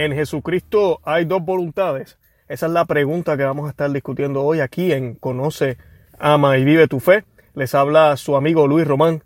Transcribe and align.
¿En 0.00 0.14
Jesucristo 0.14 1.02
hay 1.04 1.26
dos 1.26 1.44
voluntades? 1.44 2.16
Esa 2.48 2.64
es 2.64 2.72
la 2.72 2.86
pregunta 2.86 3.36
que 3.36 3.44
vamos 3.44 3.66
a 3.66 3.68
estar 3.68 3.92
discutiendo 3.92 4.42
hoy 4.42 4.60
aquí 4.60 4.92
en 4.92 5.14
Conoce, 5.14 5.76
Ama 6.18 6.56
y 6.56 6.64
Vive 6.64 6.88
tu 6.88 7.00
Fe. 7.00 7.24
Les 7.52 7.74
habla 7.74 8.16
su 8.16 8.34
amigo 8.34 8.66
Luis 8.66 8.86
Román. 8.86 9.22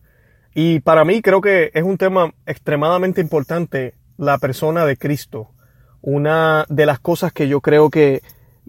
Y 0.52 0.80
para 0.80 1.04
mí 1.04 1.22
creo 1.22 1.40
que 1.40 1.70
es 1.74 1.84
un 1.84 1.96
tema 1.96 2.34
extremadamente 2.44 3.20
importante 3.20 3.94
la 4.16 4.38
persona 4.38 4.84
de 4.84 4.96
Cristo. 4.96 5.52
Una 6.00 6.66
de 6.68 6.86
las 6.86 6.98
cosas 6.98 7.32
que 7.32 7.46
yo 7.46 7.60
creo 7.60 7.88
que 7.88 8.22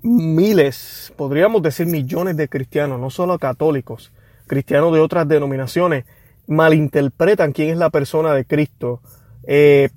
miles, 0.04 1.12
podríamos 1.18 1.64
decir 1.64 1.88
millones 1.88 2.38
de 2.38 2.50
cristianos, 2.50 3.00
no 3.00 3.10
solo 3.10 3.40
católicos, 3.40 4.14
cristianos 4.46 4.94
de 4.94 5.00
otras 5.00 5.28
denominaciones, 5.28 6.06
malinterpretan 6.46 7.52
quién 7.52 7.72
es 7.72 7.78
la 7.78 7.90
persona 7.90 8.36
de 8.36 8.46
Cristo. 8.46 9.02
Eh, 9.48 9.90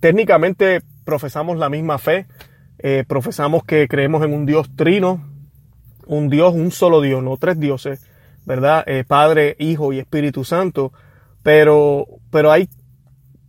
técnicamente 0.00 0.80
profesamos 1.08 1.56
la 1.56 1.70
misma 1.70 1.96
fe, 1.96 2.26
eh, 2.80 3.02
profesamos 3.08 3.64
que 3.64 3.88
creemos 3.88 4.22
en 4.22 4.34
un 4.34 4.44
Dios 4.44 4.68
trino, 4.76 5.26
un 6.06 6.28
Dios, 6.28 6.52
un 6.52 6.70
solo 6.70 7.00
Dios, 7.00 7.22
no 7.22 7.38
tres 7.38 7.58
dioses, 7.58 8.06
¿verdad? 8.44 8.84
Eh, 8.86 9.04
Padre, 9.08 9.56
Hijo 9.58 9.94
y 9.94 10.00
Espíritu 10.00 10.44
Santo, 10.44 10.92
pero, 11.42 12.04
pero 12.30 12.52
hay 12.52 12.68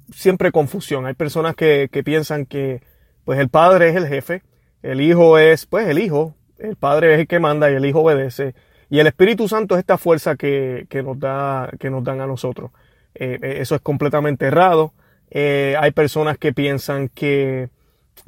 siempre 0.09 0.53
confusión. 0.53 1.05
Hay 1.05 1.15
personas 1.15 1.53
que, 1.53 1.89
que 1.91 2.01
piensan 2.01 2.45
que 2.45 2.81
pues 3.25 3.37
el 3.39 3.49
Padre 3.49 3.89
es 3.89 3.97
el 3.97 4.07
jefe, 4.07 4.41
el 4.81 5.01
Hijo 5.01 5.37
es 5.37 5.65
pues 5.65 5.85
el 5.89 5.99
Hijo, 5.99 6.35
el 6.59 6.77
Padre 6.77 7.13
es 7.13 7.19
el 7.19 7.27
que 7.27 7.41
manda 7.41 7.69
y 7.69 7.75
el 7.75 7.85
Hijo 7.85 8.03
obedece. 8.03 8.55
Y 8.89 8.99
el 8.99 9.07
Espíritu 9.07 9.49
Santo 9.49 9.75
es 9.75 9.79
esta 9.79 9.97
fuerza 9.97 10.37
que, 10.37 10.87
que 10.89 11.03
nos, 11.03 11.19
da, 11.19 11.69
que 11.77 11.89
nos 11.89 12.05
dan 12.05 12.21
a 12.21 12.25
nosotros. 12.25 12.71
Eh, 13.15 13.57
eso 13.59 13.75
es 13.75 13.81
completamente 13.81 14.45
errado. 14.45 14.93
Eh, 15.31 15.75
hay 15.79 15.91
personas 15.91 16.37
que 16.37 16.53
piensan 16.53 17.09
que, 17.09 17.69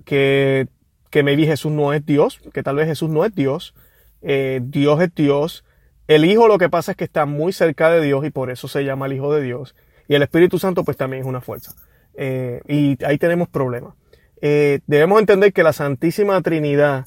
que, 0.06 0.68
que 1.10 1.24
maybe 1.24 1.46
Jesús 1.46 1.72
no 1.72 1.94
es 1.94 2.06
Dios, 2.06 2.40
que 2.54 2.64
tal 2.64 2.76
vez 2.76 2.88
Jesús 2.88 3.10
no 3.10 3.26
es 3.26 3.34
Dios. 3.34 3.74
Eh, 4.22 4.62
Dios 4.64 5.02
es 5.02 5.14
Dios. 5.16 5.64
El 6.08 6.26
Hijo 6.26 6.48
lo 6.48 6.58
que 6.58 6.70
pasa 6.70 6.92
es 6.92 6.98
que 6.98 7.04
está 7.04 7.26
muy 7.26 7.54
cerca 7.54 7.90
de 7.90 8.02
Dios 8.02 8.26
y 8.26 8.30
por 8.30 8.52
eso 8.52 8.68
se 8.68 8.84
llama 8.84 9.08
el 9.08 9.14
Hijo 9.14 9.34
de 9.34 9.42
Dios. 9.42 9.76
Y 10.08 10.16
el 10.16 10.24
Espíritu 10.24 10.60
Santo 10.60 10.84
pues 10.84 10.98
también 10.98 11.24
es 11.24 11.28
una 11.28 11.42
fuerza. 11.42 11.74
Eh, 12.14 12.62
y 12.68 13.04
ahí 13.06 13.18
tenemos 13.18 13.48
problemas. 13.48 13.96
debemos 14.42 15.20
entender 15.20 15.54
que 15.54 15.64
la 15.64 15.74
Santísima 15.74 16.42
Trinidad, 16.42 17.06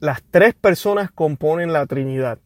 las 0.00 0.22
tres 0.30 0.54
personas 0.54 1.10
componen 1.10 1.72
la 1.72 1.86
Trinidad. 1.86 2.38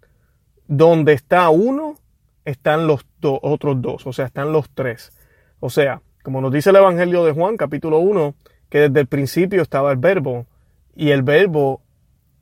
Donde 0.68 1.12
está 1.12 1.48
uno, 1.50 1.96
están 2.44 2.86
los 2.86 3.04
otros 3.20 3.82
dos, 3.82 4.06
o 4.06 4.12
sea, 4.12 4.26
están 4.26 4.52
los 4.52 4.70
tres. 4.70 5.12
O 5.60 5.70
sea, 5.70 6.02
como 6.22 6.40
nos 6.40 6.52
dice 6.52 6.70
el 6.70 6.76
Evangelio 6.76 7.24
de 7.24 7.32
Juan, 7.32 7.56
capítulo 7.56 7.98
1, 7.98 8.34
que 8.68 8.88
desde 8.88 9.00
el 9.00 9.06
principio 9.06 9.62
estaba 9.62 9.90
el 9.90 9.98
verbo 9.98 10.46
y 10.94 11.10
el 11.10 11.22
verbo 11.22 11.82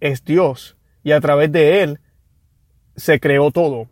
es 0.00 0.24
Dios 0.24 0.76
y 1.02 1.12
a 1.12 1.20
través 1.20 1.50
de 1.50 1.82
él 1.82 2.00
se 2.96 3.20
creó 3.20 3.50
todo. 3.50 3.88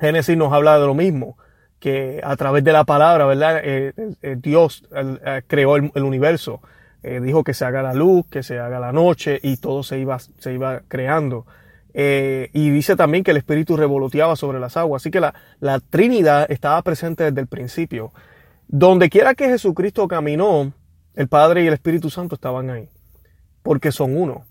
Génesis 0.00 0.36
nos 0.36 0.52
habla 0.52 0.78
de 0.80 0.86
lo 0.86 0.94
mismo, 0.94 1.36
que 1.78 2.20
a 2.24 2.34
través 2.36 2.64
de 2.64 2.72
la 2.72 2.84
palabra, 2.84 3.24
¿verdad? 3.24 3.60
Eh, 3.62 3.92
eh, 4.22 4.36
Dios 4.38 4.84
eh, 4.94 5.42
creó 5.46 5.76
el, 5.76 5.90
universo. 5.94 6.60
dijo 7.02 7.44
que 7.44 7.54
se 7.54 7.64
haga 7.64 7.82
la 7.82 7.94
luz, 7.94 8.26
que 8.28 8.42
se 8.42 8.58
haga 8.58 8.80
la 8.80 8.92
noche 8.92 9.38
y 9.42 9.56
todo 9.56 9.82
se 9.82 9.98
iba, 9.98 10.18
se 10.18 10.52
iba 10.52 10.82
creando. 10.88 11.46
y 11.94 12.70
dice 12.70 12.96
también 12.96 13.22
que 13.22 13.32
el 13.32 13.36
Espíritu 13.36 13.76
revoloteaba 13.76 14.34
sobre 14.34 14.58
las 14.58 14.76
aguas. 14.76 15.02
Así 15.02 15.10
que 15.10 15.20
la, 15.20 15.34
la 15.60 15.78
Trinidad 15.78 16.50
estaba 16.50 16.82
presente 16.82 17.24
desde 17.24 17.40
el 17.40 17.46
principio. 17.46 18.12
Donde 18.74 19.10
quiera 19.10 19.34
que 19.34 19.50
Jesucristo 19.50 20.08
caminó, 20.08 20.72
el 21.12 21.28
Padre 21.28 21.62
y 21.62 21.66
el 21.66 21.74
Espíritu 21.74 22.08
Santo 22.08 22.36
estaban 22.36 22.70
ahí. 22.70 22.88
Porque 23.62 23.92
son 23.92 24.16
uno. 24.16 24.46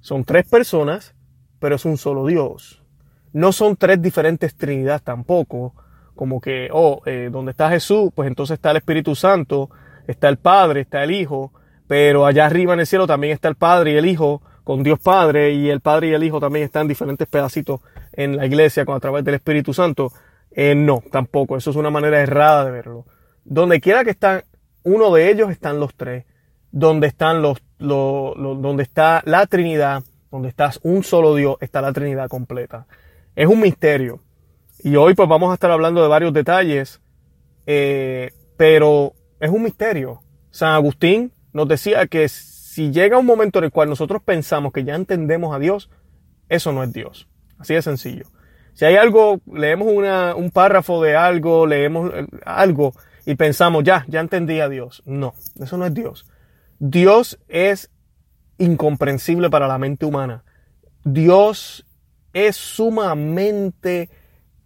Son 0.00 0.22
tres 0.24 0.46
personas, 0.46 1.14
pero 1.58 1.76
es 1.76 1.86
un 1.86 1.96
solo 1.96 2.26
Dios. 2.26 2.84
No 3.32 3.52
son 3.52 3.76
tres 3.76 4.02
diferentes 4.02 4.54
Trinidades 4.54 5.00
tampoco. 5.00 5.74
Como 6.14 6.42
que, 6.42 6.68
oh, 6.74 7.00
eh, 7.06 7.30
donde 7.32 7.52
está 7.52 7.70
Jesús, 7.70 8.10
pues 8.14 8.28
entonces 8.28 8.56
está 8.56 8.72
el 8.72 8.76
Espíritu 8.76 9.14
Santo, 9.14 9.70
está 10.06 10.28
el 10.28 10.36
Padre, 10.36 10.82
está 10.82 11.02
el 11.02 11.12
Hijo, 11.12 11.54
pero 11.88 12.26
allá 12.26 12.44
arriba 12.44 12.74
en 12.74 12.80
el 12.80 12.86
cielo 12.86 13.06
también 13.06 13.32
está 13.32 13.48
el 13.48 13.56
Padre 13.56 13.92
y 13.92 13.96
el 13.96 14.04
Hijo 14.04 14.42
con 14.62 14.82
Dios 14.82 14.98
Padre 14.98 15.52
y 15.52 15.70
el 15.70 15.80
Padre 15.80 16.08
y 16.08 16.12
el 16.12 16.22
Hijo 16.22 16.38
también 16.38 16.66
están 16.66 16.86
diferentes 16.86 17.26
pedacitos 17.28 17.80
en 18.12 18.36
la 18.36 18.44
iglesia 18.44 18.84
a 18.86 19.00
través 19.00 19.24
del 19.24 19.36
Espíritu 19.36 19.72
Santo. 19.72 20.12
Eh, 20.50 20.74
no, 20.74 21.02
tampoco. 21.10 21.56
Eso 21.56 21.70
es 21.70 21.76
una 21.76 21.88
manera 21.88 22.20
errada 22.20 22.66
de 22.66 22.70
verlo. 22.72 23.06
Donde 23.44 23.80
quiera 23.80 24.04
que 24.04 24.10
están, 24.10 24.42
uno 24.82 25.12
de 25.12 25.30
ellos 25.30 25.50
están 25.50 25.80
los 25.80 25.94
tres. 25.94 26.24
Donde 26.70 27.06
están 27.06 27.42
los, 27.42 27.58
donde 27.78 28.82
está 28.82 29.22
la 29.26 29.46
Trinidad, 29.46 30.02
donde 30.30 30.48
estás 30.48 30.80
un 30.82 31.04
solo 31.04 31.34
Dios, 31.34 31.56
está 31.60 31.82
la 31.82 31.92
Trinidad 31.92 32.28
completa. 32.28 32.86
Es 33.36 33.46
un 33.46 33.60
misterio. 33.60 34.20
Y 34.82 34.96
hoy 34.96 35.14
pues 35.14 35.28
vamos 35.28 35.50
a 35.50 35.54
estar 35.54 35.70
hablando 35.70 36.02
de 36.02 36.08
varios 36.08 36.32
detalles, 36.32 37.00
eh, 37.66 38.32
pero 38.56 39.12
es 39.38 39.50
un 39.50 39.62
misterio. 39.62 40.22
San 40.50 40.70
Agustín 40.70 41.32
nos 41.52 41.68
decía 41.68 42.06
que 42.06 42.28
si 42.28 42.90
llega 42.90 43.18
un 43.18 43.26
momento 43.26 43.58
en 43.58 43.66
el 43.66 43.70
cual 43.70 43.90
nosotros 43.90 44.22
pensamos 44.24 44.72
que 44.72 44.84
ya 44.84 44.94
entendemos 44.94 45.54
a 45.54 45.58
Dios, 45.58 45.90
eso 46.48 46.72
no 46.72 46.82
es 46.82 46.92
Dios. 46.92 47.28
Así 47.58 47.74
de 47.74 47.82
sencillo. 47.82 48.26
Si 48.72 48.86
hay 48.86 48.96
algo, 48.96 49.40
leemos 49.52 49.88
un 49.88 50.50
párrafo 50.50 51.02
de 51.02 51.14
algo, 51.14 51.66
leemos 51.66 52.10
eh, 52.14 52.26
algo 52.44 52.94
y 53.24 53.34
pensamos, 53.34 53.84
ya, 53.84 54.04
ya 54.08 54.20
entendí 54.20 54.60
a 54.60 54.68
Dios. 54.68 55.02
No, 55.06 55.34
eso 55.60 55.76
no 55.76 55.86
es 55.86 55.94
Dios. 55.94 56.26
Dios 56.78 57.38
es 57.48 57.90
incomprensible 58.58 59.50
para 59.50 59.68
la 59.68 59.78
mente 59.78 60.06
humana. 60.06 60.44
Dios 61.04 61.84
es 62.32 62.56
sumamente 62.56 64.10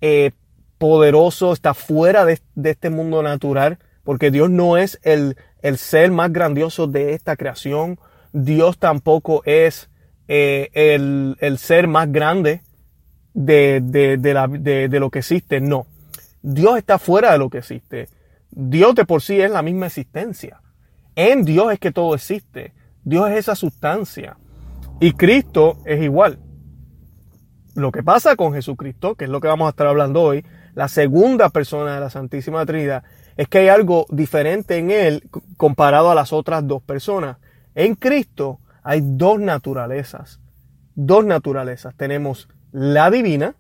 eh, 0.01 0.33
poderoso, 0.79 1.53
está 1.53 1.75
fuera 1.75 2.25
de, 2.25 2.41
este 2.65 2.91
mundo 2.91 3.23
natural, 3.23 3.79
porque 4.05 4.31
Dios 4.31 4.51
no 4.51 4.77
es 4.77 5.01
el, 5.03 5.37
el, 5.63 5.79
ser 5.79 6.11
más 6.11 6.33
grandioso 6.33 6.87
de 6.87 7.15
esta 7.15 7.37
creación. 7.37 7.99
Dios 8.33 8.79
tampoco 8.79 9.43
es 9.45 9.91
eh, 10.29 10.71
el, 10.75 11.37
el, 11.41 11.59
ser 11.59 11.89
más 11.89 12.11
grande 12.13 12.63
de, 13.33 13.81
de, 13.83 14.17
de, 14.17 14.89
de, 14.89 15.01
lo 15.01 15.11
que 15.11 15.21
existe. 15.21 15.61
No. 15.61 15.87
Dios 16.43 16.79
está 16.79 16.99
fuera 16.99 17.33
de 17.33 17.39
lo 17.39 17.51
que 17.51 17.59
existe. 17.59 18.09
Dios 18.51 18.95
de 18.95 19.05
por 19.05 19.23
sí 19.23 19.41
es 19.41 19.51
la 19.51 19.63
misma 19.63 19.87
existencia. 19.87 20.63
En 21.15 21.45
Dios 21.45 21.73
es 21.73 21.79
que 21.79 21.93
todo 21.93 22.15
existe. 22.15 22.75
Dios 23.05 23.31
es 23.31 23.37
esa 23.37 23.55
sustancia. 23.55 24.37
Y 25.01 25.13
Cristo 25.13 25.79
es 25.85 26.03
igual. 26.03 26.39
Lo 27.75 27.93
que 27.93 28.03
pasa 28.03 28.37
con 28.37 28.55
Jesucristo, 28.55 29.15
que 29.15 29.25
es 29.25 29.31
lo 29.31 29.41
que 29.41 29.49
vamos 29.49 29.67
a 29.67 29.71
estar 29.71 29.87
hablando 29.87 30.23
hoy, 30.23 30.45
la 30.75 30.89
segunda 30.89 31.51
persona 31.51 31.95
de 31.95 32.01
la 32.01 32.11
Santísima 32.11 32.65
Trinidad, 32.65 33.05
es 33.37 33.49
que 33.49 33.59
hay 33.59 33.69
algo 33.69 34.07
diferente 34.09 34.79
en 34.79 34.91
Él 34.91 35.29
comparado 35.57 36.11
a 36.11 36.15
las 36.15 36.33
otras 36.33 36.67
dos 36.67 36.83
personas. 36.83 37.37
En 37.75 37.95
Cristo 37.95 38.61
hay 38.83 39.03
dos 39.03 39.39
naturalezas. 39.41 40.41
Dos 40.95 41.27
naturalezas. 41.27 41.95
Tenemos 41.97 42.49
la 42.73 43.11
divina, 43.11 43.57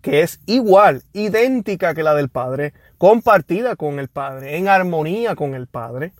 que 0.00 0.22
es 0.22 0.40
igual, 0.46 1.02
idéntica 1.12 1.94
que 1.94 2.02
la 2.02 2.14
del 2.14 2.30
Padre, 2.30 2.72
compartida 3.02 3.74
con 3.74 3.98
el 3.98 4.06
Padre, 4.06 4.58
en 4.58 4.68
armonía 4.68 5.34
con 5.34 5.56
el 5.56 5.66
Padre 5.66 6.12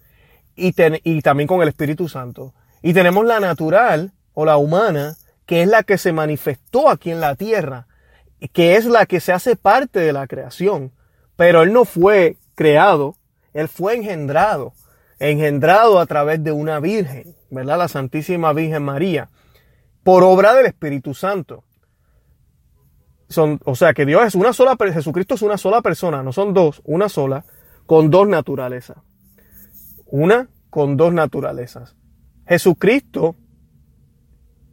y, 0.56 0.74
y 1.04 1.22
también 1.22 1.46
con 1.46 1.62
el 1.62 1.68
Espíritu 1.68 2.08
Santo. 2.08 2.54
Y 2.82 2.92
tenemos 2.92 3.24
la 3.24 3.38
natural 3.38 4.10
o 4.34 4.44
la 4.44 4.56
humana, 4.56 5.14
que 5.46 5.62
es 5.62 5.68
la 5.68 5.84
que 5.84 5.96
se 5.96 6.12
manifestó 6.12 6.90
aquí 6.90 7.12
en 7.12 7.20
la 7.20 7.36
tierra, 7.36 7.86
que 8.52 8.74
es 8.74 8.86
la 8.86 9.06
que 9.06 9.20
se 9.20 9.32
hace 9.32 9.54
parte 9.54 10.00
de 10.00 10.12
la 10.12 10.26
creación. 10.26 10.90
Pero 11.36 11.62
Él 11.62 11.72
no 11.72 11.84
fue 11.84 12.38
creado, 12.56 13.14
Él 13.54 13.68
fue 13.68 13.94
engendrado, 13.94 14.72
engendrado 15.20 16.00
a 16.00 16.06
través 16.06 16.42
de 16.42 16.50
una 16.50 16.80
virgen, 16.80 17.36
¿verdad? 17.48 17.78
La 17.78 17.86
Santísima 17.86 18.52
Virgen 18.52 18.82
María, 18.82 19.28
por 20.02 20.24
obra 20.24 20.52
del 20.52 20.66
Espíritu 20.66 21.14
Santo 21.14 21.62
o 23.38 23.74
sea, 23.74 23.94
que 23.94 24.06
Dios 24.06 24.24
es 24.24 24.34
una 24.34 24.52
sola, 24.52 24.76
Jesucristo 24.92 25.34
es 25.34 25.42
una 25.42 25.58
sola 25.58 25.82
persona, 25.82 26.22
no 26.22 26.32
son 26.32 26.54
dos, 26.54 26.82
una 26.84 27.08
sola, 27.08 27.44
con 27.86 28.10
dos 28.10 28.28
naturalezas. 28.28 28.98
Una 30.06 30.48
con 30.70 30.96
dos 30.96 31.12
naturalezas. 31.12 31.96
Jesucristo 32.46 33.36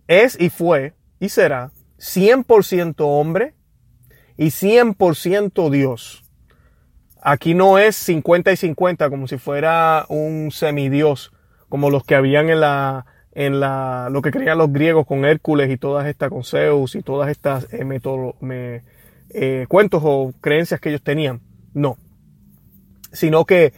es 0.07 0.39
y 0.39 0.49
fue 0.49 0.95
y 1.19 1.29
será 1.29 1.71
100% 1.97 2.95
hombre 2.99 3.55
y 4.37 4.47
100% 4.47 5.69
Dios. 5.69 6.23
Aquí 7.21 7.53
no 7.53 7.77
es 7.77 7.95
50 7.97 8.51
y 8.53 8.57
50 8.57 9.09
como 9.09 9.27
si 9.27 9.37
fuera 9.37 10.05
un 10.07 10.51
semidios, 10.51 11.33
como 11.67 11.89
los 11.89 12.05
que 12.05 12.15
habían 12.15 12.49
en 12.49 12.61
la, 12.61 13.05
en 13.31 13.59
la, 13.59 14.09
lo 14.11 14.21
que 14.21 14.31
creían 14.31 14.57
los 14.57 14.71
griegos 14.71 15.05
con 15.05 15.25
Hércules 15.25 15.69
y 15.69 15.77
todas 15.77 16.07
estas, 16.07 16.29
con 16.29 16.43
Zeus 16.43 16.95
y 16.95 17.01
todas 17.01 17.29
estas 17.29 17.67
eh, 17.71 18.83
eh, 19.29 19.65
cuentos 19.67 20.01
o 20.03 20.33
creencias 20.41 20.79
que 20.79 20.89
ellos 20.89 21.03
tenían. 21.03 21.41
No. 21.73 21.97
Sino 23.11 23.45
que 23.45 23.73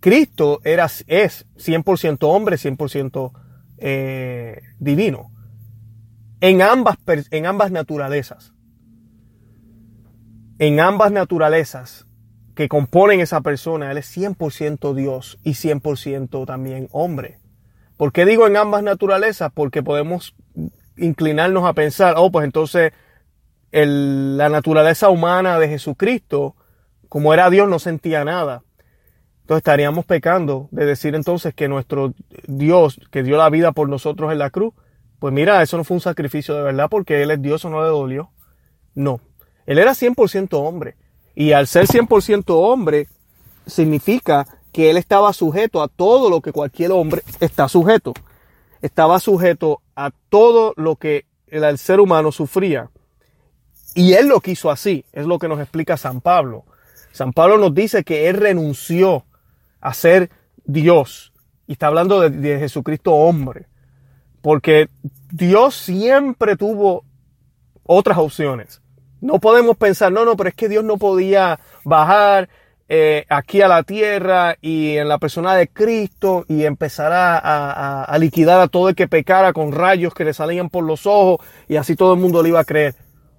Cristo 0.00 0.60
era, 0.64 0.86
es 1.06 1.46
100% 1.56 2.18
hombre, 2.22 2.56
100% 2.56 3.32
eh, 3.78 4.60
divino. 4.78 5.30
En 6.40 6.62
ambas, 6.62 6.98
en 7.30 7.46
ambas 7.46 7.70
naturalezas. 7.72 8.52
En 10.58 10.78
ambas 10.78 11.10
naturalezas 11.10 12.06
que 12.54 12.68
componen 12.68 13.20
esa 13.20 13.40
persona, 13.40 13.90
Él 13.90 13.98
es 13.98 14.16
100% 14.16 14.94
Dios 14.94 15.38
y 15.42 15.52
100% 15.52 16.46
también 16.46 16.88
hombre. 16.92 17.38
¿Por 17.96 18.12
qué 18.12 18.24
digo 18.24 18.46
en 18.46 18.56
ambas 18.56 18.82
naturalezas? 18.82 19.52
Porque 19.52 19.82
podemos 19.82 20.34
inclinarnos 20.96 21.64
a 21.64 21.72
pensar, 21.72 22.14
oh, 22.16 22.30
pues 22.30 22.44
entonces 22.44 22.92
la 23.70 24.48
naturaleza 24.48 25.08
humana 25.08 25.58
de 25.58 25.68
Jesucristo, 25.68 26.54
como 27.08 27.34
era 27.34 27.50
Dios, 27.50 27.68
no 27.68 27.78
sentía 27.78 28.24
nada. 28.24 28.62
Entonces 29.40 29.58
estaríamos 29.58 30.06
pecando 30.06 30.68
de 30.70 30.86
decir 30.86 31.14
entonces 31.14 31.54
que 31.54 31.68
nuestro 31.68 32.14
Dios, 32.46 33.00
que 33.10 33.22
dio 33.22 33.36
la 33.36 33.50
vida 33.50 33.72
por 33.72 33.88
nosotros 33.88 34.32
en 34.32 34.38
la 34.38 34.50
cruz, 34.50 34.72
pues 35.18 35.34
mira, 35.34 35.62
eso 35.62 35.76
no 35.76 35.84
fue 35.84 35.96
un 35.96 36.00
sacrificio 36.00 36.54
de 36.54 36.62
verdad 36.62 36.88
porque 36.88 37.22
Él 37.22 37.30
es 37.30 37.42
Dios 37.42 37.64
o 37.64 37.70
no 37.70 37.82
le 37.82 37.88
dolió. 37.88 38.30
No, 38.94 39.20
Él 39.66 39.78
era 39.78 39.92
100% 39.92 40.48
hombre. 40.52 40.96
Y 41.34 41.52
al 41.52 41.66
ser 41.66 41.86
100% 41.86 42.44
hombre, 42.48 43.08
significa 43.66 44.46
que 44.74 44.90
Él 44.90 44.96
estaba 44.96 45.32
sujeto 45.32 45.80
a 45.82 45.88
todo 45.88 46.28
lo 46.28 46.40
que 46.40 46.50
cualquier 46.50 46.90
hombre 46.90 47.22
está 47.38 47.68
sujeto. 47.68 48.12
Estaba 48.82 49.20
sujeto 49.20 49.80
a 49.94 50.10
todo 50.28 50.74
lo 50.76 50.96
que 50.96 51.26
el 51.46 51.78
ser 51.78 52.00
humano 52.00 52.32
sufría. 52.32 52.90
Y 53.94 54.14
él 54.14 54.26
lo 54.26 54.40
quiso 54.40 54.72
así, 54.72 55.04
es 55.12 55.26
lo 55.26 55.38
que 55.38 55.46
nos 55.46 55.60
explica 55.60 55.96
San 55.96 56.20
Pablo. 56.20 56.64
San 57.12 57.32
Pablo 57.32 57.56
nos 57.56 57.72
dice 57.72 58.02
que 58.02 58.28
él 58.28 58.36
renunció 58.36 59.24
a 59.80 59.94
ser 59.94 60.28
Dios. 60.64 61.32
Y 61.68 61.72
está 61.72 61.86
hablando 61.86 62.28
de, 62.28 62.58
Jesucristo 62.58 63.12
hombre. 63.12 63.68
Porque 64.42 64.88
Dios 65.30 65.76
siempre 65.76 66.56
tuvo 66.56 67.04
otras 67.84 68.18
opciones. 68.18 68.82
No 69.20 69.38
podemos 69.38 69.76
pensar, 69.76 70.10
no, 70.10 70.24
no, 70.24 70.36
pero 70.36 70.48
es 70.48 70.56
que 70.56 70.68
Dios 70.68 70.82
no 70.82 70.98
podía 70.98 71.60
bajar 71.84 72.48
eh, 72.88 73.24
aquí 73.28 73.62
a 73.62 73.68
la 73.68 73.82
tierra 73.82 74.56
y 74.60 74.96
en 74.96 75.08
la 75.08 75.18
persona 75.18 75.54
de 75.54 75.68
Cristo 75.68 76.44
y 76.48 76.64
empezar 76.64 77.12
a, 77.12 78.04
a, 78.04 78.18
liquidar 78.18 78.60
a 78.60 78.68
todo 78.68 78.90
el 78.90 78.94
que 78.94 79.08
pecara 79.08 79.52
con 79.52 79.72
rayos 79.72 80.14
que 80.14 80.24
le 80.24 80.34
salían 80.34 80.68
por 80.68 80.84
los 80.84 81.06
ojos 81.06 81.38
y 81.68 81.76
así 81.76 81.96
todo 81.96 82.14
el 82.14 82.20
mundo 82.20 82.42
le 82.42 82.50
iba 82.50 82.60
a 82.60 82.64
creer 82.64 82.94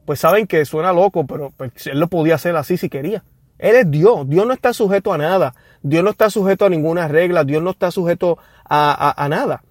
pues 0.06 0.20
saben 0.20 0.48
que 0.48 0.64
suena 0.66 0.94
loco, 0.94 1.26
pero 1.26 1.52
pues, 1.58 1.88
él 1.88 2.00
lo 2.00 2.08
podía 2.08 2.36
hacer 2.36 2.56
así 2.56 2.78
si 2.78 2.90
quería. 2.90 3.24
Él 3.58 3.76
es 3.76 3.90
Dios, 3.90 4.30
Dios 4.30 4.46
no 4.46 4.54
está 4.54 4.74
sujeto 4.74 5.14
a 5.14 5.18
nada, 5.18 5.56
Dios 5.82 6.04
no 6.04 6.12
está 6.12 6.30
sujeto 6.30 6.66
a 6.66 6.70
ninguna 6.70 7.08
regla, 7.08 7.44
Dios 7.44 7.64
no 7.64 7.72
está 7.72 7.90
sujeto 7.90 8.38
a, 8.64 9.24
a 9.24 9.30
nada. 9.30 9.64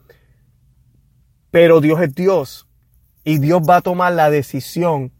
Pero 1.50 1.80
Dios 1.80 2.00
es 2.00 2.14
Dios 2.14 2.66
y 3.22 3.38
Dios 3.38 3.62
va 3.68 3.76
a 3.76 3.80
tomar 3.82 4.12
la 4.12 4.30
decisión 4.30 5.12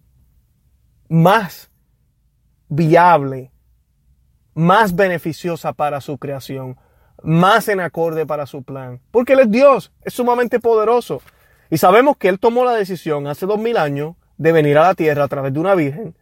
más 1.08 1.70
viable, 2.68 3.52
más 4.54 4.94
beneficiosa 4.94 5.72
para 5.72 6.00
su 6.00 6.18
creación, 6.18 6.76
más 7.22 7.68
en 7.68 7.80
acorde 7.80 8.26
para 8.26 8.46
su 8.46 8.62
plan. 8.62 9.00
Porque 9.10 9.34
Él 9.34 9.40
es 9.40 9.50
Dios, 9.50 9.92
es 10.04 10.14
sumamente 10.14 10.60
poderoso. 10.60 11.20
Y 11.70 11.78
sabemos 11.78 12.16
que 12.16 12.28
Él 12.28 12.38
tomó 12.38 12.64
la 12.64 12.74
decisión 12.74 13.26
hace 13.26 13.46
dos 13.46 13.58
mil 13.58 13.76
años 13.76 14.14
de 14.36 14.52
venir 14.52 14.78
a 14.78 14.82
la 14.82 14.94
tierra 14.94 15.24
a 15.24 15.28
través 15.28 15.52
de 15.52 15.60
una 15.60 15.74
virgen, 15.74 16.14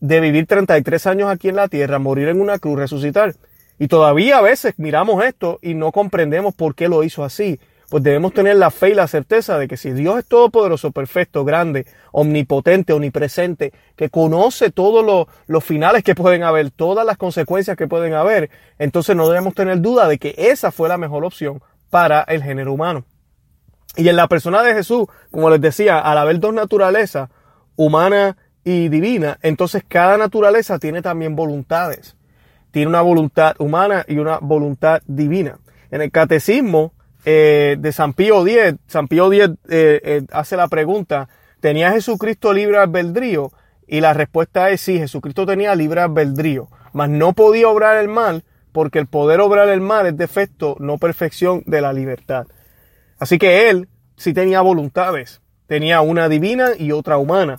de 0.00 0.20
vivir 0.20 0.46
33 0.46 1.06
años 1.06 1.30
aquí 1.30 1.48
en 1.48 1.56
la 1.56 1.68
tierra, 1.68 1.98
morir 1.98 2.28
en 2.28 2.40
una 2.40 2.58
cruz, 2.58 2.78
resucitar. 2.78 3.34
Y 3.78 3.88
todavía 3.88 4.38
a 4.38 4.42
veces 4.42 4.74
miramos 4.76 5.24
esto 5.24 5.58
y 5.62 5.74
no 5.74 5.92
comprendemos 5.92 6.54
por 6.54 6.74
qué 6.74 6.88
lo 6.88 7.04
hizo 7.04 7.24
así. 7.24 7.58
Pues 7.92 8.02
debemos 8.02 8.32
tener 8.32 8.56
la 8.56 8.70
fe 8.70 8.88
y 8.88 8.94
la 8.94 9.06
certeza 9.06 9.58
de 9.58 9.68
que 9.68 9.76
si 9.76 9.90
Dios 9.90 10.18
es 10.18 10.24
todopoderoso, 10.24 10.92
perfecto, 10.92 11.44
grande, 11.44 11.86
omnipotente, 12.10 12.94
omnipresente, 12.94 13.74
que 13.96 14.08
conoce 14.08 14.70
todos 14.70 15.28
los, 15.46 15.62
finales 15.62 16.02
que 16.02 16.14
pueden 16.14 16.42
haber, 16.42 16.70
todas 16.70 17.04
las 17.04 17.18
consecuencias 17.18 17.76
que 17.76 17.88
pueden 17.88 18.14
haber, 18.14 18.48
entonces 18.78 19.14
no 19.14 19.28
debemos 19.28 19.52
tener 19.52 19.82
duda 19.82 20.08
de 20.08 20.16
que 20.16 20.34
esa 20.38 20.72
fue 20.72 20.88
la 20.88 20.96
mejor 20.96 21.22
opción 21.22 21.60
para 21.90 22.22
el 22.22 22.42
género 22.42 22.72
humano. 22.72 23.04
Y 23.94 24.08
en 24.08 24.16
la 24.16 24.26
persona 24.26 24.62
de 24.62 24.72
Jesús, 24.72 25.06
como 25.30 25.50
les 25.50 25.60
decía, 25.60 25.98
al 25.98 26.16
haber 26.16 26.40
dos 26.40 26.54
naturalezas, 26.54 27.28
humana 27.76 28.38
y 28.64 28.88
divina, 28.88 29.38
entonces 29.42 29.84
cada 29.86 30.16
naturaleza 30.16 30.78
tiene 30.78 31.02
también 31.02 31.36
voluntades. 31.36 32.16
Tiene 32.70 32.88
una 32.88 33.02
voluntad 33.02 33.54
humana 33.58 34.06
y 34.08 34.16
una 34.16 34.38
voluntad 34.38 35.02
divina. 35.06 35.58
En 35.90 36.00
el 36.00 36.10
catecismo 36.10 36.94
eh, 37.24 37.76
de 37.78 37.92
San 37.92 38.12
Pío 38.12 38.46
X, 38.46 38.78
San 38.86 39.08
Pío 39.08 39.32
X 39.32 39.50
eh, 39.68 40.00
eh, 40.04 40.22
hace 40.32 40.56
la 40.56 40.68
pregunta, 40.68 41.28
¿tenía 41.60 41.92
Jesucristo 41.92 42.52
libre 42.52 42.78
albedrío? 42.78 43.50
Y 43.86 44.00
la 44.00 44.14
respuesta 44.14 44.70
es 44.70 44.80
sí, 44.80 44.98
Jesucristo 44.98 45.46
tenía 45.46 45.74
libre 45.74 46.00
albedrío, 46.00 46.68
mas 46.92 47.10
no 47.10 47.32
podía 47.32 47.68
obrar 47.68 47.98
el 47.98 48.08
mal 48.08 48.44
porque 48.72 48.98
el 48.98 49.06
poder 49.06 49.40
obrar 49.40 49.68
el 49.68 49.80
mal 49.80 50.06
es 50.06 50.16
defecto, 50.16 50.76
no 50.78 50.96
perfección 50.98 51.62
de 51.66 51.82
la 51.82 51.92
libertad. 51.92 52.46
Así 53.18 53.38
que 53.38 53.68
él 53.68 53.88
sí 54.16 54.32
tenía 54.32 54.62
voluntades 54.62 55.42
tenía 55.72 56.02
una 56.02 56.28
divina 56.28 56.72
y 56.78 56.92
otra 56.92 57.16
humana. 57.16 57.58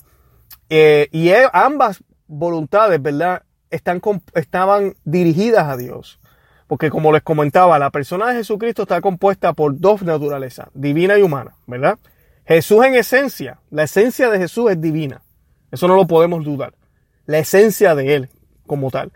Y 0.70 1.32
ambas 1.52 2.04
voluntades, 2.28 3.02
¿verdad? 3.02 3.42
Están, 3.72 4.00
estaban 4.36 4.94
dirigidas 5.04 5.68
a 5.68 5.78
Dios. 5.78 6.20
Porque 6.68 6.90
como 6.90 7.12
les 7.12 7.22
comentaba, 7.22 7.78
la 7.80 7.90
persona 7.90 8.28
de 8.30 8.36
Jesucristo 8.36 8.84
está 8.84 9.02
compuesta 9.02 9.54
por 9.54 9.80
dos 9.80 10.02
naturalezas, 10.02 10.70
divina 10.74 11.18
y 11.18 11.22
humana, 11.22 11.56
¿verdad? 11.68 12.00
Jesús 12.46 12.86
en 12.86 12.96
esencia, 12.96 13.60
la 13.70 13.84
esencia 13.84 14.30
de 14.30 14.40
Jesús 14.40 14.72
es 14.72 14.82
divina. 14.82 15.22
Eso 15.72 15.88
no 15.88 15.96
lo 15.96 16.08
podemos 16.08 16.44
dudar. 16.44 16.74
La 17.26 17.40
esencia 17.40 17.96
de 17.96 18.16
Él 18.16 18.30
como 18.68 18.92
tal. 18.92 19.12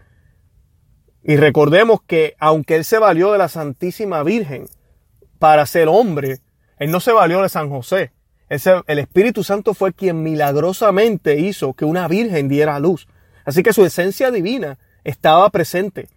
Y 1.23 1.35
recordemos 1.35 2.01
que 2.01 2.35
aunque 2.39 2.75
Él 2.75 2.85
se 2.85 2.99
valió 2.99 3.31
de 3.31 3.37
la 3.37 3.49
Santísima 3.49 4.23
Virgen 4.23 4.65
para 5.39 5.65
ser 5.65 5.87
hombre, 5.87 6.39
Él 6.79 6.91
no 6.91 6.99
se 6.99 7.11
valió 7.11 7.41
de 7.41 7.49
San 7.49 7.69
José 7.69 8.11
el 8.49 8.99
Espíritu 8.99 9.43
Santo 9.43 9.73
fue 9.73 9.93
quien 9.93 10.23
milagrosamente 10.23 11.39
hizo 11.39 11.73
que 11.73 11.85
una 11.85 12.07
virgen 12.07 12.47
diera 12.47 12.79
luz. 12.79 13.07
Así 13.45 13.61
que 13.63 13.73
su 13.73 13.85
esencia 13.85 14.31
divina 14.31 14.77
estaba 15.03 15.49
presente 15.49 16.07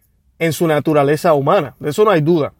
en 0.40 0.52
su 0.52 0.66
naturaleza 0.66 1.34
humana. 1.34 1.76
De 1.78 1.90
eso 1.90 2.04
no 2.04 2.10
hay 2.10 2.22
duda. 2.22 2.54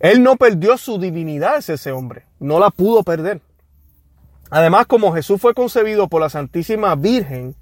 Él 0.00 0.22
no 0.22 0.36
perdió 0.36 0.76
su 0.76 0.98
divinidad, 0.98 1.58
ese 1.66 1.92
hombre. 1.92 2.24
No 2.38 2.58
la 2.58 2.70
pudo 2.70 3.02
perder. 3.02 3.40
Además, 4.50 4.86
como 4.86 5.14
Jesús 5.14 5.40
fue 5.40 5.54
concebido 5.54 6.08
por 6.08 6.20
la 6.20 6.28
Santísima 6.28 6.94
Virgen, 6.96 7.54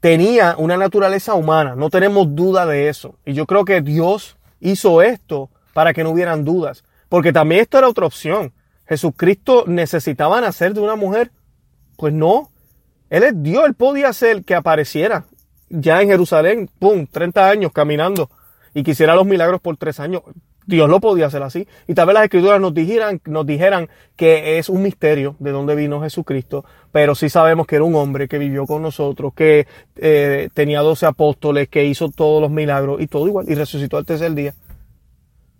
tenía 0.00 0.56
una 0.58 0.76
naturaleza 0.76 1.34
humana. 1.34 1.74
No 1.76 1.88
tenemos 1.88 2.34
duda 2.34 2.66
de 2.66 2.88
eso. 2.88 3.16
Y 3.24 3.32
yo 3.32 3.46
creo 3.46 3.64
que 3.64 3.80
Dios 3.80 4.36
hizo 4.60 5.02
esto 5.02 5.48
para 5.72 5.94
que 5.94 6.02
no 6.02 6.10
hubieran 6.10 6.44
dudas. 6.44 6.84
Porque 7.08 7.32
también 7.32 7.62
esto 7.62 7.78
era 7.78 7.88
otra 7.88 8.06
opción. 8.06 8.52
Jesucristo 8.88 9.64
necesitaba 9.68 10.40
nacer 10.40 10.74
de 10.74 10.80
una 10.80 10.96
mujer. 10.96 11.30
Pues 11.96 12.12
no. 12.12 12.50
Él 13.08 13.22
es 13.22 13.40
Dios, 13.40 13.64
él 13.66 13.74
podía 13.74 14.12
ser 14.12 14.44
que 14.44 14.56
apareciera 14.56 15.26
ya 15.68 16.02
en 16.02 16.08
Jerusalén, 16.08 16.70
pum, 16.78 17.06
30 17.06 17.48
años 17.48 17.72
caminando 17.72 18.30
y 18.74 18.82
quisiera 18.82 19.14
los 19.14 19.26
milagros 19.26 19.60
por 19.60 19.76
tres 19.76 20.00
años. 20.00 20.22
Dios 20.66 20.88
lo 20.90 21.00
podía 21.00 21.26
hacer 21.26 21.42
así. 21.42 21.66
Y 21.86 21.94
tal 21.94 22.06
vez 22.06 22.14
las 22.14 22.24
escrituras 22.24 22.60
nos 22.60 22.74
dijeran, 22.74 23.20
nos 23.24 23.46
dijeran 23.46 23.88
que 24.16 24.58
es 24.58 24.68
un 24.68 24.82
misterio 24.82 25.36
de 25.38 25.52
dónde 25.52 25.76
vino 25.76 26.02
Jesucristo, 26.02 26.64
pero 26.90 27.14
sí 27.14 27.28
sabemos 27.28 27.66
que 27.66 27.76
era 27.76 27.84
un 27.84 27.94
hombre 27.94 28.26
que 28.26 28.38
vivió 28.38 28.66
con 28.66 28.82
nosotros, 28.82 29.32
que 29.34 29.66
eh, 29.96 30.48
tenía 30.54 30.80
12 30.80 31.06
apóstoles, 31.06 31.68
que 31.68 31.84
hizo 31.84 32.10
todos 32.10 32.42
los 32.42 32.50
milagros 32.50 33.00
y 33.00 33.06
todo 33.06 33.28
igual, 33.28 33.46
y 33.48 33.54
resucitó 33.54 33.96
al 33.96 34.06
tercer 34.06 34.34
día. 34.34 34.54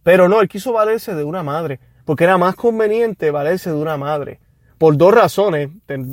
Pero 0.03 0.29
no, 0.29 0.41
él 0.41 0.49
quiso 0.49 0.73
valerse 0.73 1.15
de 1.15 1.25
una 1.25 1.43
madre 1.43 1.79
porque 2.07 2.25
era 2.25 2.39
más 2.39 2.55
conveniente 2.55 3.31
valerse 3.31 3.71
de 3.71 3.77
una 3.77 3.99
madre. 3.99 4.41
Por 4.79 4.97
dos 4.97 5.13
razones, 5.13 5.71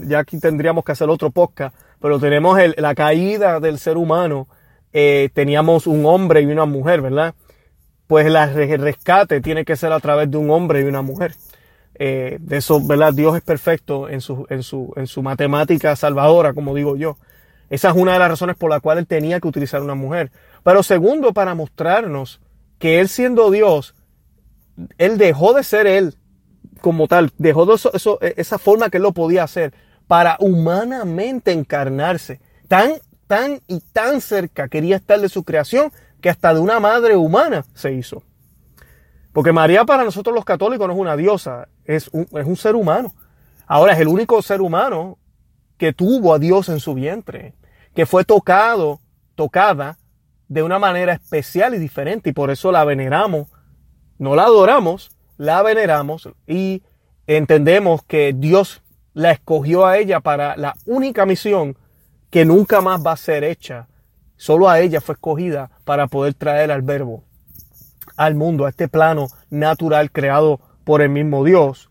ya 0.07 0.19
aquí 0.19 0.39
tendríamos 0.39 0.83
que 0.83 0.91
hacer 0.91 1.09
otro 1.09 1.29
podcast, 1.29 1.75
pero 2.03 2.19
tenemos 2.19 2.59
la 2.75 2.95
caída 2.95 3.61
del 3.61 3.79
ser 3.79 3.95
humano, 3.95 4.49
eh, 4.91 5.29
teníamos 5.33 5.87
un 5.87 6.05
hombre 6.05 6.41
y 6.41 6.45
una 6.47 6.65
mujer, 6.65 6.99
¿verdad? 6.99 7.33
Pues 8.07 8.25
el 8.27 8.81
rescate 8.81 9.39
tiene 9.39 9.63
que 9.63 9.77
ser 9.77 9.93
a 9.93 10.01
través 10.01 10.29
de 10.29 10.35
un 10.35 10.51
hombre 10.51 10.81
y 10.81 10.83
una 10.83 11.01
mujer. 11.01 11.33
Eh, 11.95 12.39
de 12.41 12.57
eso, 12.57 12.85
¿verdad? 12.85 13.13
Dios 13.13 13.37
es 13.37 13.41
perfecto 13.41 14.09
en 14.09 14.19
su, 14.19 14.45
en, 14.49 14.63
su, 14.63 14.91
en 14.97 15.07
su 15.07 15.23
matemática 15.23 15.95
salvadora, 15.95 16.53
como 16.53 16.75
digo 16.75 16.97
yo. 16.97 17.15
Esa 17.69 17.91
es 17.91 17.95
una 17.95 18.11
de 18.11 18.19
las 18.19 18.31
razones 18.31 18.57
por 18.57 18.69
la 18.69 18.81
cual 18.81 18.97
él 18.97 19.07
tenía 19.07 19.39
que 19.39 19.47
utilizar 19.47 19.81
una 19.81 19.95
mujer. 19.95 20.29
Pero 20.61 20.83
segundo, 20.83 21.31
para 21.31 21.55
mostrarnos 21.55 22.41
que 22.79 22.99
él 22.99 23.07
siendo 23.07 23.49
Dios, 23.49 23.95
él 24.97 25.17
dejó 25.17 25.53
de 25.53 25.63
ser 25.63 25.87
él 25.87 26.15
como 26.81 27.07
tal, 27.07 27.31
dejó 27.37 27.65
de 27.65 27.75
eso, 27.75 28.19
esa 28.19 28.57
forma 28.57 28.89
que 28.89 28.97
él 28.97 29.03
lo 29.03 29.13
podía 29.13 29.43
hacer 29.43 29.73
para 30.07 30.37
humanamente 30.39 31.51
encarnarse. 31.51 32.39
Tan, 32.67 32.93
tan 33.27 33.61
y 33.67 33.79
tan 33.79 34.21
cerca 34.21 34.67
quería 34.67 34.97
estar 34.97 35.19
de 35.19 35.29
su 35.29 35.43
creación 35.43 35.91
que 36.21 36.29
hasta 36.29 36.53
de 36.53 36.59
una 36.59 36.79
madre 36.79 37.15
humana 37.15 37.65
se 37.73 37.93
hizo. 37.93 38.23
Porque 39.31 39.51
María 39.51 39.85
para 39.85 40.03
nosotros 40.03 40.35
los 40.35 40.45
católicos 40.45 40.87
no 40.87 40.93
es 40.93 40.99
una 40.99 41.17
diosa, 41.17 41.67
es 41.85 42.07
un, 42.09 42.27
es 42.31 42.45
un 42.45 42.55
ser 42.55 42.75
humano. 42.75 43.13
Ahora 43.65 43.93
es 43.93 43.99
el 43.99 44.07
único 44.07 44.41
ser 44.41 44.61
humano 44.61 45.17
que 45.77 45.93
tuvo 45.93 46.33
a 46.33 46.39
Dios 46.39 46.69
en 46.69 46.79
su 46.79 46.93
vientre, 46.93 47.55
que 47.95 48.05
fue 48.05 48.23
tocado, 48.23 48.99
tocada 49.35 49.97
de 50.47 50.61
una 50.61 50.77
manera 50.77 51.13
especial 51.13 51.73
y 51.73 51.79
diferente 51.79 52.29
y 52.29 52.33
por 52.33 52.51
eso 52.51 52.71
la 52.71 52.85
veneramos, 52.85 53.47
no 54.19 54.35
la 54.35 54.43
adoramos, 54.43 55.17
la 55.37 55.63
veneramos 55.63 56.29
y 56.45 56.83
entendemos 57.25 58.03
que 58.03 58.33
Dios 58.35 58.82
la 59.13 59.31
escogió 59.31 59.85
a 59.85 59.97
ella 59.97 60.19
para 60.19 60.55
la 60.57 60.75
única 60.85 61.25
misión 61.25 61.77
que 62.29 62.45
nunca 62.45 62.81
más 62.81 63.05
va 63.05 63.13
a 63.13 63.17
ser 63.17 63.43
hecha. 63.43 63.87
Solo 64.35 64.69
a 64.69 64.79
ella 64.79 65.01
fue 65.01 65.13
escogida 65.13 65.69
para 65.85 66.07
poder 66.07 66.33
traer 66.33 66.71
al 66.71 66.81
verbo 66.81 67.23
al 68.17 68.35
mundo, 68.35 68.65
a 68.65 68.69
este 68.69 68.87
plano 68.87 69.27
natural 69.49 70.11
creado 70.11 70.59
por 70.83 71.01
el 71.01 71.09
mismo 71.09 71.43
Dios. 71.43 71.89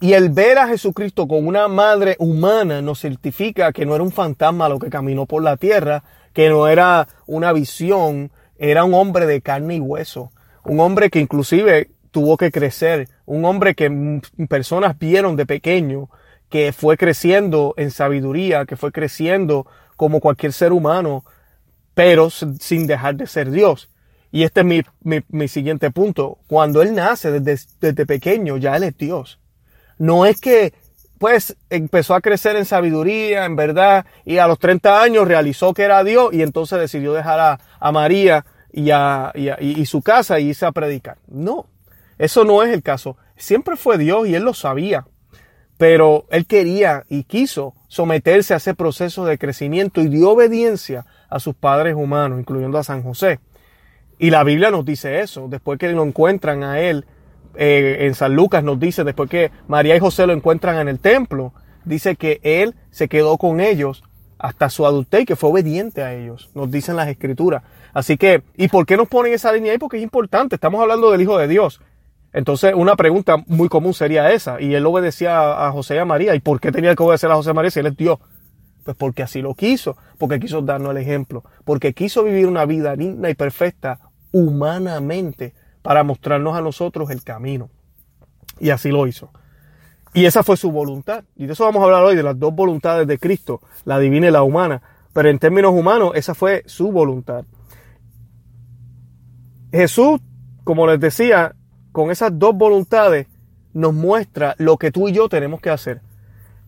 Y 0.00 0.12
el 0.12 0.28
ver 0.28 0.58
a 0.58 0.68
Jesucristo 0.68 1.26
con 1.26 1.46
una 1.46 1.68
madre 1.68 2.16
humana 2.18 2.82
nos 2.82 3.00
certifica 3.00 3.72
que 3.72 3.86
no 3.86 3.94
era 3.94 4.04
un 4.04 4.12
fantasma 4.12 4.68
lo 4.68 4.78
que 4.78 4.90
caminó 4.90 5.26
por 5.26 5.42
la 5.42 5.56
tierra, 5.56 6.04
que 6.34 6.50
no 6.50 6.68
era 6.68 7.08
una 7.26 7.52
visión, 7.52 8.30
era 8.58 8.84
un 8.84 8.92
hombre 8.92 9.26
de 9.26 9.40
carne 9.40 9.76
y 9.76 9.80
hueso, 9.80 10.32
un 10.64 10.80
hombre 10.80 11.08
que 11.08 11.20
inclusive 11.20 11.90
tuvo 12.10 12.36
que 12.36 12.50
crecer, 12.50 13.08
un 13.26 13.44
hombre 13.44 13.74
que 13.74 14.20
personas 14.48 14.98
vieron 14.98 15.36
de 15.36 15.46
pequeño, 15.46 16.08
que 16.48 16.72
fue 16.72 16.96
creciendo 16.96 17.74
en 17.76 17.90
sabiduría, 17.90 18.64
que 18.64 18.76
fue 18.76 18.92
creciendo 18.92 19.66
como 19.96 20.20
cualquier 20.20 20.52
ser 20.52 20.72
humano, 20.72 21.24
pero 21.94 22.30
sin 22.30 22.86
dejar 22.86 23.16
de 23.16 23.26
ser 23.26 23.50
Dios. 23.50 23.90
Y 24.30 24.42
este 24.42 24.60
es 24.60 24.66
mi, 24.66 24.82
mi, 25.28 25.48
siguiente 25.48 25.90
punto. 25.90 26.38
Cuando 26.46 26.82
Él 26.82 26.94
nace 26.94 27.40
desde, 27.40 27.66
desde 27.80 28.06
pequeño, 28.06 28.58
ya 28.58 28.76
Él 28.76 28.84
es 28.84 28.96
Dios. 28.96 29.38
No 29.98 30.26
es 30.26 30.40
que 30.40 30.74
pues 31.18 31.56
empezó 31.70 32.14
a 32.14 32.20
crecer 32.20 32.56
en 32.56 32.66
sabiduría, 32.66 33.46
en 33.46 33.56
verdad, 33.56 34.04
y 34.24 34.38
a 34.38 34.46
los 34.46 34.58
30 34.58 35.00
años 35.00 35.26
realizó 35.26 35.72
que 35.72 35.84
era 35.84 36.04
Dios 36.04 36.34
y 36.34 36.42
entonces 36.42 36.78
decidió 36.78 37.14
dejar 37.14 37.40
a, 37.40 37.60
a 37.80 37.92
María 37.92 38.44
y, 38.72 38.90
a, 38.90 39.32
y, 39.34 39.48
y, 39.80 39.86
su 39.86 40.02
casa 40.02 40.38
y 40.38 40.48
irse 40.48 40.66
a 40.66 40.72
predicar. 40.72 41.16
No, 41.26 41.66
eso 42.18 42.44
no 42.44 42.62
es 42.62 42.72
el 42.72 42.82
caso. 42.82 43.16
Siempre 43.36 43.76
fue 43.76 43.98
Dios 43.98 44.26
y 44.28 44.34
él 44.34 44.42
lo 44.42 44.54
sabía, 44.54 45.06
pero 45.76 46.26
él 46.30 46.46
quería 46.46 47.04
y 47.08 47.24
quiso 47.24 47.74
someterse 47.88 48.54
a 48.54 48.58
ese 48.58 48.74
proceso 48.74 49.24
de 49.24 49.38
crecimiento 49.38 50.00
y 50.00 50.08
dio 50.08 50.30
obediencia 50.30 51.06
a 51.28 51.40
sus 51.40 51.54
padres 51.54 51.94
humanos, 51.94 52.38
incluyendo 52.38 52.78
a 52.78 52.84
San 52.84 53.02
José. 53.02 53.40
Y 54.18 54.30
la 54.30 54.44
Biblia 54.44 54.70
nos 54.70 54.84
dice 54.84 55.20
eso, 55.20 55.48
después 55.48 55.78
que 55.78 55.90
lo 55.92 56.02
encuentran 56.02 56.62
a 56.62 56.80
él 56.80 57.04
eh, 57.56 58.06
en 58.06 58.14
San 58.14 58.34
Lucas 58.34 58.62
nos 58.62 58.78
dice, 58.78 59.02
después 59.04 59.30
que 59.30 59.50
María 59.66 59.96
y 59.96 60.00
José 60.00 60.26
lo 60.26 60.32
encuentran 60.32 60.76
en 60.78 60.88
el 60.88 60.98
templo, 60.98 61.52
dice 61.84 62.16
que 62.16 62.40
él 62.42 62.74
se 62.90 63.08
quedó 63.08 63.38
con 63.38 63.60
ellos 63.60 64.04
hasta 64.38 64.68
su 64.68 64.84
adultez 64.84 65.22
y 65.22 65.24
que 65.24 65.36
fue 65.36 65.50
obediente 65.50 66.02
a 66.02 66.14
ellos, 66.14 66.50
nos 66.54 66.70
dicen 66.70 66.96
las 66.96 67.08
escrituras. 67.08 67.62
Así 67.94 68.18
que, 68.18 68.42
¿y 68.56 68.68
por 68.68 68.84
qué 68.84 68.96
nos 68.96 69.08
ponen 69.08 69.32
esa 69.32 69.52
línea 69.52 69.72
ahí? 69.72 69.78
Porque 69.78 69.96
es 69.96 70.02
importante, 70.02 70.56
estamos 70.56 70.80
hablando 70.82 71.10
del 71.10 71.22
Hijo 71.22 71.38
de 71.38 71.48
Dios. 71.48 71.80
Entonces, 72.36 72.74
una 72.76 72.96
pregunta 72.96 73.38
muy 73.46 73.70
común 73.70 73.94
sería 73.94 74.30
esa, 74.30 74.60
y 74.60 74.74
él 74.74 74.84
obedecía 74.84 75.66
a 75.66 75.72
José 75.72 75.94
y 75.94 75.98
a 76.00 76.04
María, 76.04 76.34
¿y 76.34 76.40
por 76.40 76.60
qué 76.60 76.70
tenía 76.70 76.94
que 76.94 77.02
obedecer 77.02 77.30
a 77.30 77.34
José 77.34 77.52
y 77.52 77.54
María 77.54 77.70
si 77.70 77.80
él 77.80 77.86
es 77.86 77.96
Dios? 77.96 78.18
Pues 78.84 78.94
porque 78.94 79.22
así 79.22 79.40
lo 79.40 79.54
quiso, 79.54 79.96
porque 80.18 80.38
quiso 80.38 80.60
darnos 80.60 80.90
el 80.90 80.98
ejemplo, 80.98 81.44
porque 81.64 81.94
quiso 81.94 82.24
vivir 82.24 82.46
una 82.46 82.66
vida 82.66 82.94
digna 82.94 83.30
y 83.30 83.34
perfecta 83.34 84.00
humanamente 84.32 85.54
para 85.80 86.04
mostrarnos 86.04 86.54
a 86.54 86.60
nosotros 86.60 87.08
el 87.08 87.24
camino. 87.24 87.70
Y 88.60 88.68
así 88.68 88.90
lo 88.90 89.06
hizo. 89.06 89.30
Y 90.12 90.26
esa 90.26 90.42
fue 90.42 90.58
su 90.58 90.70
voluntad. 90.70 91.24
Y 91.36 91.46
de 91.46 91.54
eso 91.54 91.64
vamos 91.64 91.80
a 91.80 91.86
hablar 91.86 92.04
hoy, 92.04 92.16
de 92.16 92.22
las 92.22 92.38
dos 92.38 92.54
voluntades 92.54 93.06
de 93.06 93.18
Cristo, 93.18 93.62
la 93.86 93.98
divina 93.98 94.28
y 94.28 94.30
la 94.30 94.42
humana. 94.42 94.82
Pero 95.14 95.30
en 95.30 95.38
términos 95.38 95.72
humanos, 95.72 96.12
esa 96.14 96.34
fue 96.34 96.64
su 96.66 96.92
voluntad. 96.92 97.46
Jesús, 99.72 100.20
como 100.64 100.86
les 100.86 101.00
decía, 101.00 101.54
con 101.96 102.10
esas 102.10 102.38
dos 102.38 102.54
voluntades 102.54 103.26
nos 103.72 103.94
muestra 103.94 104.54
lo 104.58 104.76
que 104.76 104.92
tú 104.92 105.08
y 105.08 105.12
yo 105.12 105.30
tenemos 105.30 105.62
que 105.62 105.70
hacer. 105.70 106.02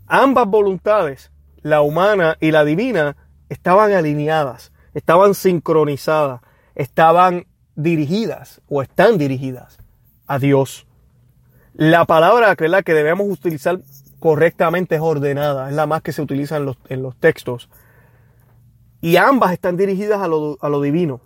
Ambas 0.06 0.46
voluntades, 0.46 1.30
la 1.60 1.82
humana 1.82 2.38
y 2.40 2.50
la 2.50 2.64
divina, 2.64 3.14
estaban 3.50 3.92
alineadas, 3.92 4.72
estaban 4.94 5.34
sincronizadas, 5.34 6.40
estaban 6.74 7.46
dirigidas 7.74 8.62
o 8.70 8.80
están 8.80 9.18
dirigidas 9.18 9.76
a 10.26 10.38
Dios. 10.38 10.86
La 11.74 12.06
palabra 12.06 12.56
que 12.56 12.94
debemos 12.94 13.28
utilizar 13.28 13.80
correctamente 14.20 14.94
es 14.94 15.02
ordenada, 15.02 15.68
es 15.68 15.74
la 15.74 15.86
más 15.86 16.00
que 16.00 16.12
se 16.12 16.22
utiliza 16.22 16.56
en 16.56 16.64
los, 16.64 16.78
en 16.88 17.02
los 17.02 17.14
textos. 17.16 17.68
Y 19.02 19.16
ambas 19.16 19.52
están 19.52 19.76
dirigidas 19.76 20.22
a 20.22 20.26
lo, 20.26 20.56
a 20.62 20.70
lo 20.70 20.80
divino. 20.80 21.20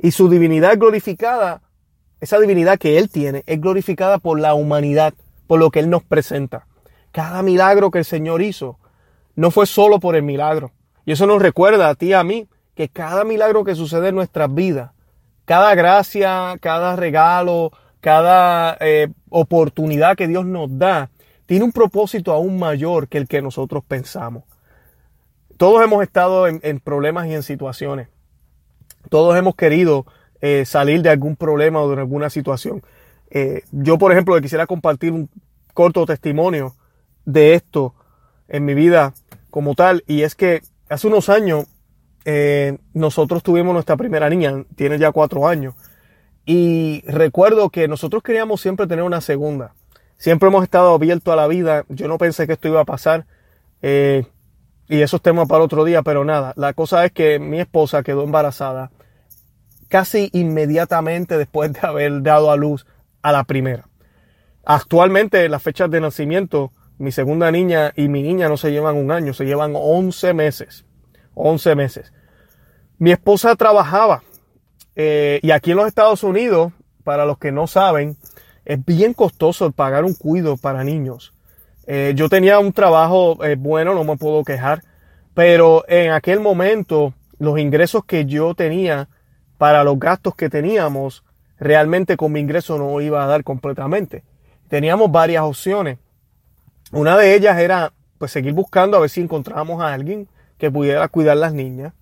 Y 0.00 0.10
su 0.10 0.28
divinidad 0.28 0.76
glorificada, 0.76 1.62
esa 2.24 2.38
divinidad 2.38 2.78
que 2.78 2.98
Él 2.98 3.08
tiene, 3.08 3.44
es 3.46 3.60
glorificada 3.60 4.18
por 4.18 4.40
la 4.40 4.54
humanidad, 4.54 5.14
por 5.46 5.60
lo 5.60 5.70
que 5.70 5.80
Él 5.80 5.90
nos 5.90 6.02
presenta. 6.02 6.66
Cada 7.12 7.42
milagro 7.42 7.90
que 7.90 7.98
el 7.98 8.04
Señor 8.04 8.42
hizo 8.42 8.78
no 9.36 9.50
fue 9.50 9.66
solo 9.66 10.00
por 10.00 10.16
el 10.16 10.22
milagro. 10.22 10.72
Y 11.04 11.12
eso 11.12 11.26
nos 11.26 11.40
recuerda 11.40 11.88
a 11.88 11.94
ti 11.94 12.06
y 12.06 12.12
a 12.12 12.24
mí 12.24 12.48
que 12.74 12.88
cada 12.88 13.24
milagro 13.24 13.64
que 13.64 13.74
sucede 13.74 14.08
en 14.08 14.14
nuestras 14.14 14.52
vidas, 14.52 14.90
cada 15.44 15.74
gracia, 15.74 16.56
cada 16.60 16.96
regalo, 16.96 17.70
cada 18.00 18.76
eh, 18.80 19.08
oportunidad 19.30 20.16
que 20.16 20.28
Dios 20.28 20.44
nos 20.44 20.78
da, 20.78 21.10
tiene 21.46 21.64
un 21.64 21.72
propósito 21.72 22.32
aún 22.32 22.58
mayor 22.58 23.08
que 23.08 23.18
el 23.18 23.28
que 23.28 23.42
nosotros 23.42 23.84
pensamos. 23.86 24.44
Todos 25.56 25.84
hemos 25.84 26.02
estado 26.02 26.48
en, 26.48 26.80
problemas 26.80 27.26
y 27.28 27.34
en 27.34 27.42
situaciones. 27.42 28.08
Todos 29.08 29.36
hemos 29.38 29.54
querido 29.54 30.06
eh, 30.46 30.66
salir 30.66 31.00
de 31.00 31.08
algún 31.08 31.36
problema 31.36 31.80
o 31.80 31.88
de 31.88 31.98
alguna 32.02 32.28
situación. 32.28 32.82
Eh, 33.30 33.62
yo, 33.72 33.96
por 33.96 34.12
ejemplo, 34.12 34.38
quisiera 34.42 34.66
compartir 34.66 35.10
un 35.10 35.30
corto 35.72 36.04
testimonio 36.04 36.74
de 37.24 37.54
esto 37.54 37.94
en 38.48 38.66
mi 38.66 38.74
vida 38.74 39.14
como 39.48 39.74
tal. 39.74 40.04
Y 40.06 40.20
es 40.20 40.34
que 40.34 40.60
hace 40.90 41.06
unos 41.06 41.30
años 41.30 41.64
eh, 42.26 42.76
nosotros 42.92 43.42
tuvimos 43.42 43.72
nuestra 43.72 43.96
primera 43.96 44.28
niña, 44.28 44.66
tiene 44.76 44.98
ya 44.98 45.12
cuatro 45.12 45.48
años. 45.48 45.76
Y 46.44 47.02
recuerdo 47.06 47.70
que 47.70 47.88
nosotros 47.88 48.22
queríamos 48.22 48.60
siempre 48.60 48.86
tener 48.86 49.02
una 49.02 49.22
segunda. 49.22 49.72
Siempre 50.18 50.50
hemos 50.50 50.62
estado 50.62 50.92
abiertos 50.92 51.32
a 51.32 51.36
la 51.36 51.46
vida. 51.46 51.86
Yo 51.88 52.06
no 52.06 52.18
pensé 52.18 52.46
que 52.46 52.52
esto 52.52 52.68
iba 52.68 52.82
a 52.82 52.84
pasar. 52.84 53.24
Y 53.80 55.00
eso 55.00 55.16
es 55.16 55.22
tema 55.22 55.46
para 55.46 55.64
otro 55.64 55.84
día, 55.84 56.02
pero 56.02 56.22
nada. 56.22 56.52
La 56.56 56.74
cosa 56.74 57.02
es 57.06 57.12
que 57.12 57.38
mi 57.38 57.60
esposa 57.60 58.02
quedó 58.02 58.24
embarazada 58.24 58.90
casi 59.94 60.28
inmediatamente 60.32 61.38
después 61.38 61.72
de 61.72 61.78
haber 61.86 62.20
dado 62.20 62.50
a 62.50 62.56
luz 62.56 62.84
a 63.22 63.30
la 63.30 63.44
primera. 63.44 63.86
Actualmente 64.64 65.48
las 65.48 65.62
fechas 65.62 65.88
de 65.88 66.00
nacimiento, 66.00 66.72
mi 66.98 67.12
segunda 67.12 67.52
niña 67.52 67.92
y 67.94 68.08
mi 68.08 68.20
niña 68.20 68.48
no 68.48 68.56
se 68.56 68.72
llevan 68.72 68.96
un 68.96 69.12
año, 69.12 69.34
se 69.34 69.44
llevan 69.44 69.74
11 69.76 70.34
meses. 70.34 70.84
11 71.34 71.76
meses. 71.76 72.12
Mi 72.98 73.12
esposa 73.12 73.54
trabajaba 73.54 74.24
eh, 74.96 75.38
y 75.44 75.52
aquí 75.52 75.70
en 75.70 75.76
los 75.76 75.86
Estados 75.86 76.24
Unidos, 76.24 76.72
para 77.04 77.24
los 77.24 77.38
que 77.38 77.52
no 77.52 77.68
saben, 77.68 78.16
es 78.64 78.84
bien 78.84 79.14
costoso 79.14 79.70
pagar 79.70 80.02
un 80.02 80.14
cuido 80.14 80.56
para 80.56 80.82
niños. 80.82 81.34
Eh, 81.86 82.14
yo 82.16 82.28
tenía 82.28 82.58
un 82.58 82.72
trabajo 82.72 83.44
eh, 83.44 83.54
bueno, 83.56 83.94
no 83.94 84.02
me 84.02 84.16
puedo 84.16 84.42
quejar, 84.42 84.82
pero 85.34 85.84
en 85.86 86.10
aquel 86.10 86.40
momento 86.40 87.14
los 87.38 87.60
ingresos 87.60 88.04
que 88.04 88.26
yo 88.26 88.56
tenía 88.56 89.08
para 89.58 89.84
los 89.84 89.98
gastos 89.98 90.34
que 90.34 90.50
teníamos, 90.50 91.24
realmente 91.58 92.16
con 92.16 92.32
mi 92.32 92.40
ingreso 92.40 92.78
no 92.78 93.00
iba 93.00 93.22
a 93.24 93.26
dar 93.26 93.44
completamente. 93.44 94.24
Teníamos 94.68 95.10
varias 95.10 95.42
opciones. 95.42 95.98
Una 96.92 97.16
de 97.16 97.34
ellas 97.34 97.58
era 97.58 97.92
pues 98.18 98.32
seguir 98.32 98.52
buscando 98.52 98.96
a 98.96 99.00
ver 99.00 99.10
si 99.10 99.20
encontrábamos 99.20 99.82
a 99.82 99.92
alguien 99.92 100.28
que 100.58 100.70
pudiera 100.70 101.08
cuidar 101.08 101.36
las 101.36 101.52
niñas. 101.52 101.92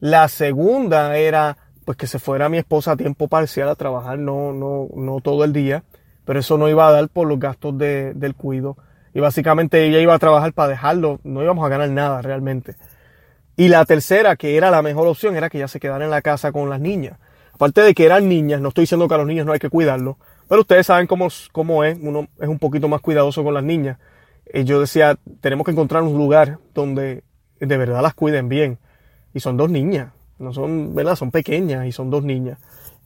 La 0.00 0.28
segunda 0.28 1.16
era 1.16 1.56
pues 1.84 1.96
que 1.96 2.06
se 2.06 2.18
fuera 2.18 2.48
mi 2.48 2.58
esposa 2.58 2.92
a 2.92 2.96
tiempo 2.96 3.28
parcial 3.28 3.68
a 3.68 3.74
trabajar, 3.74 4.18
no, 4.18 4.52
no, 4.52 4.88
no 4.94 5.20
todo 5.20 5.44
el 5.44 5.52
día, 5.52 5.84
pero 6.24 6.40
eso 6.40 6.56
no 6.56 6.68
iba 6.68 6.86
a 6.86 6.92
dar 6.92 7.08
por 7.08 7.26
los 7.26 7.38
gastos 7.38 7.76
de, 7.76 8.14
del 8.14 8.34
cuido. 8.34 8.76
Y 9.14 9.20
básicamente 9.20 9.84
ella 9.84 10.00
iba 10.00 10.14
a 10.14 10.18
trabajar 10.18 10.52
para 10.52 10.68
dejarlo, 10.68 11.20
no 11.24 11.42
íbamos 11.42 11.64
a 11.64 11.68
ganar 11.68 11.90
nada 11.90 12.22
realmente. 12.22 12.76
Y 13.56 13.68
la 13.68 13.84
tercera, 13.84 14.36
que 14.36 14.56
era 14.56 14.70
la 14.70 14.82
mejor 14.82 15.06
opción, 15.06 15.36
era 15.36 15.50
que 15.50 15.58
ella 15.58 15.68
se 15.68 15.80
quedara 15.80 16.04
en 16.04 16.10
la 16.10 16.22
casa 16.22 16.52
con 16.52 16.70
las 16.70 16.80
niñas. 16.80 17.18
Aparte 17.52 17.82
de 17.82 17.94
que 17.94 18.04
eran 18.04 18.28
niñas, 18.28 18.60
no 18.60 18.68
estoy 18.68 18.82
diciendo 18.82 19.08
que 19.08 19.14
a 19.14 19.18
los 19.18 19.26
niños 19.26 19.46
no 19.46 19.52
hay 19.52 19.58
que 19.58 19.68
cuidarlos, 19.68 20.16
pero 20.48 20.62
ustedes 20.62 20.86
saben 20.86 21.06
cómo, 21.06 21.26
es, 21.26 21.98
uno 22.00 22.28
es 22.40 22.48
un 22.48 22.58
poquito 22.58 22.88
más 22.88 23.00
cuidadoso 23.00 23.44
con 23.44 23.54
las 23.54 23.62
niñas. 23.62 23.98
Y 24.52 24.64
yo 24.64 24.80
decía, 24.80 25.18
tenemos 25.40 25.64
que 25.64 25.70
encontrar 25.70 26.02
un 26.02 26.16
lugar 26.16 26.58
donde 26.74 27.22
de 27.60 27.76
verdad 27.76 28.02
las 28.02 28.14
cuiden 28.14 28.48
bien. 28.48 28.78
Y 29.34 29.40
son 29.40 29.56
dos 29.56 29.70
niñas. 29.70 30.12
no 30.38 30.52
son, 30.52 30.94
¿verdad? 30.94 31.16
Son 31.16 31.30
pequeñas 31.30 31.86
y 31.86 31.92
son 31.92 32.10
dos 32.10 32.24
niñas. 32.24 32.58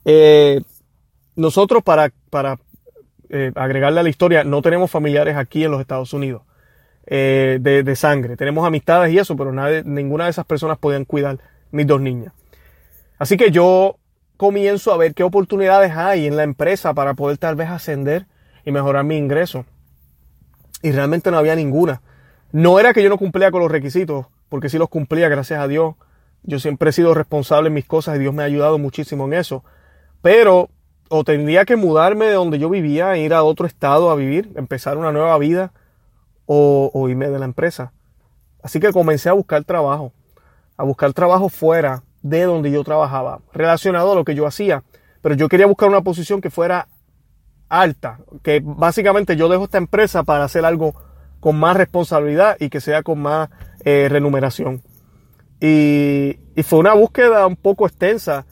Eh, 0.03 0.61
nosotros, 1.35 1.83
para, 1.83 2.11
para 2.29 2.57
eh, 3.29 3.51
agregarle 3.55 3.99
a 3.99 4.03
la 4.03 4.09
historia, 4.09 4.43
no 4.43 4.61
tenemos 4.61 4.89
familiares 4.89 5.37
aquí 5.37 5.63
en 5.63 5.71
los 5.71 5.81
Estados 5.81 6.13
Unidos 6.13 6.41
eh, 7.09 7.59
de, 7.61 7.95
sangre. 7.95 8.35
Tenemos 8.35 8.67
amistades 8.67 9.13
y 9.13 9.17
eso, 9.17 9.37
pero 9.37 9.53
nadie, 9.53 9.81
ninguna 9.85 10.25
de 10.25 10.31
esas 10.31 10.45
personas 10.45 10.77
podían 10.77 11.05
cuidar 11.05 11.39
mis 11.71 11.87
dos 11.87 12.01
niñas. 12.01 12.33
Así 13.17 13.37
que 13.37 13.49
yo 13.49 13.97
comienzo 14.35 14.93
a 14.93 14.97
ver 14.97 15.13
qué 15.13 15.23
oportunidades 15.23 15.93
hay 15.93 16.27
en 16.27 16.35
la 16.35 16.43
empresa 16.43 16.93
para 16.93 17.13
poder 17.13 17.37
tal 17.37 17.55
vez 17.55 17.69
ascender 17.69 18.25
y 18.65 18.71
mejorar 18.71 19.05
mi 19.05 19.15
ingreso. 19.15 19.65
Y 20.83 20.91
realmente 20.91 21.31
no 21.31 21.37
había 21.37 21.55
ninguna. 21.55 22.01
No 22.51 22.79
era 22.79 22.93
que 22.93 23.01
yo 23.01 23.09
no 23.09 23.17
cumplía 23.17 23.51
con 23.51 23.61
los 23.61 23.71
requisitos, 23.71 24.27
porque 24.49 24.69
sí 24.69 24.77
los 24.77 24.89
cumplía, 24.89 25.29
gracias 25.29 25.61
a 25.61 25.67
Dios. 25.67 25.95
Yo 26.43 26.59
siempre 26.59 26.89
he 26.89 26.93
sido 26.93 27.13
responsable 27.13 27.67
en 27.67 27.73
mis 27.73 27.85
cosas 27.85 28.17
y 28.17 28.19
Dios 28.19 28.33
me 28.33 28.43
ha 28.43 28.45
ayudado 28.45 28.77
muchísimo 28.77 29.25
en 29.25 29.33
eso. 29.33 29.63
Pero 30.21 30.69
o 31.09 31.23
tendría 31.23 31.63
que 31.63 31.77
mudarme 31.77 32.25
de 32.25 32.33
donde 32.33 32.59
yo 32.59 32.69
vivía, 32.69 33.17
ir 33.17 33.33
a 33.33 33.43
otro 33.43 33.65
estado 33.65 34.11
a 34.11 34.15
vivir, 34.15 34.51
empezar 34.55 34.97
una 34.97 35.13
nueva 35.13 35.37
vida, 35.37 35.71
o, 36.47 36.89
o 36.91 37.09
irme 37.09 37.29
de 37.29 37.37
la 37.37 37.45
empresa. 37.45 37.93
Así 38.63 38.79
que 38.79 38.91
comencé 38.91 39.29
a 39.29 39.33
buscar 39.33 39.63
trabajo, 39.63 40.11
a 40.75 40.83
buscar 40.83 41.13
trabajo 41.13 41.49
fuera 41.49 42.03
de 42.23 42.43
donde 42.43 42.71
yo 42.71 42.83
trabajaba, 42.83 43.41
relacionado 43.53 44.11
a 44.11 44.15
lo 44.15 44.25
que 44.25 44.33
yo 44.33 44.47
hacía. 44.47 44.83
Pero 45.21 45.35
yo 45.35 45.47
quería 45.47 45.67
buscar 45.67 45.89
una 45.89 46.01
posición 46.01 46.41
que 46.41 46.49
fuera 46.49 46.87
alta, 47.69 48.19
que 48.43 48.61
básicamente 48.63 49.35
yo 49.35 49.49
dejo 49.49 49.65
esta 49.65 49.77
empresa 49.77 50.23
para 50.23 50.45
hacer 50.45 50.65
algo 50.65 50.95
con 51.39 51.57
más 51.57 51.77
responsabilidad 51.77 52.57
y 52.59 52.69
que 52.69 52.81
sea 52.81 53.03
con 53.03 53.19
más 53.19 53.49
eh, 53.83 54.07
remuneración. 54.09 54.81
Y, 55.59 56.39
y, 56.55 56.63
fue 56.63 56.79
una 56.79 56.93
búsqueda 56.93 57.47
un 57.47 57.55
poco 57.55 57.87
extensa, 57.87 58.45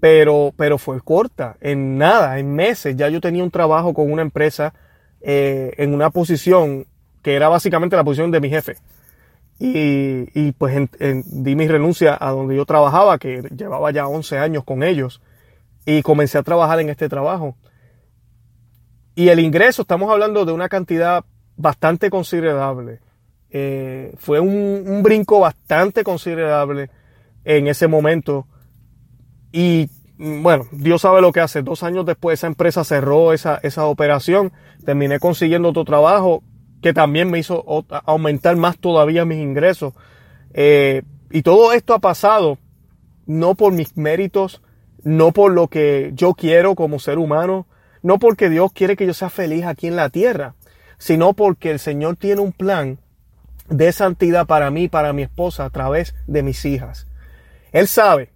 pero, 0.00 0.52
pero 0.56 0.76
fue 0.78 1.00
corta. 1.00 1.56
En 1.60 1.96
nada, 1.96 2.38
en 2.38 2.54
meses 2.54 2.96
ya 2.96 3.08
yo 3.08 3.20
tenía 3.20 3.42
un 3.42 3.50
trabajo 3.50 3.94
con 3.94 4.12
una 4.12 4.22
empresa 4.22 4.74
eh, 5.20 5.72
en 5.78 5.94
una 5.94 6.10
posición 6.10 6.86
que 7.24 7.34
era 7.34 7.48
básicamente 7.48 7.96
la 7.96 8.04
posición 8.04 8.30
de 8.30 8.40
mi 8.40 8.50
jefe. 8.50 8.76
Y, 9.58 10.28
y 10.38 10.52
pues 10.52 10.90
di 11.24 11.56
mi 11.56 11.66
renuncia 11.66 12.18
a 12.20 12.30
donde 12.30 12.54
yo 12.54 12.66
trabajaba, 12.66 13.18
que 13.18 13.42
llevaba 13.56 13.90
ya 13.90 14.06
11 14.06 14.38
años 14.38 14.62
con 14.62 14.82
ellos, 14.82 15.22
y 15.86 16.02
comencé 16.02 16.36
a 16.36 16.42
trabajar 16.42 16.80
en 16.80 16.90
este 16.90 17.08
trabajo. 17.08 17.56
Y 19.14 19.28
el 19.28 19.40
ingreso, 19.40 19.82
estamos 19.82 20.10
hablando 20.12 20.44
de 20.44 20.52
una 20.52 20.68
cantidad 20.68 21.24
bastante 21.56 22.10
considerable. 22.10 23.00
Eh, 23.48 24.12
fue 24.18 24.40
un, 24.40 25.02
brinco 25.02 25.40
bastante 25.40 26.04
considerable 26.04 26.90
en 27.44 27.68
ese 27.68 27.86
momento. 27.88 28.46
Y 29.50 29.88
mm, 30.18 30.42
bueno, 30.42 30.66
Dios 30.72 31.00
sabe 31.00 31.22
lo 31.22 31.32
que 31.32 31.40
hace. 31.40 31.62
Dos 31.62 31.84
años 31.84 32.04
después 32.04 32.40
esa 32.40 32.48
empresa 32.48 32.84
cerró 32.84 33.32
esa, 33.32 33.60
esa 33.62 33.86
operación. 33.86 34.52
Terminé 34.84 35.18
consiguiendo 35.20 35.70
otro 35.70 35.84
trabajo 35.86 36.42
que 36.84 36.92
también 36.92 37.30
me 37.30 37.38
hizo 37.38 37.64
aumentar 38.04 38.56
más 38.56 38.76
todavía 38.76 39.24
mis 39.24 39.38
ingresos. 39.38 39.94
Eh, 40.52 41.00
y 41.30 41.40
todo 41.40 41.72
esto 41.72 41.94
ha 41.94 41.98
pasado 41.98 42.58
no 43.24 43.54
por 43.54 43.72
mis 43.72 43.96
méritos, 43.96 44.60
no 45.02 45.32
por 45.32 45.50
lo 45.52 45.68
que 45.68 46.10
yo 46.12 46.34
quiero 46.34 46.74
como 46.74 46.98
ser 46.98 47.16
humano, 47.16 47.66
no 48.02 48.18
porque 48.18 48.50
Dios 48.50 48.70
quiere 48.74 48.96
que 48.96 49.06
yo 49.06 49.14
sea 49.14 49.30
feliz 49.30 49.64
aquí 49.64 49.86
en 49.86 49.96
la 49.96 50.10
tierra, 50.10 50.56
sino 50.98 51.32
porque 51.32 51.70
el 51.70 51.78
Señor 51.78 52.16
tiene 52.16 52.42
un 52.42 52.52
plan 52.52 52.98
de 53.70 53.90
santidad 53.90 54.46
para 54.46 54.70
mí, 54.70 54.88
para 54.88 55.14
mi 55.14 55.22
esposa, 55.22 55.64
a 55.64 55.70
través 55.70 56.14
de 56.26 56.42
mis 56.42 56.66
hijas. 56.66 57.06
Él 57.72 57.88
sabe 57.88 58.30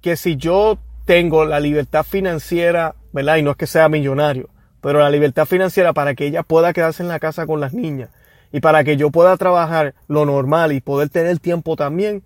que 0.00 0.16
si 0.16 0.36
yo 0.36 0.78
tengo 1.04 1.44
la 1.44 1.60
libertad 1.60 2.04
financiera, 2.04 2.94
¿verdad? 3.12 3.36
Y 3.36 3.42
no 3.42 3.50
es 3.50 3.58
que 3.58 3.66
sea 3.66 3.90
millonario, 3.90 4.48
pero 4.80 5.00
la 5.00 5.10
libertad 5.10 5.46
financiera 5.46 5.92
para 5.92 6.14
que 6.14 6.26
ella 6.26 6.42
pueda 6.42 6.72
quedarse 6.72 7.02
en 7.02 7.08
la 7.08 7.18
casa 7.18 7.46
con 7.46 7.60
las 7.60 7.74
niñas 7.74 8.10
y 8.52 8.60
para 8.60 8.84
que 8.84 8.96
yo 8.96 9.10
pueda 9.10 9.36
trabajar 9.36 9.94
lo 10.08 10.24
normal 10.26 10.72
y 10.72 10.80
poder 10.80 11.08
tener 11.08 11.38
tiempo 11.38 11.76
también, 11.76 12.24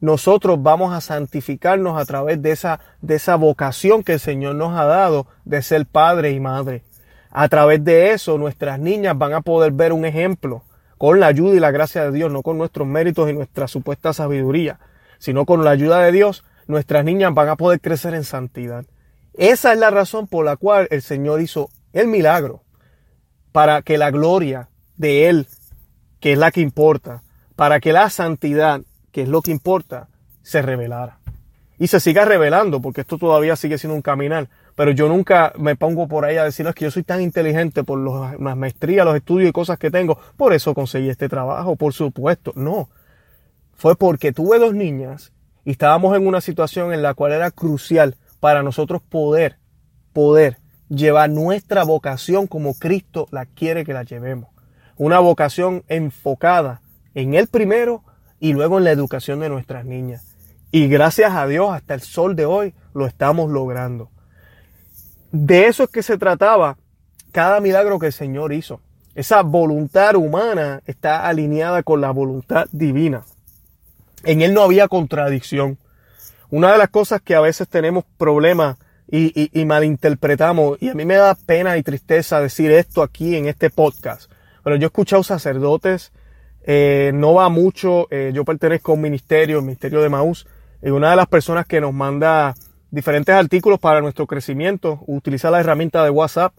nosotros 0.00 0.62
vamos 0.62 0.94
a 0.94 1.00
santificarnos 1.00 2.00
a 2.00 2.04
través 2.04 2.40
de 2.42 2.52
esa, 2.52 2.80
de 3.00 3.16
esa 3.16 3.36
vocación 3.36 4.02
que 4.02 4.14
el 4.14 4.20
Señor 4.20 4.54
nos 4.54 4.78
ha 4.78 4.84
dado 4.84 5.26
de 5.44 5.62
ser 5.62 5.86
padre 5.86 6.32
y 6.32 6.40
madre. 6.40 6.82
A 7.30 7.48
través 7.48 7.82
de 7.82 8.12
eso 8.12 8.38
nuestras 8.38 8.78
niñas 8.78 9.18
van 9.18 9.32
a 9.32 9.40
poder 9.40 9.72
ver 9.72 9.92
un 9.92 10.04
ejemplo 10.04 10.62
con 10.98 11.18
la 11.20 11.26
ayuda 11.26 11.56
y 11.56 11.60
la 11.60 11.72
gracia 11.72 12.04
de 12.04 12.12
Dios, 12.12 12.30
no 12.30 12.42
con 12.42 12.56
nuestros 12.58 12.86
méritos 12.86 13.28
y 13.28 13.32
nuestra 13.32 13.66
supuesta 13.66 14.12
sabiduría, 14.12 14.78
sino 15.18 15.44
con 15.44 15.64
la 15.64 15.70
ayuda 15.70 16.00
de 16.00 16.12
Dios, 16.12 16.44
nuestras 16.66 17.04
niñas 17.04 17.34
van 17.34 17.48
a 17.48 17.56
poder 17.56 17.80
crecer 17.80 18.14
en 18.14 18.24
santidad. 18.24 18.84
Esa 19.34 19.72
es 19.72 19.78
la 19.78 19.90
razón 19.90 20.28
por 20.28 20.44
la 20.44 20.56
cual 20.56 20.86
el 20.90 21.02
Señor 21.02 21.40
hizo 21.40 21.70
el 21.94 22.08
milagro 22.08 22.62
para 23.52 23.82
que 23.82 23.96
la 23.96 24.10
gloria 24.10 24.68
de 24.96 25.28
Él, 25.28 25.46
que 26.20 26.32
es 26.32 26.38
la 26.38 26.50
que 26.50 26.60
importa, 26.60 27.22
para 27.56 27.80
que 27.80 27.92
la 27.92 28.10
santidad, 28.10 28.82
que 29.12 29.22
es 29.22 29.28
lo 29.28 29.42
que 29.42 29.52
importa, 29.52 30.08
se 30.42 30.60
revelara. 30.60 31.20
Y 31.78 31.86
se 31.86 32.00
siga 32.00 32.24
revelando, 32.24 32.80
porque 32.80 33.02
esto 33.02 33.16
todavía 33.16 33.56
sigue 33.56 33.78
siendo 33.78 33.94
un 33.94 34.02
caminar. 34.02 34.48
Pero 34.74 34.90
yo 34.90 35.08
nunca 35.08 35.52
me 35.56 35.76
pongo 35.76 36.08
por 36.08 36.24
ahí 36.24 36.36
a 36.36 36.44
decir, 36.44 36.66
que 36.74 36.84
yo 36.84 36.90
soy 36.90 37.04
tan 37.04 37.20
inteligente 37.20 37.84
por 37.84 37.98
los, 37.98 38.40
las 38.40 38.56
maestrías, 38.56 39.06
los 39.06 39.16
estudios 39.16 39.50
y 39.50 39.52
cosas 39.52 39.78
que 39.78 39.90
tengo, 39.90 40.18
por 40.36 40.52
eso 40.52 40.74
conseguí 40.74 41.08
este 41.08 41.28
trabajo, 41.28 41.76
por 41.76 41.92
supuesto. 41.92 42.52
No. 42.56 42.88
Fue 43.74 43.96
porque 43.96 44.32
tuve 44.32 44.58
dos 44.58 44.74
niñas 44.74 45.32
y 45.64 45.72
estábamos 45.72 46.16
en 46.16 46.26
una 46.26 46.40
situación 46.40 46.92
en 46.92 47.02
la 47.02 47.14
cual 47.14 47.32
era 47.32 47.52
crucial 47.52 48.16
para 48.40 48.62
nosotros 48.64 49.00
poder, 49.00 49.58
poder 50.12 50.58
llevar 50.88 51.30
nuestra 51.30 51.84
vocación 51.84 52.46
como 52.46 52.74
Cristo 52.74 53.26
la 53.30 53.46
quiere 53.46 53.84
que 53.84 53.92
la 53.92 54.02
llevemos. 54.02 54.50
Una 54.96 55.18
vocación 55.18 55.84
enfocada 55.88 56.82
en 57.14 57.34
el 57.34 57.48
primero 57.48 58.02
y 58.40 58.52
luego 58.52 58.78
en 58.78 58.84
la 58.84 58.90
educación 58.90 59.40
de 59.40 59.48
nuestras 59.48 59.84
niñas. 59.84 60.36
Y 60.70 60.88
gracias 60.88 61.32
a 61.34 61.46
Dios 61.46 61.72
hasta 61.72 61.94
el 61.94 62.00
sol 62.00 62.36
de 62.36 62.46
hoy 62.46 62.74
lo 62.94 63.06
estamos 63.06 63.50
logrando. 63.50 64.10
De 65.30 65.66
eso 65.66 65.84
es 65.84 65.90
que 65.90 66.02
se 66.02 66.18
trataba 66.18 66.76
cada 67.32 67.60
milagro 67.60 67.98
que 67.98 68.06
el 68.06 68.12
Señor 68.12 68.52
hizo. 68.52 68.80
Esa 69.14 69.42
voluntad 69.42 70.16
humana 70.16 70.82
está 70.86 71.26
alineada 71.26 71.82
con 71.82 72.00
la 72.00 72.10
voluntad 72.10 72.66
divina. 72.72 73.24
En 74.24 74.42
Él 74.42 74.54
no 74.54 74.62
había 74.62 74.88
contradicción. 74.88 75.78
Una 76.50 76.72
de 76.72 76.78
las 76.78 76.88
cosas 76.88 77.20
que 77.20 77.34
a 77.34 77.40
veces 77.40 77.68
tenemos 77.68 78.04
problemas 78.16 78.76
y, 79.10 79.64
malinterpretamos. 79.64 80.78
Y 80.80 80.88
a 80.88 80.94
mí 80.94 81.04
me 81.04 81.16
da 81.16 81.34
pena 81.34 81.76
y 81.76 81.82
tristeza 81.82 82.40
decir 82.40 82.70
esto 82.72 83.02
aquí 83.02 83.36
en 83.36 83.46
este 83.46 83.70
podcast. 83.70 84.30
Pero 84.62 84.76
yo 84.76 84.86
he 84.86 84.86
escuchado 84.86 85.22
sacerdotes, 85.22 86.12
eh, 86.62 87.12
no 87.14 87.34
va 87.34 87.48
mucho, 87.48 88.08
eh, 88.10 88.32
yo 88.34 88.44
pertenezco 88.44 88.92
a 88.92 88.94
un 88.94 89.02
ministerio, 89.02 89.58
el 89.58 89.64
Ministerio 89.64 90.00
de 90.00 90.08
Maús, 90.08 90.46
y 90.82 90.90
una 90.90 91.10
de 91.10 91.16
las 91.16 91.26
personas 91.26 91.66
que 91.66 91.80
nos 91.80 91.92
manda 91.92 92.54
diferentes 92.90 93.34
artículos 93.34 93.78
para 93.78 94.00
nuestro 94.00 94.26
crecimiento, 94.26 95.02
utiliza 95.06 95.50
la 95.50 95.60
herramienta 95.60 96.02
de 96.04 96.10
WhatsApp. 96.10 96.54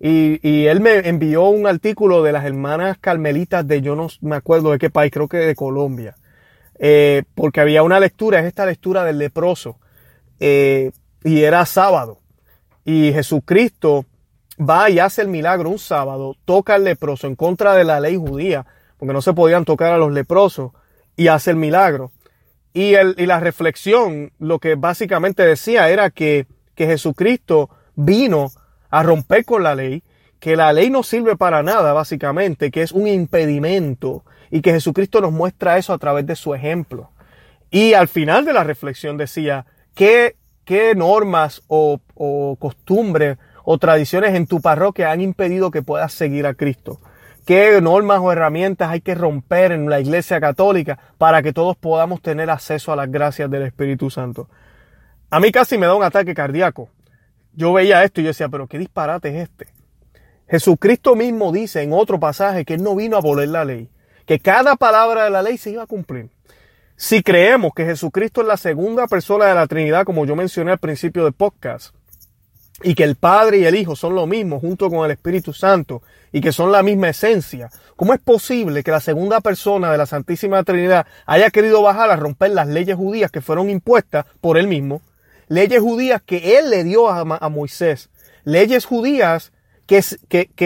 Y, 0.00 0.38
y, 0.48 0.66
él 0.66 0.80
me 0.80 1.08
envió 1.08 1.48
un 1.48 1.66
artículo 1.66 2.22
de 2.22 2.30
las 2.30 2.44
hermanas 2.44 2.98
carmelitas 2.98 3.66
de 3.66 3.80
yo 3.82 3.96
no 3.96 4.06
me 4.20 4.36
acuerdo 4.36 4.70
de 4.70 4.78
qué 4.78 4.90
país, 4.90 5.10
creo 5.10 5.28
que 5.28 5.38
de 5.38 5.56
Colombia. 5.56 6.14
Eh, 6.78 7.24
porque 7.34 7.60
había 7.60 7.82
una 7.82 7.98
lectura, 7.98 8.38
es 8.38 8.46
esta 8.46 8.64
lectura 8.64 9.04
del 9.04 9.18
leproso. 9.18 9.78
Eh, 10.38 10.92
y 11.28 11.44
era 11.44 11.66
sábado. 11.66 12.20
Y 12.86 13.12
Jesucristo 13.12 14.06
va 14.58 14.88
y 14.88 14.98
hace 14.98 15.20
el 15.20 15.28
milagro 15.28 15.68
un 15.68 15.78
sábado, 15.78 16.36
toca 16.46 16.76
al 16.76 16.84
leproso 16.84 17.26
en 17.26 17.36
contra 17.36 17.74
de 17.74 17.84
la 17.84 18.00
ley 18.00 18.16
judía, 18.16 18.64
porque 18.96 19.12
no 19.12 19.20
se 19.20 19.34
podían 19.34 19.66
tocar 19.66 19.92
a 19.92 19.98
los 19.98 20.10
leprosos, 20.10 20.72
y 21.16 21.28
hace 21.28 21.50
el 21.50 21.56
milagro. 21.56 22.12
Y, 22.72 22.94
el, 22.94 23.14
y 23.18 23.26
la 23.26 23.40
reflexión, 23.40 24.32
lo 24.38 24.58
que 24.58 24.74
básicamente 24.74 25.44
decía 25.44 25.90
era 25.90 26.08
que, 26.08 26.46
que 26.74 26.86
Jesucristo 26.86 27.68
vino 27.94 28.50
a 28.88 29.02
romper 29.02 29.44
con 29.44 29.62
la 29.62 29.74
ley, 29.74 30.02
que 30.40 30.56
la 30.56 30.72
ley 30.72 30.88
no 30.88 31.02
sirve 31.02 31.36
para 31.36 31.62
nada, 31.62 31.92
básicamente, 31.92 32.70
que 32.70 32.80
es 32.80 32.92
un 32.92 33.06
impedimento, 33.06 34.24
y 34.50 34.62
que 34.62 34.72
Jesucristo 34.72 35.20
nos 35.20 35.32
muestra 35.32 35.76
eso 35.76 35.92
a 35.92 35.98
través 35.98 36.24
de 36.24 36.36
su 36.36 36.54
ejemplo. 36.54 37.10
Y 37.70 37.92
al 37.92 38.08
final 38.08 38.46
de 38.46 38.54
la 38.54 38.64
reflexión 38.64 39.18
decía, 39.18 39.66
que 39.94 40.36
qué 40.68 40.94
normas 40.94 41.62
o, 41.66 41.98
costumbres 42.58 43.38
o 43.64 43.78
tradiciones 43.78 44.34
en 44.34 44.46
tu 44.46 44.60
parroquia 44.60 45.10
han 45.10 45.22
impedido 45.22 45.70
que 45.70 45.80
puedas 45.80 46.12
seguir 46.12 46.46
a 46.46 46.52
Cristo. 46.52 47.00
¿Qué 47.46 47.80
normas 47.80 48.18
o 48.20 48.30
herramientas 48.30 48.90
hay 48.90 49.00
que 49.00 49.14
romper 49.14 49.72
en 49.72 49.88
la 49.88 49.98
Iglesia 49.98 50.42
Católica 50.42 50.98
para 51.16 51.42
que 51.42 51.54
todos 51.54 51.74
podamos 51.74 52.20
tener 52.20 52.50
acceso 52.50 52.92
a 52.92 52.96
las 52.96 53.10
gracias 53.10 53.50
del 53.50 53.62
Espíritu 53.62 54.10
Santo? 54.10 54.50
A 55.30 55.40
mí 55.40 55.50
casi 55.52 55.78
me 55.78 55.86
da 55.86 55.94
un 55.94 56.02
ataque 56.02 56.34
cardíaco. 56.34 56.90
Yo 57.54 57.72
veía 57.72 58.04
esto 58.04 58.20
y 58.20 58.24
yo 58.24 58.28
decía, 58.28 58.50
pero 58.50 58.66
qué 58.66 58.76
disparate 58.76 59.30
es 59.30 59.48
este. 59.48 59.68
Jesucristo 60.50 61.16
mismo 61.16 61.50
dice 61.50 61.80
en 61.80 61.94
otro 61.94 62.20
pasaje 62.20 62.66
que 62.66 62.74
Él 62.74 62.82
no 62.82 62.94
vino 62.94 63.16
a 63.16 63.20
abolir 63.20 63.48
la 63.48 63.64
ley, 63.64 63.88
que 64.26 64.38
cada 64.38 64.76
palabra 64.76 65.24
de 65.24 65.30
la 65.30 65.40
ley 65.40 65.56
se 65.56 65.70
iba 65.70 65.84
a 65.84 65.86
cumplir. 65.86 66.28
Si 67.00 67.22
creemos 67.22 67.74
que 67.76 67.84
Jesucristo 67.84 68.40
es 68.40 68.48
la 68.48 68.56
segunda 68.56 69.06
persona 69.06 69.44
de 69.46 69.54
la 69.54 69.68
Trinidad, 69.68 70.04
como 70.04 70.26
yo 70.26 70.34
mencioné 70.34 70.72
al 70.72 70.78
principio 70.78 71.22
del 71.22 71.32
podcast, 71.32 71.94
y 72.82 72.96
que 72.96 73.04
el 73.04 73.14
Padre 73.14 73.58
y 73.58 73.66
el 73.66 73.76
Hijo 73.76 73.94
son 73.94 74.16
lo 74.16 74.26
mismo 74.26 74.58
junto 74.58 74.90
con 74.90 75.04
el 75.04 75.12
Espíritu 75.12 75.52
Santo 75.52 76.02
y 76.32 76.40
que 76.40 76.50
son 76.50 76.72
la 76.72 76.82
misma 76.82 77.10
esencia, 77.10 77.70
¿cómo 77.94 78.14
es 78.14 78.20
posible 78.20 78.82
que 78.82 78.90
la 78.90 78.98
segunda 78.98 79.40
persona 79.40 79.92
de 79.92 79.98
la 79.98 80.06
Santísima 80.06 80.64
Trinidad 80.64 81.06
haya 81.24 81.50
querido 81.50 81.82
bajar 81.82 82.10
a 82.10 82.16
romper 82.16 82.50
las 82.50 82.66
leyes 82.66 82.96
judías 82.96 83.30
que 83.30 83.42
fueron 83.42 83.70
impuestas 83.70 84.26
por 84.40 84.58
él 84.58 84.66
mismo? 84.66 85.00
Leyes 85.46 85.80
judías 85.80 86.20
que 86.20 86.58
él 86.58 86.68
le 86.68 86.82
dio 86.82 87.08
a, 87.08 87.48
Moisés. 87.48 88.10
Leyes 88.42 88.86
judías 88.86 89.52
que, 89.86 90.02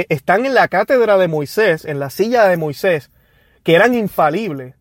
están 0.08 0.46
en 0.46 0.54
la 0.54 0.68
cátedra 0.68 1.18
de 1.18 1.28
Moisés, 1.28 1.84
en 1.84 2.00
la 2.00 2.08
silla 2.08 2.46
de 2.48 2.56
Moisés, 2.56 3.10
que 3.64 3.74
eran 3.74 3.92
infalibles 3.92 4.76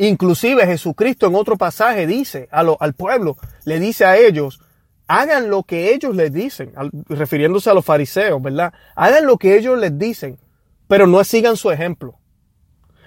Inclusive 0.00 0.64
Jesucristo 0.64 1.26
en 1.26 1.34
otro 1.34 1.56
pasaje 1.58 2.06
dice 2.06 2.48
a 2.52 2.60
al 2.78 2.94
pueblo, 2.94 3.36
le 3.64 3.80
dice 3.80 4.04
a 4.04 4.16
ellos, 4.16 4.60
hagan 5.08 5.50
lo 5.50 5.64
que 5.64 5.92
ellos 5.92 6.14
les 6.14 6.32
dicen, 6.32 6.72
refiriéndose 7.08 7.68
a 7.68 7.74
los 7.74 7.84
fariseos, 7.84 8.40
¿verdad? 8.40 8.72
Hagan 8.94 9.26
lo 9.26 9.38
que 9.38 9.56
ellos 9.56 9.76
les 9.76 9.98
dicen, 9.98 10.38
pero 10.86 11.08
no 11.08 11.22
sigan 11.24 11.56
su 11.56 11.72
ejemplo. 11.72 12.16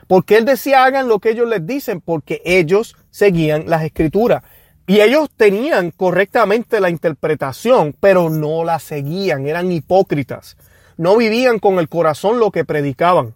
Porque 0.07 0.35
él 0.35 0.43
decía 0.43 0.83
hagan 0.83 1.07
lo 1.07 1.19
que 1.19 1.29
ellos 1.29 1.47
les 1.47 1.65
dicen, 1.65 2.01
porque 2.01 2.41
ellos 2.43 2.97
seguían 3.09 3.69
las 3.69 3.83
escrituras. 3.83 4.43
Y 4.85 4.99
ellos 4.99 5.29
tenían 5.37 5.91
correctamente 5.91 6.81
la 6.81 6.89
interpretación, 6.89 7.95
pero 7.97 8.29
no 8.29 8.65
la 8.65 8.79
seguían, 8.79 9.47
eran 9.47 9.71
hipócritas. 9.71 10.57
No 10.97 11.15
vivían 11.15 11.59
con 11.59 11.79
el 11.79 11.87
corazón 11.87 12.39
lo 12.39 12.51
que 12.51 12.65
predicaban. 12.65 13.33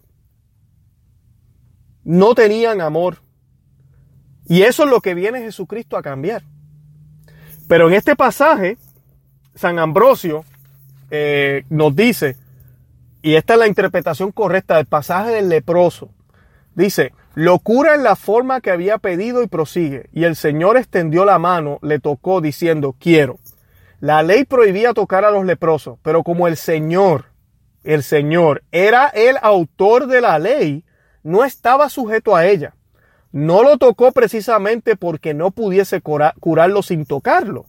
No 2.04 2.34
tenían 2.34 2.82
amor. 2.82 3.22
Y 4.48 4.62
eso 4.62 4.84
es 4.84 4.90
lo 4.90 5.00
que 5.00 5.14
viene 5.14 5.40
Jesucristo 5.40 5.96
a 5.96 6.02
cambiar. 6.02 6.42
Pero 7.68 7.88
en 7.88 7.94
este 7.94 8.14
pasaje, 8.14 8.78
San 9.54 9.78
Ambrosio 9.78 10.44
eh, 11.10 11.64
nos 11.68 11.96
dice, 11.96 12.36
y 13.22 13.34
esta 13.34 13.54
es 13.54 13.58
la 13.58 13.66
interpretación 13.66 14.30
correcta 14.30 14.76
del 14.76 14.86
pasaje 14.86 15.32
del 15.32 15.48
leproso, 15.48 16.10
dice, 16.76 17.12
locura 17.34 17.96
en 17.96 18.04
la 18.04 18.14
forma 18.14 18.60
que 18.60 18.70
había 18.70 18.98
pedido 18.98 19.42
y 19.42 19.48
prosigue, 19.48 20.08
y 20.12 20.24
el 20.24 20.36
Señor 20.36 20.76
extendió 20.76 21.24
la 21.24 21.40
mano, 21.40 21.80
le 21.82 21.98
tocó 21.98 22.40
diciendo, 22.40 22.94
quiero. 22.98 23.38
La 23.98 24.22
ley 24.22 24.44
prohibía 24.44 24.92
tocar 24.92 25.24
a 25.24 25.32
los 25.32 25.44
leprosos, 25.44 25.98
pero 26.02 26.22
como 26.22 26.46
el 26.46 26.56
Señor, 26.56 27.26
el 27.82 28.04
Señor 28.04 28.62
era 28.70 29.08
el 29.08 29.38
autor 29.42 30.06
de 30.06 30.20
la 30.20 30.38
ley, 30.38 30.84
no 31.24 31.44
estaba 31.44 31.88
sujeto 31.88 32.36
a 32.36 32.46
ella. 32.46 32.75
No 33.36 33.62
lo 33.62 33.76
tocó 33.76 34.12
precisamente 34.12 34.96
porque 34.96 35.34
no 35.34 35.50
pudiese 35.50 36.00
curarlo 36.00 36.82
sin 36.82 37.04
tocarlo, 37.04 37.66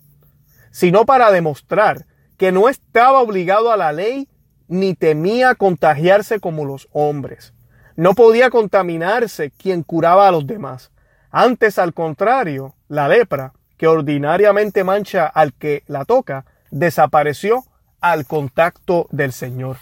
sino 0.71 1.05
para 1.05 1.29
demostrar 1.29 2.05
que 2.37 2.53
no 2.53 2.69
estaba 2.69 3.19
obligado 3.19 3.69
a 3.73 3.75
la 3.75 3.91
ley 3.91 4.29
ni 4.69 4.93
temía 4.93 5.55
contagiarse 5.55 6.39
como 6.39 6.63
los 6.63 6.87
hombres. 6.93 7.53
No 7.97 8.13
podía 8.13 8.49
contaminarse 8.49 9.51
quien 9.51 9.83
curaba 9.83 10.29
a 10.29 10.31
los 10.31 10.47
demás. 10.47 10.93
Antes, 11.31 11.77
al 11.79 11.93
contrario, 11.93 12.73
la 12.87 13.09
lepra, 13.09 13.51
que 13.75 13.87
ordinariamente 13.87 14.85
mancha 14.85 15.27
al 15.27 15.51
que 15.51 15.83
la 15.87 16.05
toca, 16.05 16.45
desapareció 16.71 17.65
al 17.99 18.25
contacto 18.25 19.07
del 19.11 19.33
Señor. 19.33 19.75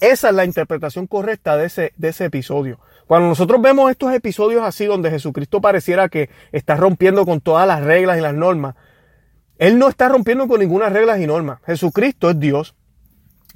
Esa 0.00 0.30
es 0.30 0.34
la 0.34 0.44
interpretación 0.44 1.06
correcta 1.06 1.56
de 1.56 1.66
ese, 1.66 1.92
de 1.98 2.08
ese 2.08 2.24
episodio. 2.24 2.80
Cuando 3.06 3.28
nosotros 3.28 3.60
vemos 3.60 3.90
estos 3.90 4.12
episodios 4.12 4.62
así 4.62 4.86
donde 4.86 5.10
Jesucristo 5.10 5.60
pareciera 5.60 6.08
que 6.08 6.30
está 6.52 6.76
rompiendo 6.76 7.26
con 7.26 7.40
todas 7.40 7.66
las 7.66 7.82
reglas 7.82 8.18
y 8.18 8.22
las 8.22 8.34
normas, 8.34 8.76
Él 9.58 9.78
no 9.78 9.88
está 9.88 10.08
rompiendo 10.08 10.48
con 10.48 10.60
ninguna 10.60 10.88
regla 10.88 11.18
y 11.18 11.26
norma. 11.26 11.60
Jesucristo 11.66 12.30
es 12.30 12.40
Dios 12.40 12.74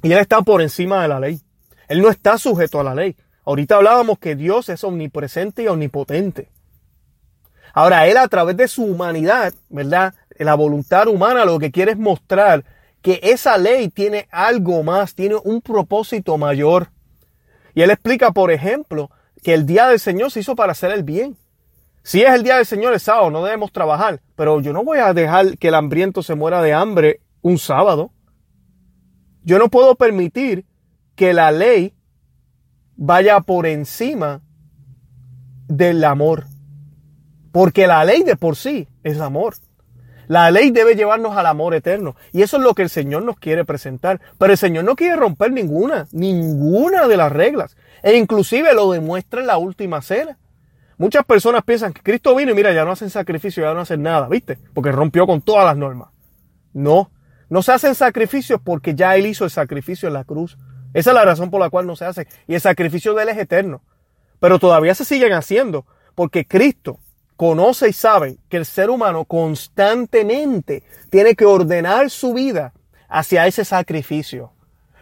y 0.03 0.11
Él 0.11 0.19
está 0.19 0.41
por 0.41 0.61
encima 0.61 1.01
de 1.01 1.07
la 1.07 1.19
ley. 1.19 1.41
Él 1.87 2.01
no 2.01 2.09
está 2.09 2.37
sujeto 2.37 2.79
a 2.79 2.83
la 2.83 2.93
ley. 2.93 3.15
Ahorita 3.43 3.77
hablábamos 3.77 4.19
que 4.19 4.35
Dios 4.35 4.69
es 4.69 4.83
omnipresente 4.83 5.63
y 5.63 5.67
omnipotente. 5.67 6.51
Ahora, 7.73 8.07
Él 8.07 8.17
a 8.17 8.27
través 8.27 8.55
de 8.57 8.67
su 8.67 8.83
humanidad, 8.83 9.53
¿verdad? 9.69 10.13
La 10.37 10.53
voluntad 10.53 11.07
humana 11.07 11.45
lo 11.45 11.57
que 11.59 11.71
quiere 11.71 11.93
es 11.93 11.97
mostrar 11.97 12.63
que 13.01 13.19
esa 13.23 13.57
ley 13.57 13.89
tiene 13.89 14.27
algo 14.31 14.83
más, 14.83 15.15
tiene 15.15 15.35
un 15.43 15.61
propósito 15.61 16.37
mayor. 16.37 16.89
Y 17.73 17.81
Él 17.81 17.89
explica, 17.91 18.31
por 18.31 18.51
ejemplo, 18.51 19.09
que 19.43 19.53
el 19.53 19.65
día 19.65 19.87
del 19.87 19.99
Señor 19.99 20.31
se 20.31 20.41
hizo 20.41 20.55
para 20.55 20.71
hacer 20.71 20.91
el 20.91 21.03
bien. 21.03 21.37
Si 22.03 22.21
es 22.21 22.33
el 22.33 22.43
día 22.43 22.57
del 22.57 22.65
Señor 22.65 22.93
el 22.93 22.99
sábado, 22.99 23.29
no 23.29 23.43
debemos 23.43 23.71
trabajar, 23.71 24.21
pero 24.35 24.61
yo 24.61 24.73
no 24.73 24.83
voy 24.83 24.99
a 24.99 25.13
dejar 25.13 25.57
que 25.57 25.67
el 25.67 25.75
hambriento 25.75 26.23
se 26.23 26.35
muera 26.35 26.61
de 26.61 26.73
hambre 26.73 27.21
un 27.41 27.57
sábado. 27.57 28.11
Yo 29.43 29.59
no 29.59 29.69
puedo 29.69 29.95
permitir 29.95 30.65
que 31.15 31.33
la 31.33 31.51
ley 31.51 31.93
vaya 32.95 33.39
por 33.41 33.65
encima 33.65 34.41
del 35.67 36.03
amor, 36.03 36.45
porque 37.51 37.87
la 37.87 38.03
ley 38.05 38.23
de 38.23 38.35
por 38.35 38.55
sí 38.55 38.87
es 39.03 39.19
amor. 39.19 39.55
La 40.29 40.51
ley 40.51 40.69
debe 40.69 40.95
llevarnos 40.95 41.35
al 41.35 41.47
amor 41.47 41.73
eterno. 41.73 42.15
Y 42.31 42.43
eso 42.43 42.57
es 42.57 42.63
lo 42.63 42.75
que 42.75 42.83
el 42.83 42.89
Señor 42.91 43.23
nos 43.23 43.39
quiere 43.39 43.65
presentar. 43.65 44.21
Pero 44.37 44.51
el 44.51 44.59
Señor 44.59 44.83
no 44.83 44.95
quiere 44.95 45.15
romper 45.15 45.51
ninguna, 45.51 46.07
ninguna 46.11 47.07
de 47.07 47.17
las 47.17 47.31
reglas. 47.31 47.75
E 48.03 48.15
inclusive 48.17 48.73
lo 48.73 48.91
demuestra 48.91 49.41
en 49.41 49.47
la 49.47 49.57
última 49.57 50.01
cena. 50.01 50.37
Muchas 50.97 51.23
personas 51.25 51.63
piensan 51.63 51.93
que 51.93 52.01
Cristo 52.01 52.35
vino 52.35 52.51
y 52.51 52.55
mira, 52.55 52.73
ya 52.73 52.83
no 52.83 52.91
hacen 52.91 53.09
sacrificio, 53.09 53.63
ya 53.63 53.73
no 53.73 53.79
hacen 53.79 54.01
nada, 54.01 54.27
¿viste? 54.27 54.57
Porque 54.73 54.91
rompió 54.91 55.25
con 55.25 55.41
todas 55.41 55.65
las 55.65 55.77
normas. 55.77 56.09
No, 56.73 57.11
no 57.49 57.61
se 57.61 57.71
hacen 57.71 57.95
sacrificios 57.95 58.59
porque 58.63 58.95
ya 58.95 59.15
Él 59.15 59.25
hizo 59.25 59.45
el 59.45 59.51
sacrificio 59.51 60.07
en 60.07 60.13
la 60.13 60.25
cruz. 60.25 60.57
Esa 60.93 61.11
es 61.11 61.15
la 61.15 61.23
razón 61.23 61.49
por 61.49 61.61
la 61.61 61.69
cual 61.69 61.87
no 61.87 61.95
se 61.95 62.05
hace. 62.05 62.27
Y 62.47 62.55
el 62.55 62.61
sacrificio 62.61 63.13
de 63.13 63.23
Él 63.23 63.29
es 63.29 63.37
eterno. 63.37 63.81
Pero 64.39 64.59
todavía 64.59 64.93
se 64.93 65.05
siguen 65.05 65.33
haciendo 65.33 65.85
porque 66.15 66.45
Cristo 66.45 66.99
conoce 67.37 67.87
y 67.87 67.93
sabe 67.93 68.37
que 68.49 68.57
el 68.57 68.65
ser 68.65 68.89
humano 68.89 69.23
constantemente 69.23 70.83
tiene 71.09 71.35
que 71.35 71.45
ordenar 71.45 72.09
su 72.09 72.33
vida 72.33 72.73
hacia 73.07 73.47
ese 73.47 73.63
sacrificio. 73.63 74.51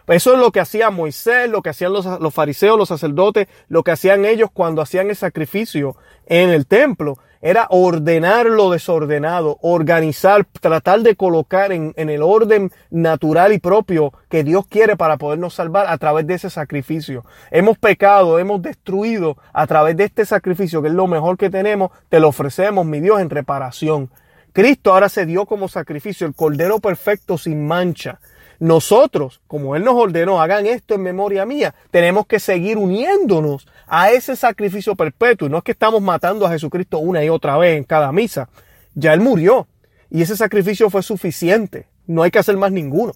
Eso 0.08 0.32
es 0.32 0.40
lo 0.40 0.50
que 0.52 0.60
hacía 0.60 0.90
Moisés, 0.90 1.50
lo 1.50 1.60
que 1.60 1.68
hacían 1.68 1.92
los, 1.92 2.06
fariseos, 2.32 2.78
los 2.78 2.88
sacerdotes, 2.88 3.46
lo 3.68 3.82
que 3.82 3.90
hacían 3.90 4.24
ellos 4.24 4.48
cuando 4.52 4.80
hacían 4.80 5.10
el 5.10 5.16
sacrificio 5.16 5.96
en 6.26 6.48
el 6.48 6.66
templo 6.66 7.18
era 7.40 7.66
ordenar 7.70 8.46
lo 8.46 8.70
desordenado, 8.70 9.58
organizar, 9.60 10.44
tratar 10.60 11.00
de 11.00 11.14
colocar 11.14 11.72
en, 11.72 11.92
en, 11.96 12.10
el 12.10 12.22
orden 12.22 12.72
natural 12.90 13.52
y 13.52 13.58
propio 13.58 14.12
que 14.28 14.42
Dios 14.42 14.66
quiere 14.66 14.96
para 14.96 15.18
podernos 15.18 15.54
salvar 15.54 15.86
a 15.86 15.98
través 15.98 16.26
de 16.26 16.34
ese 16.34 16.50
sacrificio. 16.50 17.24
Hemos 17.50 17.78
pecado, 17.78 18.38
hemos 18.38 18.60
destruido 18.62 19.36
a 19.52 19.66
través 19.66 19.96
de 19.96 20.04
este 20.04 20.24
sacrificio, 20.24 20.82
que 20.82 20.88
es 20.88 20.94
lo 20.94 21.06
mejor 21.06 21.36
que 21.36 21.50
tenemos, 21.50 21.92
te 22.08 22.18
lo 22.18 22.28
ofrecemos, 22.28 22.84
mi 22.86 23.00
Dios, 23.00 23.20
en 23.20 23.30
reparación. 23.30 24.10
Cristo 24.52 24.92
ahora 24.92 25.08
se 25.08 25.26
dio 25.26 25.46
como 25.46 25.68
sacrificio, 25.68 26.26
el 26.26 26.34
Cordero 26.34 26.80
perfecto 26.80 27.38
sin 27.38 27.66
mancha. 27.66 28.18
Nosotros, 28.60 29.40
como 29.46 29.76
Él 29.76 29.84
nos 29.84 29.94
ordenó, 29.94 30.40
hagan 30.40 30.66
esto 30.66 30.94
en 30.94 31.02
memoria 31.02 31.46
mía, 31.46 31.74
tenemos 31.90 32.26
que 32.26 32.40
seguir 32.40 32.76
uniéndonos 32.76 33.68
a 33.86 34.10
ese 34.10 34.34
sacrificio 34.34 34.96
perpetuo. 34.96 35.46
Y 35.46 35.50
no 35.50 35.58
es 35.58 35.64
que 35.64 35.72
estamos 35.72 36.02
matando 36.02 36.44
a 36.44 36.50
Jesucristo 36.50 36.98
una 36.98 37.22
y 37.24 37.28
otra 37.28 37.56
vez 37.56 37.76
en 37.76 37.84
cada 37.84 38.10
misa. 38.10 38.48
Ya 38.94 39.12
Él 39.12 39.20
murió 39.20 39.68
y 40.10 40.22
ese 40.22 40.36
sacrificio 40.36 40.90
fue 40.90 41.02
suficiente. 41.02 41.86
No 42.06 42.22
hay 42.22 42.30
que 42.30 42.40
hacer 42.40 42.56
más 42.56 42.72
ninguno. 42.72 43.12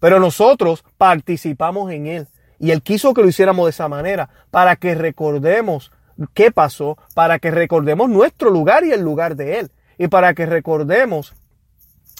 Pero 0.00 0.18
nosotros 0.18 0.84
participamos 0.98 1.92
en 1.92 2.06
Él. 2.06 2.28
Y 2.58 2.72
Él 2.72 2.82
quiso 2.82 3.14
que 3.14 3.22
lo 3.22 3.28
hiciéramos 3.28 3.66
de 3.66 3.70
esa 3.70 3.88
manera 3.88 4.28
para 4.50 4.76
que 4.76 4.94
recordemos 4.94 5.92
qué 6.32 6.50
pasó, 6.50 6.98
para 7.14 7.38
que 7.38 7.50
recordemos 7.50 8.08
nuestro 8.08 8.50
lugar 8.50 8.84
y 8.84 8.92
el 8.92 9.02
lugar 9.02 9.36
de 9.36 9.60
Él. 9.60 9.70
Y 9.98 10.08
para 10.08 10.34
que 10.34 10.46
recordemos 10.46 11.34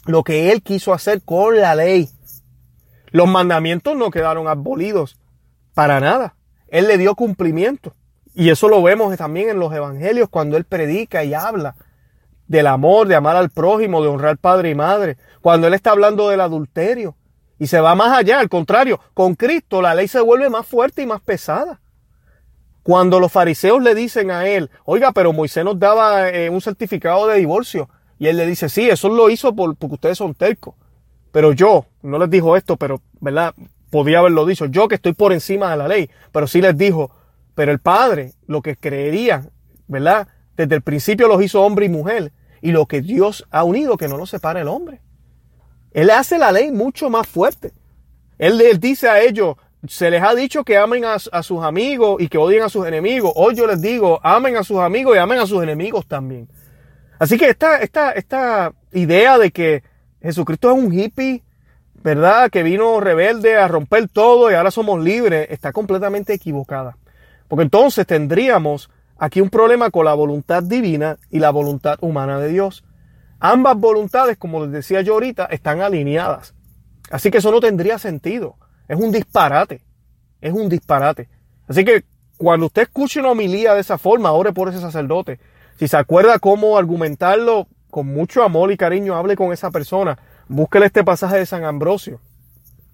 lo 0.07 0.23
que 0.23 0.53
Él 0.53 0.63
quiso 0.63 0.93
hacer 0.93 1.23
con 1.23 1.61
la 1.61 1.75
ley. 1.75 2.09
Los 3.15 3.29
mandamientos 3.29 3.97
no 3.97 4.11
quedaron 4.11 4.49
abolidos 4.49 5.17
para 5.73 6.01
nada. 6.01 6.35
Él 6.67 6.89
le 6.89 6.99
dio 6.99 7.15
cumplimiento. 7.15 7.95
Y 8.35 8.51
eso 8.51 8.69
lo 8.69 8.83
vemos 8.83 9.17
también 9.17 9.51
en 9.51 9.61
los 9.61 9.73
evangelios 9.73 10.29
cuando 10.29 10.57
Él 10.57 10.65
predica 10.65 11.23
y 11.23 11.33
habla 11.33 11.77
del 12.49 12.67
amor, 12.67 13.07
de 13.07 13.15
amar 13.15 13.37
al 13.37 13.51
prójimo, 13.51 14.03
de 14.03 14.09
honrar 14.09 14.37
padre 14.37 14.71
y 14.71 14.75
madre. 14.75 15.17
Cuando 15.43 15.69
Él 15.69 15.75
está 15.75 15.93
hablando 15.93 16.29
del 16.29 16.41
adulterio. 16.41 17.15
Y 17.57 17.69
se 17.69 17.79
va 17.79 17.95
más 17.95 18.19
allá, 18.19 18.41
al 18.41 18.49
contrario, 18.49 18.99
con 19.15 19.37
Cristo 19.37 19.81
la 19.81 19.95
ley 19.95 20.09
se 20.09 20.21
vuelve 20.21 20.51
más 20.51 20.67
fuerte 20.67 21.03
y 21.03 21.07
más 21.07 21.21
pesada. 21.21 21.81
Cuando 22.83 23.21
los 23.21 23.31
fariseos 23.31 23.81
le 23.81 23.95
dicen 23.95 24.33
a 24.33 24.49
Él, 24.49 24.73
oiga, 24.85 25.13
pero 25.13 25.33
Moisés 25.33 25.65
nos 25.65 25.79
daba 25.79 26.31
eh, 26.31 26.51
un 26.51 26.61
certificado 26.61 27.29
de 27.29 27.39
divorcio. 27.39 27.89
Y 28.19 28.27
Él 28.27 28.39
le 28.39 28.47
dice, 28.47 28.69
sí, 28.69 28.91
eso 28.91 29.09
lo 29.09 29.31
hizo 29.31 29.55
por, 29.55 29.77
porque 29.77 29.95
ustedes 29.95 30.19
son 30.19 30.35
tercos. 30.35 30.75
Pero 31.35 31.53
yo, 31.53 31.87
no 32.03 32.21
les 32.21 32.31
dijo 32.31 32.57
esto, 32.57 32.77
pero, 32.77 33.03
¿verdad? 33.19 33.57
Podía 33.91 34.21
haberlo 34.21 34.47
dicho. 34.47 34.67
Yo 34.67 34.87
que 34.87 34.95
estoy 34.95 35.15
por 35.15 35.33
encima 35.33 35.69
de 35.73 35.77
la 35.77 35.89
ley. 35.89 36.09
Pero 36.31 36.47
sí 36.47 36.61
les 36.61 36.79
dijo, 36.79 37.11
pero 37.57 37.73
el 37.73 37.81
Padre, 37.81 38.35
lo 38.47 38.63
que 38.63 38.77
creería, 38.77 39.45
¿verdad? 39.89 40.29
Desde 40.57 40.77
el 40.77 40.83
principio 40.83 41.27
los 41.27 41.43
hizo 41.43 41.61
hombre 41.63 41.87
y 41.87 41.89
mujer. 41.89 42.31
Y 42.61 42.71
lo 42.71 42.87
que 42.87 43.01
Dios 43.01 43.49
ha 43.51 43.65
unido, 43.65 43.97
que 43.97 44.07
no 44.07 44.17
lo 44.17 44.27
separe 44.27 44.61
el 44.61 44.69
hombre. 44.69 45.01
Él 45.91 46.11
hace 46.11 46.39
la 46.39 46.53
ley 46.53 46.71
mucho 46.71 47.11
más 47.11 47.27
fuerte. 47.27 47.73
Él 48.39 48.57
les 48.57 48.79
dice 48.79 49.09
a 49.09 49.21
ellos, 49.21 49.57
se 49.89 50.13
les 50.13 50.23
ha 50.23 50.37
dicho 50.37 50.63
que 50.63 50.79
amen 50.79 51.05
a, 51.05 51.19
sus 51.19 51.65
amigos 51.65 52.23
y 52.23 52.29
que 52.29 52.39
odien 52.39 52.63
a 52.63 52.69
sus 52.69 52.87
enemigos. 52.87 53.33
Hoy 53.35 53.57
yo 53.57 53.67
les 53.67 53.83
digo, 53.83 54.21
amen 54.23 54.57
a 54.57 54.63
sus 54.63 54.79
amigos 54.79 55.17
y 55.17 55.19
amen 55.19 55.41
a 55.41 55.49
sus 55.49 55.65
enemigos 55.65 56.07
también. 56.07 56.49
Así 57.19 57.37
que 57.37 57.49
esta, 57.49 57.79
esta, 57.79 58.13
esta 58.13 58.73
idea 58.93 59.37
de 59.37 59.51
que 59.51 59.83
Jesucristo 60.25 60.71
es 60.71 60.79
un 60.79 60.91
hippie, 60.91 61.43
¿verdad? 62.03 62.51
Que 62.51 62.63
vino 62.63 62.99
rebelde 62.99 63.57
a 63.57 63.69
romper 63.69 64.09
todo 64.09 64.51
y 64.51 64.55
ahora 64.55 64.71
somos 64.71 65.05
libres, 65.05 65.49
está 65.51 65.71
completamente 65.71 66.33
equivocada. 66.33 66.97
Porque 67.47 67.65
entonces 67.65 68.07
tendríamos 68.07 68.91
aquí 69.19 69.43
un 69.43 69.51
problema 69.51 69.91
con 69.91 70.07
la 70.07 70.15
voluntad 70.15 70.63
divina 70.63 71.19
y 71.31 71.41
la 71.41 71.51
voluntad 71.51 71.99
humana 72.01 72.39
de 72.41 72.49
Dios. 72.49 72.85
Ambas 73.39 73.77
voluntades, 73.77 74.39
como 74.39 74.63
les 74.63 74.73
decía 74.73 75.03
yo 75.03 75.13
ahorita, 75.13 75.45
están 75.45 75.83
alineadas. 75.83 76.55
Así 77.11 77.31
que 77.31 77.39
eso 77.39 77.51
no 77.51 77.61
tendría 77.61 77.99
sentido. 77.99 78.57
Es 78.89 78.99
un 78.99 79.13
disparate. 79.13 79.83
Es 80.41 80.55
un 80.55 80.71
disparate. 80.71 81.29
Así 81.69 81.85
que 81.85 82.05
cuando 82.39 82.67
usted 82.67 82.83
escuche 82.83 83.21
una 83.21 83.33
homilía 83.33 83.75
de 83.75 83.83
esa 83.83 83.99
forma, 83.99 84.33
ore 84.33 84.55
por 84.55 84.71
ese 84.71 84.81
sacerdote. 84.81 85.39
Si 85.79 85.87
se 85.87 85.99
acuerda 85.99 86.39
cómo 86.39 86.79
argumentarlo 86.79 87.69
con 87.95 88.09
mucho 88.09 88.43
amor 88.43 88.73
y 88.73 88.77
cariño, 88.77 89.15
hable 89.15 89.37
con 89.37 89.53
esa 89.53 89.71
persona. 89.71 90.19
Búsquele 90.49 90.87
este 90.87 91.05
pasaje 91.05 91.37
de 91.37 91.47
San 91.47 91.63
Ambrosio, 91.63 92.19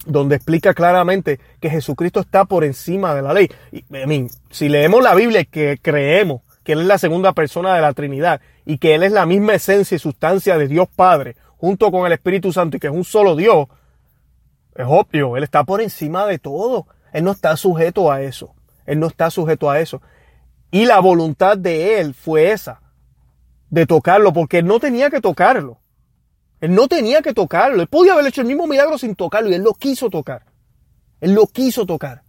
donde 0.05 0.37
explica 0.37 0.75
claramente 0.75 1.41
que 1.59 1.71
Jesucristo 1.71 2.21
está 2.21 2.45
por 2.45 2.65
encima 2.65 3.15
de 3.15 3.23
la 3.23 3.33
ley. 3.33 3.51
Y, 3.73 3.83
si 4.51 4.69
leemos 4.69 5.03
la 5.03 5.15
Biblia 5.15 5.47
que 5.47 5.79
creemos 5.81 6.43
que 6.65 6.73
Él 6.73 6.83
es 6.83 6.87
la 6.87 6.99
segunda 6.99 7.33
persona 7.33 7.75
de 7.75 7.81
la 7.81 7.95
Trinidad 7.95 8.43
y 8.67 8.77
que 8.77 8.95
Él 8.95 9.03
es 9.03 9.13
la 9.13 9.25
misma 9.25 9.55
esencia 9.55 9.97
y 9.97 9.99
sustancia 9.99 10.59
de 10.59 10.69
Dios 10.69 10.87
Padre, 10.95 11.35
junto 11.57 11.91
con 11.91 12.05
el 12.05 12.13
Espíritu 12.13 12.53
Santo 12.53 12.77
y 12.77 12.81
que 12.81 12.89
es 12.89 12.93
un 12.93 13.05
solo 13.05 13.37
Dios, 13.37 13.69
es 14.75 14.85
obvio, 14.87 15.39
Él 15.39 15.45
está 15.45 15.65
por 15.65 15.81
encima 15.81 16.27
de 16.27 16.39
todo. 16.39 16.87
Él 17.15 17.25
no 17.25 17.33
está 17.33 17.57
sujeto 17.57 18.13
a 18.13 18.21
eso. 18.21 18.53
Él 18.85 19.01
no 19.01 19.07
está 19.07 19.31
sujeto 19.31 19.71
a 19.71 19.81
eso. 19.81 20.03
Y 20.71 20.85
la 20.85 21.01
voluntad 21.01 21.57
de 21.57 22.01
Él 22.01 22.13
fue 22.13 22.53
esa, 22.53 22.83
de 23.71 23.87
tocarlo, 23.87 24.33
porque 24.33 24.59
Él 24.59 24.67
no 24.67 24.81
tenía 24.81 25.11
que 25.11 25.21
tocarlo. 25.21 25.79
Él 26.61 26.75
no 26.75 26.89
tenía 26.89 27.23
que 27.23 27.33
tocarlo. 27.33 27.81
Él 27.81 27.89
podía 27.89 28.13
haber 28.13 28.27
hecho 28.27 28.43
el 28.43 28.47
mismo 28.47 28.67
milagro 28.67 28.99
sin 28.99 29.15
tocarlo 29.15 29.49
y 29.51 29.55
Él 29.55 29.63
lo 29.63 29.73
quiso 29.75 30.11
tocar. 30.11 30.45
Él 31.21 31.35
lo 31.35 31.47
quiso 31.47 31.87
tocar 31.87 32.23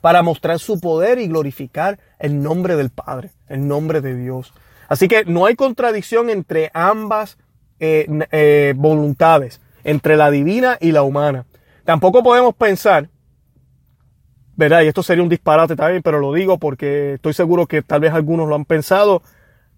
para 0.00 0.22
mostrar 0.22 0.58
su 0.58 0.80
poder 0.80 1.18
y 1.18 1.28
glorificar 1.28 1.98
el 2.18 2.42
nombre 2.42 2.76
del 2.76 2.90
Padre, 2.90 3.30
el 3.48 3.66
nombre 3.66 4.00
de 4.00 4.14
Dios. 4.16 4.52
Así 4.88 5.08
que 5.08 5.24
no 5.24 5.46
hay 5.46 5.54
contradicción 5.54 6.28
entre 6.28 6.70
ambas 6.74 7.38
eh, 7.78 8.06
eh, 8.30 8.74
voluntades, 8.76 9.60
entre 9.84 10.16
la 10.16 10.30
divina 10.30 10.76
y 10.80 10.92
la 10.92 11.02
humana. 11.02 11.46
Tampoco 11.84 12.22
podemos 12.22 12.54
pensar, 12.54 13.08
¿verdad? 14.54 14.82
Y 14.82 14.88
esto 14.88 15.02
sería 15.02 15.22
un 15.22 15.28
disparate 15.28 15.76
también, 15.76 16.02
pero 16.02 16.18
lo 16.18 16.32
digo 16.32 16.58
porque 16.58 17.14
estoy 17.14 17.32
seguro 17.32 17.66
que 17.66 17.82
tal 17.82 18.00
vez 18.00 18.12
algunos 18.12 18.48
lo 18.48 18.54
han 18.54 18.64
pensado. 18.64 19.22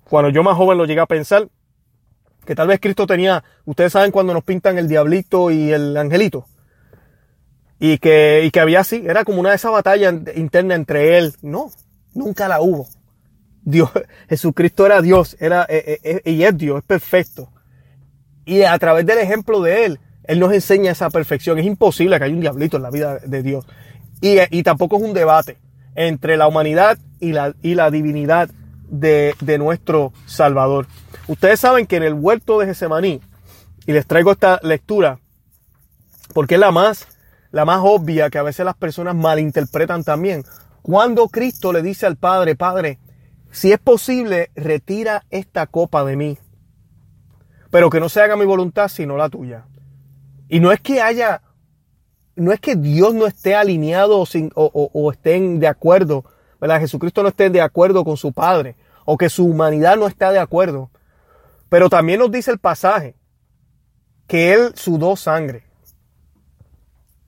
Cuando 0.08 0.30
yo 0.30 0.42
más 0.42 0.56
joven 0.56 0.78
lo 0.78 0.84
llegué 0.84 1.00
a 1.00 1.06
pensar, 1.06 1.48
que 2.44 2.54
tal 2.54 2.68
vez 2.68 2.80
Cristo 2.80 3.06
tenía, 3.06 3.42
ustedes 3.64 3.92
saben 3.92 4.10
cuando 4.10 4.34
nos 4.34 4.44
pintan 4.44 4.78
el 4.78 4.88
diablito 4.88 5.50
y 5.50 5.72
el 5.72 5.96
angelito. 5.96 6.46
Y 7.78 7.98
que, 7.98 8.42
y 8.44 8.50
que 8.50 8.60
había 8.60 8.80
así, 8.80 9.02
era 9.06 9.24
como 9.24 9.40
una 9.40 9.50
de 9.50 9.56
esas 9.56 9.72
batallas 9.72 10.14
interna 10.36 10.74
entre 10.74 11.18
él. 11.18 11.34
No, 11.42 11.70
nunca 12.14 12.48
la 12.48 12.60
hubo. 12.60 12.86
Dios, 13.62 13.90
Jesucristo 14.28 14.86
era 14.86 15.02
Dios, 15.02 15.36
era, 15.40 15.66
eh, 15.68 16.00
eh, 16.02 16.22
eh, 16.24 16.30
y 16.30 16.44
es 16.44 16.56
Dios, 16.56 16.78
es 16.78 16.84
perfecto. 16.84 17.50
Y 18.44 18.62
a 18.62 18.78
través 18.78 19.06
del 19.06 19.18
ejemplo 19.18 19.60
de 19.62 19.86
él, 19.86 20.00
él 20.24 20.38
nos 20.38 20.52
enseña 20.52 20.92
esa 20.92 21.10
perfección. 21.10 21.58
Es 21.58 21.66
imposible 21.66 22.18
que 22.18 22.24
haya 22.24 22.34
un 22.34 22.40
diablito 22.40 22.76
en 22.76 22.82
la 22.82 22.90
vida 22.90 23.18
de 23.18 23.42
Dios. 23.42 23.66
Y, 24.20 24.62
tampoco 24.62 24.96
es 24.96 25.02
un 25.02 25.12
debate 25.12 25.58
entre 25.94 26.38
la 26.38 26.46
humanidad 26.46 26.98
y 27.20 27.32
la, 27.32 27.54
y 27.62 27.74
la 27.74 27.90
divinidad 27.90 28.48
de, 28.88 29.56
nuestro 29.58 30.12
Salvador. 30.26 30.86
Ustedes 31.26 31.60
saben 31.60 31.86
que 31.86 31.96
en 31.96 32.02
el 32.02 32.14
huerto 32.14 32.58
de 32.58 32.66
Gesemaní, 32.66 33.20
y 33.86 33.92
les 33.92 34.06
traigo 34.06 34.32
esta 34.32 34.60
lectura, 34.62 35.20
porque 36.32 36.54
es 36.54 36.60
la 36.60 36.70
más, 36.70 37.06
la 37.50 37.64
más 37.64 37.80
obvia 37.82 38.30
que 38.30 38.38
a 38.38 38.42
veces 38.42 38.64
las 38.64 38.76
personas 38.76 39.14
malinterpretan 39.14 40.04
también. 40.04 40.44
Cuando 40.82 41.28
Cristo 41.28 41.72
le 41.72 41.82
dice 41.82 42.06
al 42.06 42.16
Padre, 42.16 42.56
Padre, 42.56 42.98
si 43.50 43.72
es 43.72 43.78
posible, 43.78 44.50
retira 44.54 45.24
esta 45.30 45.66
copa 45.66 46.04
de 46.04 46.16
mí, 46.16 46.38
pero 47.70 47.90
que 47.90 48.00
no 48.00 48.08
se 48.08 48.20
haga 48.20 48.36
mi 48.36 48.44
voluntad 48.44 48.88
sino 48.88 49.16
la 49.16 49.28
tuya. 49.28 49.66
Y 50.48 50.60
no 50.60 50.72
es 50.72 50.80
que 50.80 51.00
haya, 51.00 51.42
no 52.36 52.52
es 52.52 52.60
que 52.60 52.76
Dios 52.76 53.14
no 53.14 53.26
esté 53.26 53.54
alineado 53.54 54.18
o, 54.18 54.26
o, 54.54 54.90
o 54.92 55.12
estén 55.12 55.58
de 55.60 55.68
acuerdo, 55.68 56.24
¿verdad? 56.60 56.80
Jesucristo 56.80 57.22
no 57.22 57.28
esté 57.28 57.50
de 57.50 57.60
acuerdo 57.60 58.04
con 58.04 58.16
su 58.16 58.32
Padre 58.32 58.76
o 59.04 59.16
que 59.18 59.28
su 59.28 59.44
humanidad 59.44 59.96
no 59.96 60.06
está 60.06 60.32
de 60.32 60.38
acuerdo. 60.38 60.90
Pero 61.68 61.88
también 61.88 62.20
nos 62.20 62.30
dice 62.30 62.50
el 62.50 62.58
pasaje 62.58 63.16
que 64.26 64.52
Él 64.52 64.72
sudó 64.74 65.16
sangre. 65.16 65.64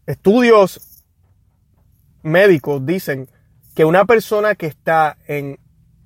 Estudios 0.06 1.04
médicos 2.22 2.84
dicen 2.86 3.28
que 3.74 3.84
una 3.84 4.04
persona 4.04 4.54
que 4.54 4.66
está 4.66 5.18
en 5.26 5.58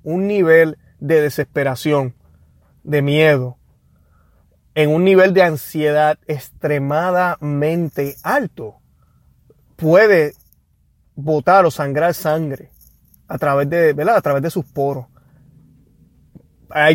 un 0.03 0.27
nivel 0.27 0.77
de 0.99 1.21
desesperación, 1.21 2.15
de 2.83 3.01
miedo, 3.01 3.57
en 4.73 4.89
un 4.89 5.03
nivel 5.03 5.33
de 5.33 5.43
ansiedad 5.43 6.17
extremadamente 6.27 8.15
alto, 8.23 8.79
puede 9.75 10.33
botar 11.15 11.65
o 11.65 11.71
sangrar 11.71 12.13
sangre 12.13 12.70
a 13.31 13.37
través 13.37 13.69
de, 13.69 13.93
¿verdad? 13.93 14.17
A 14.17 14.21
través 14.21 14.43
de 14.43 14.49
sus 14.49 14.65
poros. 14.65 15.05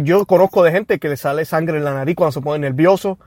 Yo 0.03 0.27
conozco 0.27 0.63
de 0.63 0.71
gente 0.71 0.99
que 0.99 1.09
le 1.09 1.17
sale 1.17 1.47
sangre 1.47 1.79
en 1.79 1.85
la 1.85 1.95
nariz 1.95 2.15
cuando 2.15 2.33
se 2.33 2.43
pone 2.43 2.59
nervioso. 2.59 3.19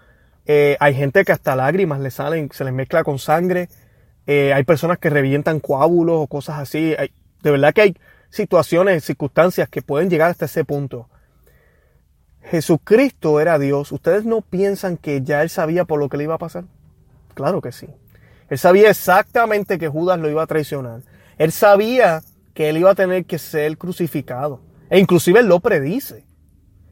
Eh, 0.45 0.77
hay 0.79 0.93
gente 0.93 1.25
que 1.25 1.31
hasta 1.31 1.55
lágrimas 1.55 1.99
le 1.99 2.11
salen, 2.11 2.49
se 2.51 2.63
les 2.63 2.73
mezcla 2.73 3.03
con 3.03 3.17
sangre. 3.17 3.67
Eh, 4.27 4.53
hay 4.53 4.63
personas 4.63 4.99
que 4.99 5.09
revientan 5.09 5.59
coágulos 5.59 6.17
o 6.19 6.27
cosas 6.27 6.59
así. 6.59 6.95
de 7.41 7.51
verdad 7.51 7.73
que 7.73 7.81
hay 7.81 7.97
situaciones, 8.29 9.03
circunstancias 9.03 9.69
que 9.69 9.81
pueden 9.81 10.09
llegar 10.09 10.29
hasta 10.29 10.45
ese 10.45 10.63
punto. 10.63 11.09
Jesucristo 12.43 13.39
era 13.39 13.57
Dios, 13.57 13.91
¿ustedes 13.91 14.23
no 14.23 14.41
piensan 14.41 14.97
que 14.97 15.23
ya 15.23 15.41
él 15.41 15.49
sabía 15.49 15.85
por 15.85 15.99
lo 15.99 16.09
que 16.09 16.17
le 16.17 16.25
iba 16.25 16.35
a 16.35 16.39
pasar? 16.39 16.65
Claro 17.33 17.59
que 17.59 17.71
sí. 17.71 17.87
Él 18.49 18.57
sabía 18.59 18.91
exactamente 18.91 19.79
que 19.79 19.87
Judas 19.87 20.19
lo 20.19 20.29
iba 20.29 20.43
a 20.43 20.47
traicionar. 20.47 21.01
Él 21.37 21.51
sabía 21.51 22.21
que 22.59 22.67
él 22.67 22.75
iba 22.75 22.91
a 22.91 22.95
tener 22.95 23.23
que 23.23 23.39
ser 23.39 23.77
crucificado. 23.77 24.59
E 24.89 24.99
inclusive 24.99 25.39
él 25.39 25.45
lo 25.45 25.61
predice. 25.61 26.25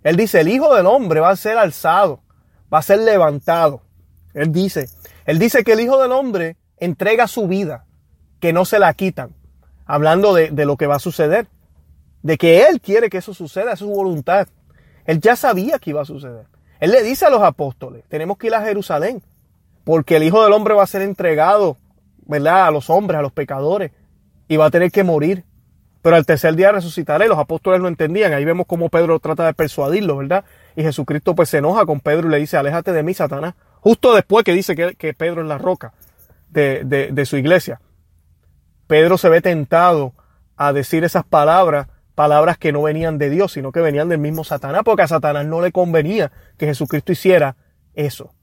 Él 0.01 0.15
dice, 0.15 0.39
el 0.39 0.47
Hijo 0.47 0.73
del 0.73 0.85
Hombre 0.85 1.19
va 1.19 1.31
a 1.31 1.35
ser 1.35 1.57
alzado, 1.57 2.21
va 2.73 2.77
a 2.77 2.81
ser 2.81 2.99
levantado. 2.99 3.81
Él 4.33 4.53
dice, 4.53 4.87
él 5.25 5.39
dice 5.39 5.65
que 5.65 5.73
el 5.73 5.81
Hijo 5.81 6.01
del 6.01 6.13
Hombre 6.13 6.55
entrega 6.77 7.27
su 7.27 7.49
vida, 7.49 7.85
que 8.39 8.53
no 8.53 8.63
se 8.63 8.79
la 8.79 8.93
quitan. 8.93 9.35
Hablando 9.85 10.33
de, 10.33 10.51
de 10.51 10.65
lo 10.65 10.77
que 10.77 10.87
va 10.87 10.95
a 10.95 10.99
suceder. 10.99 11.49
De 12.21 12.37
que 12.37 12.61
Él 12.61 12.79
quiere 12.79 13.09
que 13.09 13.17
eso 13.17 13.33
suceda, 13.33 13.73
es 13.73 13.79
su 13.79 13.89
voluntad. 13.89 14.47
Él 15.03 15.19
ya 15.19 15.35
sabía 15.35 15.79
que 15.79 15.89
iba 15.89 16.01
a 16.01 16.05
suceder. 16.05 16.45
Él 16.79 16.91
le 16.91 17.03
dice 17.03 17.25
a 17.25 17.29
los 17.29 17.41
apóstoles, 17.41 18.05
tenemos 18.07 18.37
que 18.37 18.47
ir 18.47 18.55
a 18.55 18.61
Jerusalén, 18.61 19.21
porque 19.83 20.15
el 20.15 20.23
Hijo 20.23 20.41
del 20.45 20.53
Hombre 20.53 20.75
va 20.75 20.83
a 20.83 20.87
ser 20.87 21.01
entregado, 21.01 21.75
¿verdad? 22.25 22.67
A 22.67 22.71
los 22.71 22.89
hombres, 22.89 23.19
a 23.19 23.21
los 23.21 23.33
pecadores, 23.33 23.91
y 24.47 24.55
va 24.55 24.67
a 24.67 24.71
tener 24.71 24.93
que 24.93 25.03
morir. 25.03 25.43
Pero 26.07 26.15
al 26.15 26.25
tercer 26.25 26.55
día 26.55 26.71
resucitaré. 26.71 27.27
Los 27.27 27.37
apóstoles 27.37 27.81
no 27.81 27.89
entendían. 27.89 28.31
Ahí 28.31 28.45
vemos 28.45 28.65
cómo 28.65 28.87
Pedro 28.87 29.19
trata 29.19 29.45
de 29.45 29.53
persuadirlo, 29.53 30.15
¿verdad? 30.15 30.45
Y 30.77 30.81
Jesucristo 30.81 31.35
pues 31.35 31.49
se 31.49 31.57
enoja 31.57 31.85
con 31.85 31.99
Pedro 31.99 32.29
y 32.29 32.31
le 32.31 32.37
dice, 32.39 32.55
aléjate 32.55 32.93
de 32.93 33.03
mí, 33.03 33.13
Satanás. 33.13 33.55
Justo 33.81 34.15
después 34.15 34.45
que 34.45 34.53
dice 34.53 34.73
que, 34.73 35.13
Pedro 35.13 35.41
es 35.41 35.49
la 35.49 35.57
roca 35.57 35.91
de, 36.47 36.85
de 37.11 37.25
su 37.25 37.35
iglesia. 37.35 37.81
Pedro 38.87 39.17
se 39.17 39.27
ve 39.27 39.41
tentado 39.41 40.13
a 40.55 40.71
decir 40.71 41.03
esas 41.03 41.25
palabras 41.25 41.87
palabras 42.15 42.57
que 42.57 42.71
no 42.71 42.83
venían 42.83 43.17
de 43.17 43.29
Dios, 43.29 43.51
sino 43.51 43.73
que 43.73 43.81
venían 43.81 44.07
del 44.07 44.19
mismo 44.19 44.45
Satanás, 44.45 44.83
porque 44.85 45.01
a 45.01 45.09
Satanás 45.09 45.45
no 45.45 45.59
le 45.59 45.73
convenía 45.73 46.31
que 46.57 46.67
Jesucristo 46.67 47.11
hiciera 47.11 47.57
eso. 47.95 48.33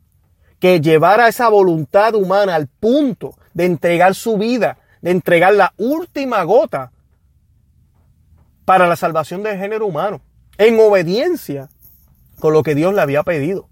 Que 0.58 0.82
llevara 0.82 1.28
esa 1.28 1.48
voluntad 1.48 2.14
humana 2.14 2.56
al 2.56 2.66
punto 2.66 3.38
de 3.54 3.64
entregar 3.64 4.14
su 4.14 4.36
vida, 4.36 4.76
de 5.00 5.12
entregar 5.12 5.54
la 5.54 5.72
última 5.78 6.42
gota 6.42 6.90
para 8.64 8.86
la 8.86 8.96
salvación 8.96 9.42
del 9.42 9.58
género 9.58 9.86
humano, 9.86 10.20
en 10.58 10.78
obediencia 10.80 11.68
con 12.38 12.52
lo 12.52 12.62
que 12.62 12.74
Dios 12.74 12.94
le 12.94 13.00
había 13.00 13.22
pedido, 13.22 13.68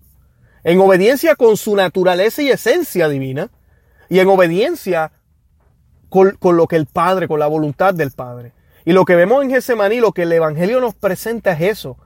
en 0.65 0.81
obediencia 0.81 1.35
con 1.35 1.57
su 1.57 1.75
naturaleza 1.77 2.43
y 2.43 2.51
esencia 2.51 3.09
divina, 3.09 3.51
y 4.09 4.21
en 4.21 4.29
obediencia 4.29 5.13
con, 6.09 6.33
con 6.33 6.57
lo 6.57 6.67
que 6.67 6.77
el 6.77 6.87
Padre, 6.87 7.27
con 7.27 7.41
la 7.41 7.47
voluntad 7.47 7.95
del 7.95 8.11
Padre. 8.11 8.53
Y 8.85 8.93
lo 8.93 9.05
que 9.05 9.17
vemos 9.17 9.43
en 9.43 9.51
Getsemaní, 9.51 10.01
lo 10.01 10.13
que 10.13 10.23
el 10.23 10.33
Evangelio 10.33 10.81
nos 10.81 10.95
presenta 10.95 11.53
es 11.53 11.61
eso. 11.63 11.97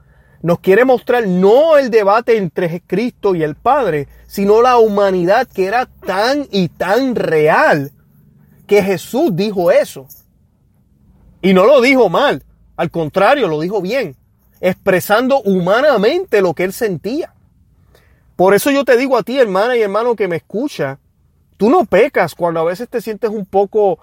nos 0.43 0.61
quiere 0.61 0.85
mostrar 0.85 1.27
no 1.27 1.77
el 1.77 1.91
debate 1.91 2.37
entre 2.37 2.81
Cristo 2.81 3.35
y 3.35 3.43
el 3.43 3.57
Padre, 3.57 4.07
sino 4.27 4.63
la 4.63 4.79
humanidad 4.79 5.49
que 5.49 5.67
era 5.67 5.87
tan 5.87 6.47
y 6.53 6.69
tan 6.69 7.17
real 7.17 7.91
que 8.67 8.83
Jesús 8.83 9.35
dijo 9.35 9.73
eso. 9.73 10.07
Y 11.43 11.55
no 11.55 11.67
lo 11.67 11.81
dijo 11.81 12.09
mal, 12.09 12.45
al 12.77 12.91
contrario, 12.91 13.49
lo 13.49 13.61
dijo 13.61 13.81
bien, 13.81 14.17
expresando 14.61 15.41
humanamente 15.41 16.41
lo 16.41 16.55
que 16.55 16.65
él 16.65 16.73
sentía. 16.73 17.33
Por 18.37 18.55
eso 18.55 18.71
yo 18.71 18.85
te 18.85 18.97
digo 18.97 19.17
a 19.17 19.23
ti, 19.23 19.39
hermana 19.39 19.77
y 19.77 19.83
hermano 19.83 20.15
que 20.15 20.29
me 20.29 20.37
escucha, 20.37 20.99
tú 21.57 21.71
no 21.71 21.85
pecas 21.87 22.35
cuando 22.35 22.61
a 22.61 22.65
veces 22.65 22.89
te 22.89 23.01
sientes 23.01 23.31
un 23.31 23.47
poco, 23.47 23.99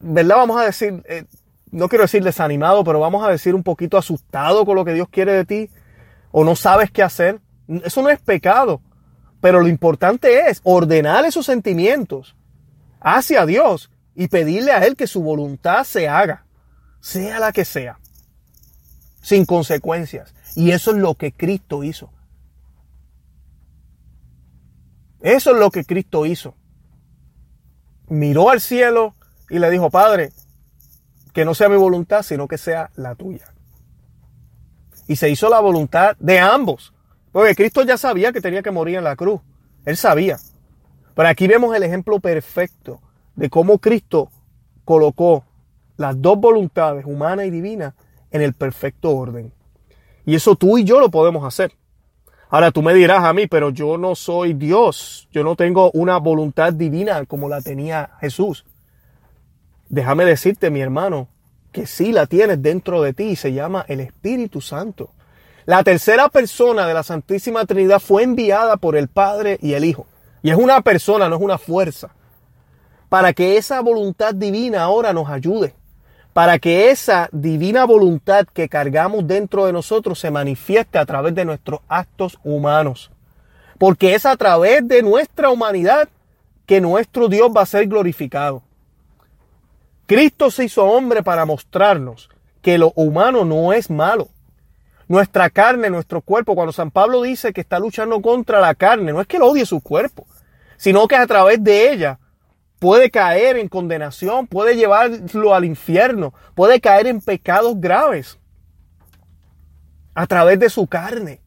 ¿verdad? 0.00 0.36
Vamos 0.36 0.60
a 0.60 0.64
decir, 0.64 1.02
eh, 1.08 1.24
no 1.70 1.88
quiero 1.88 2.02
decir 2.02 2.22
desanimado, 2.22 2.82
pero 2.82 3.00
vamos 3.00 3.24
a 3.24 3.30
decir 3.30 3.54
un 3.54 3.62
poquito 3.62 3.96
asustado 3.96 4.64
con 4.64 4.76
lo 4.76 4.84
que 4.84 4.94
Dios 4.94 5.08
quiere 5.08 5.32
de 5.32 5.44
ti, 5.44 5.70
o 6.32 6.44
no 6.44 6.56
sabes 6.56 6.90
qué 6.90 7.02
hacer. 7.02 7.40
Eso 7.84 8.02
no 8.02 8.10
es 8.10 8.20
pecado, 8.20 8.80
pero 9.40 9.60
lo 9.60 9.68
importante 9.68 10.48
es 10.48 10.60
ordenar 10.64 11.24
esos 11.24 11.46
sentimientos 11.46 12.34
hacia 13.00 13.46
Dios 13.46 13.90
y 14.14 14.28
pedirle 14.28 14.72
a 14.72 14.84
Él 14.84 14.96
que 14.96 15.06
su 15.06 15.22
voluntad 15.22 15.84
se 15.84 16.08
haga, 16.08 16.43
sea 17.04 17.38
la 17.38 17.52
que 17.52 17.66
sea, 17.66 17.98
sin 19.20 19.44
consecuencias. 19.44 20.34
Y 20.56 20.70
eso 20.70 20.92
es 20.92 20.96
lo 20.96 21.16
que 21.16 21.32
Cristo 21.32 21.84
hizo. 21.84 22.10
Eso 25.20 25.50
es 25.50 25.58
lo 25.58 25.70
que 25.70 25.84
Cristo 25.84 26.24
hizo. 26.24 26.54
Miró 28.08 28.48
al 28.48 28.62
cielo 28.62 29.14
y 29.50 29.58
le 29.58 29.68
dijo, 29.68 29.90
Padre, 29.90 30.32
que 31.34 31.44
no 31.44 31.54
sea 31.54 31.68
mi 31.68 31.76
voluntad, 31.76 32.22
sino 32.22 32.48
que 32.48 32.56
sea 32.56 32.90
la 32.96 33.14
tuya. 33.14 33.52
Y 35.06 35.16
se 35.16 35.28
hizo 35.28 35.50
la 35.50 35.60
voluntad 35.60 36.16
de 36.20 36.38
ambos. 36.38 36.94
Porque 37.32 37.54
Cristo 37.54 37.82
ya 37.82 37.98
sabía 37.98 38.32
que 38.32 38.40
tenía 38.40 38.62
que 38.62 38.70
morir 38.70 38.96
en 38.96 39.04
la 39.04 39.14
cruz. 39.14 39.42
Él 39.84 39.98
sabía. 39.98 40.38
Pero 41.14 41.28
aquí 41.28 41.46
vemos 41.48 41.76
el 41.76 41.82
ejemplo 41.82 42.18
perfecto 42.18 43.02
de 43.36 43.50
cómo 43.50 43.78
Cristo 43.78 44.30
colocó 44.86 45.44
las 45.96 46.20
dos 46.20 46.38
voluntades, 46.38 47.04
humana 47.06 47.44
y 47.44 47.50
divina, 47.50 47.94
en 48.30 48.42
el 48.42 48.52
perfecto 48.52 49.10
orden. 49.10 49.52
Y 50.26 50.34
eso 50.34 50.56
tú 50.56 50.78
y 50.78 50.84
yo 50.84 51.00
lo 51.00 51.10
podemos 51.10 51.44
hacer. 51.44 51.72
Ahora 52.50 52.70
tú 52.70 52.82
me 52.82 52.94
dirás 52.94 53.24
a 53.24 53.32
mí, 53.32 53.46
pero 53.46 53.70
yo 53.70 53.98
no 53.98 54.14
soy 54.14 54.54
Dios. 54.54 55.28
Yo 55.32 55.44
no 55.44 55.56
tengo 55.56 55.90
una 55.92 56.18
voluntad 56.18 56.72
divina 56.72 57.24
como 57.26 57.48
la 57.48 57.60
tenía 57.60 58.10
Jesús 58.20 58.64
déjame 59.94 60.24
decirte, 60.24 60.70
mi 60.70 60.80
hermano, 60.80 61.28
que 61.72 61.86
sí 61.86 62.12
la 62.12 62.26
tienes 62.26 62.60
dentro 62.62 63.02
de 63.02 63.12
ti 63.12 63.24
y 63.24 63.36
se 63.36 63.52
llama 63.52 63.84
el 63.88 64.00
Espíritu 64.00 64.60
Santo. 64.60 65.10
La 65.66 65.82
tercera 65.82 66.28
persona 66.28 66.86
de 66.86 66.94
la 66.94 67.02
Santísima 67.02 67.64
Trinidad 67.64 68.00
fue 68.00 68.22
enviada 68.22 68.76
por 68.76 68.96
el 68.96 69.08
Padre 69.08 69.58
y 69.62 69.74
el 69.74 69.84
Hijo. 69.84 70.06
Y 70.42 70.50
es 70.50 70.56
una 70.56 70.82
persona, 70.82 71.28
no 71.28 71.36
es 71.36 71.42
una 71.42 71.58
fuerza. 71.58 72.10
Para 73.08 73.32
que 73.32 73.56
esa 73.56 73.80
voluntad 73.80 74.34
divina 74.34 74.82
ahora 74.82 75.12
nos 75.12 75.28
ayude. 75.28 75.74
Para 76.34 76.58
que 76.58 76.90
esa 76.90 77.28
divina 77.30 77.84
voluntad 77.86 78.44
que 78.52 78.68
cargamos 78.68 79.26
dentro 79.26 79.66
de 79.66 79.72
nosotros 79.72 80.18
se 80.18 80.32
manifieste 80.32 80.98
a 80.98 81.06
través 81.06 81.34
de 81.34 81.44
nuestros 81.44 81.80
actos 81.88 82.38
humanos. 82.42 83.12
Porque 83.78 84.14
es 84.14 84.26
a 84.26 84.36
través 84.36 84.86
de 84.86 85.02
nuestra 85.02 85.50
humanidad 85.50 86.08
que 86.66 86.80
nuestro 86.80 87.28
Dios 87.28 87.50
va 87.56 87.62
a 87.62 87.66
ser 87.66 87.86
glorificado. 87.86 88.62
Cristo 90.06 90.50
se 90.50 90.64
hizo 90.64 90.84
hombre 90.84 91.22
para 91.22 91.46
mostrarnos 91.46 92.28
que 92.62 92.78
lo 92.78 92.92
humano 92.96 93.44
no 93.44 93.72
es 93.72 93.88
malo. 93.88 94.28
Nuestra 95.06 95.50
carne, 95.50 95.88
nuestro 95.88 96.20
cuerpo, 96.20 96.56
cuando 96.56 96.72
San 96.72 96.90
Pablo 96.90 97.22
dice 97.22 97.52
que 97.52 97.60
está 97.60 97.78
luchando 97.78 98.20
contra 98.20 98.58
la 98.58 98.74
carne, 98.74 99.12
no 99.12 99.20
es 99.20 99.28
que 99.28 99.36
él 99.36 99.44
odie 99.44 99.66
su 99.66 99.80
cuerpo, 99.80 100.26
sino 100.78 101.06
que 101.06 101.14
a 101.14 101.26
través 101.28 101.62
de 101.62 101.92
ella 101.92 102.18
puede 102.84 103.10
caer 103.10 103.56
en 103.56 103.70
condenación, 103.70 104.46
puede 104.46 104.76
llevarlo 104.76 105.54
al 105.54 105.64
infierno, 105.64 106.34
puede 106.54 106.82
caer 106.82 107.06
en 107.06 107.22
pecados 107.22 107.80
graves 107.80 108.38
a 110.14 110.26
través 110.26 110.58
de 110.58 110.68
su 110.68 110.86
carne. 110.86 111.40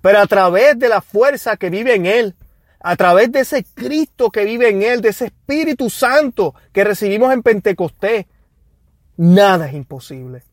Pero 0.00 0.18
a 0.20 0.26
través 0.26 0.78
de 0.78 0.88
la 0.88 1.02
fuerza 1.02 1.58
que 1.58 1.68
vive 1.68 1.94
en 1.94 2.06
él, 2.06 2.34
a 2.80 2.96
través 2.96 3.30
de 3.30 3.40
ese 3.40 3.62
Cristo 3.62 4.30
que 4.30 4.46
vive 4.46 4.70
en 4.70 4.82
él, 4.82 5.02
de 5.02 5.10
ese 5.10 5.26
Espíritu 5.26 5.90
Santo 5.90 6.54
que 6.72 6.82
recibimos 6.82 7.30
en 7.34 7.42
Pentecostés, 7.42 8.24
nada 9.18 9.68
es 9.68 9.74
imposible. 9.74 10.44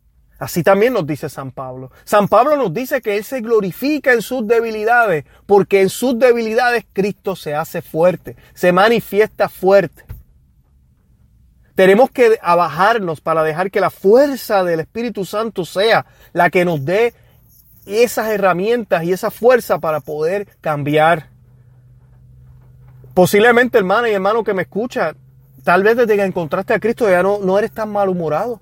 Así 0.44 0.64
también 0.64 0.94
nos 0.94 1.08
dice 1.08 1.30
San 1.30 1.52
Pablo. 1.52 1.92
San 2.04 2.28
Pablo 2.28 2.58
nos 2.58 2.74
dice 2.74 3.02
que 3.02 3.16
Él 3.16 3.24
se 3.24 3.40
glorifica 3.40 4.12
en 4.12 4.22
sus 4.22 4.46
debilidades, 4.46 5.24
porque 5.46 5.82
en 5.82 5.90
sus 5.90 6.20
debilidades 6.20 6.86
Cristo 6.92 7.36
se 7.36 7.56
hace 7.56 7.82
fuerte, 7.82 8.36
se 8.54 8.74
manifiesta 8.74 9.48
fuerte. 9.48 10.04
Tenemos 11.76 12.12
que 12.12 12.38
abajarnos 12.42 13.22
para 13.22 13.44
dejar 13.44 13.72
que 13.72 13.80
la 13.80 13.90
fuerza 13.90 14.64
del 14.64 14.82
Espíritu 14.82 15.24
Santo 15.24 15.64
sea 15.64 16.06
la 16.34 16.50
que 16.50 16.66
nos 16.66 16.84
dé 16.84 17.14
esas 17.86 18.28
herramientas 18.28 19.04
y 19.06 19.14
esa 19.14 19.32
fuerza 19.32 19.80
para 19.80 20.02
poder 20.02 20.48
cambiar 20.60 21.30
Posiblemente, 23.14 23.78
hermana 23.78 24.10
y 24.10 24.14
hermano 24.14 24.44
que 24.44 24.56
me 24.56 24.64
escucha, 24.64 25.16
tal 25.64 25.84
vez 25.84 25.96
desde 25.96 26.16
que 26.16 26.24
encontraste 26.24 26.74
a 26.74 26.80
Cristo 26.80 27.08
ya 27.08 27.22
no, 27.22 27.38
no 27.40 27.60
eres 27.60 27.72
tan 27.72 27.92
malhumorado. 27.92 28.60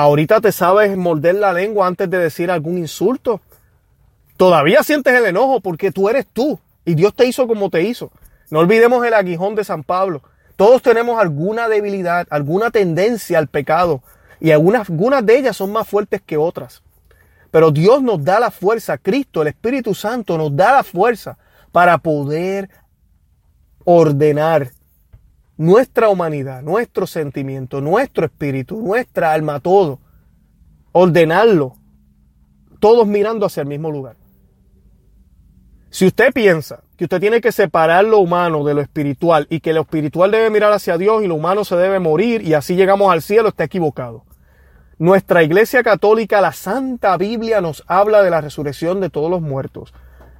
Ahorita 0.00 0.40
te 0.40 0.50
sabes 0.50 0.96
morder 0.96 1.34
la 1.34 1.52
lengua 1.52 1.86
antes 1.86 2.08
de 2.08 2.16
decir 2.16 2.50
algún 2.50 2.78
insulto. 2.78 3.42
Todavía 4.38 4.82
sientes 4.82 5.12
el 5.12 5.26
enojo 5.26 5.60
porque 5.60 5.92
tú 5.92 6.08
eres 6.08 6.26
tú 6.26 6.58
y 6.86 6.94
Dios 6.94 7.12
te 7.14 7.26
hizo 7.26 7.46
como 7.46 7.68
te 7.68 7.82
hizo. 7.82 8.10
No 8.48 8.60
olvidemos 8.60 9.04
el 9.06 9.12
aguijón 9.12 9.56
de 9.56 9.62
San 9.62 9.84
Pablo. 9.84 10.22
Todos 10.56 10.80
tenemos 10.80 11.20
alguna 11.20 11.68
debilidad, 11.68 12.26
alguna 12.30 12.70
tendencia 12.70 13.38
al 13.38 13.48
pecado 13.48 14.02
y 14.40 14.52
algunas, 14.52 14.88
algunas 14.88 15.26
de 15.26 15.36
ellas 15.36 15.58
son 15.58 15.70
más 15.70 15.86
fuertes 15.86 16.22
que 16.24 16.38
otras. 16.38 16.82
Pero 17.50 17.70
Dios 17.70 18.02
nos 18.02 18.24
da 18.24 18.40
la 18.40 18.50
fuerza, 18.50 18.96
Cristo, 18.96 19.42
el 19.42 19.48
Espíritu 19.48 19.94
Santo 19.94 20.38
nos 20.38 20.56
da 20.56 20.72
la 20.72 20.82
fuerza 20.82 21.36
para 21.72 21.98
poder 21.98 22.70
ordenar 23.84 24.70
nuestra 25.60 26.08
humanidad, 26.08 26.62
nuestro 26.62 27.06
sentimiento, 27.06 27.82
nuestro 27.82 28.24
espíritu, 28.24 28.80
nuestra 28.80 29.34
alma, 29.34 29.60
todo. 29.60 30.00
Ordenarlo, 30.92 31.76
todos 32.80 33.06
mirando 33.06 33.44
hacia 33.44 33.60
el 33.60 33.66
mismo 33.66 33.90
lugar. 33.90 34.16
Si 35.90 36.06
usted 36.06 36.32
piensa 36.32 36.82
que 36.96 37.04
usted 37.04 37.20
tiene 37.20 37.42
que 37.42 37.52
separar 37.52 38.06
lo 38.06 38.20
humano 38.20 38.64
de 38.64 38.72
lo 38.72 38.80
espiritual 38.80 39.46
y 39.50 39.60
que 39.60 39.74
lo 39.74 39.82
espiritual 39.82 40.30
debe 40.30 40.48
mirar 40.48 40.72
hacia 40.72 40.96
Dios 40.96 41.22
y 41.22 41.26
lo 41.26 41.34
humano 41.34 41.62
se 41.66 41.76
debe 41.76 41.98
morir 41.98 42.40
y 42.40 42.54
así 42.54 42.74
llegamos 42.74 43.12
al 43.12 43.20
cielo, 43.20 43.50
está 43.50 43.64
equivocado. 43.64 44.24
Nuestra 44.96 45.42
Iglesia 45.42 45.82
Católica, 45.82 46.40
la 46.40 46.52
Santa 46.52 47.18
Biblia, 47.18 47.60
nos 47.60 47.84
habla 47.86 48.22
de 48.22 48.30
la 48.30 48.40
resurrección 48.40 48.98
de 49.02 49.10
todos 49.10 49.30
los 49.30 49.42
muertos. 49.42 49.92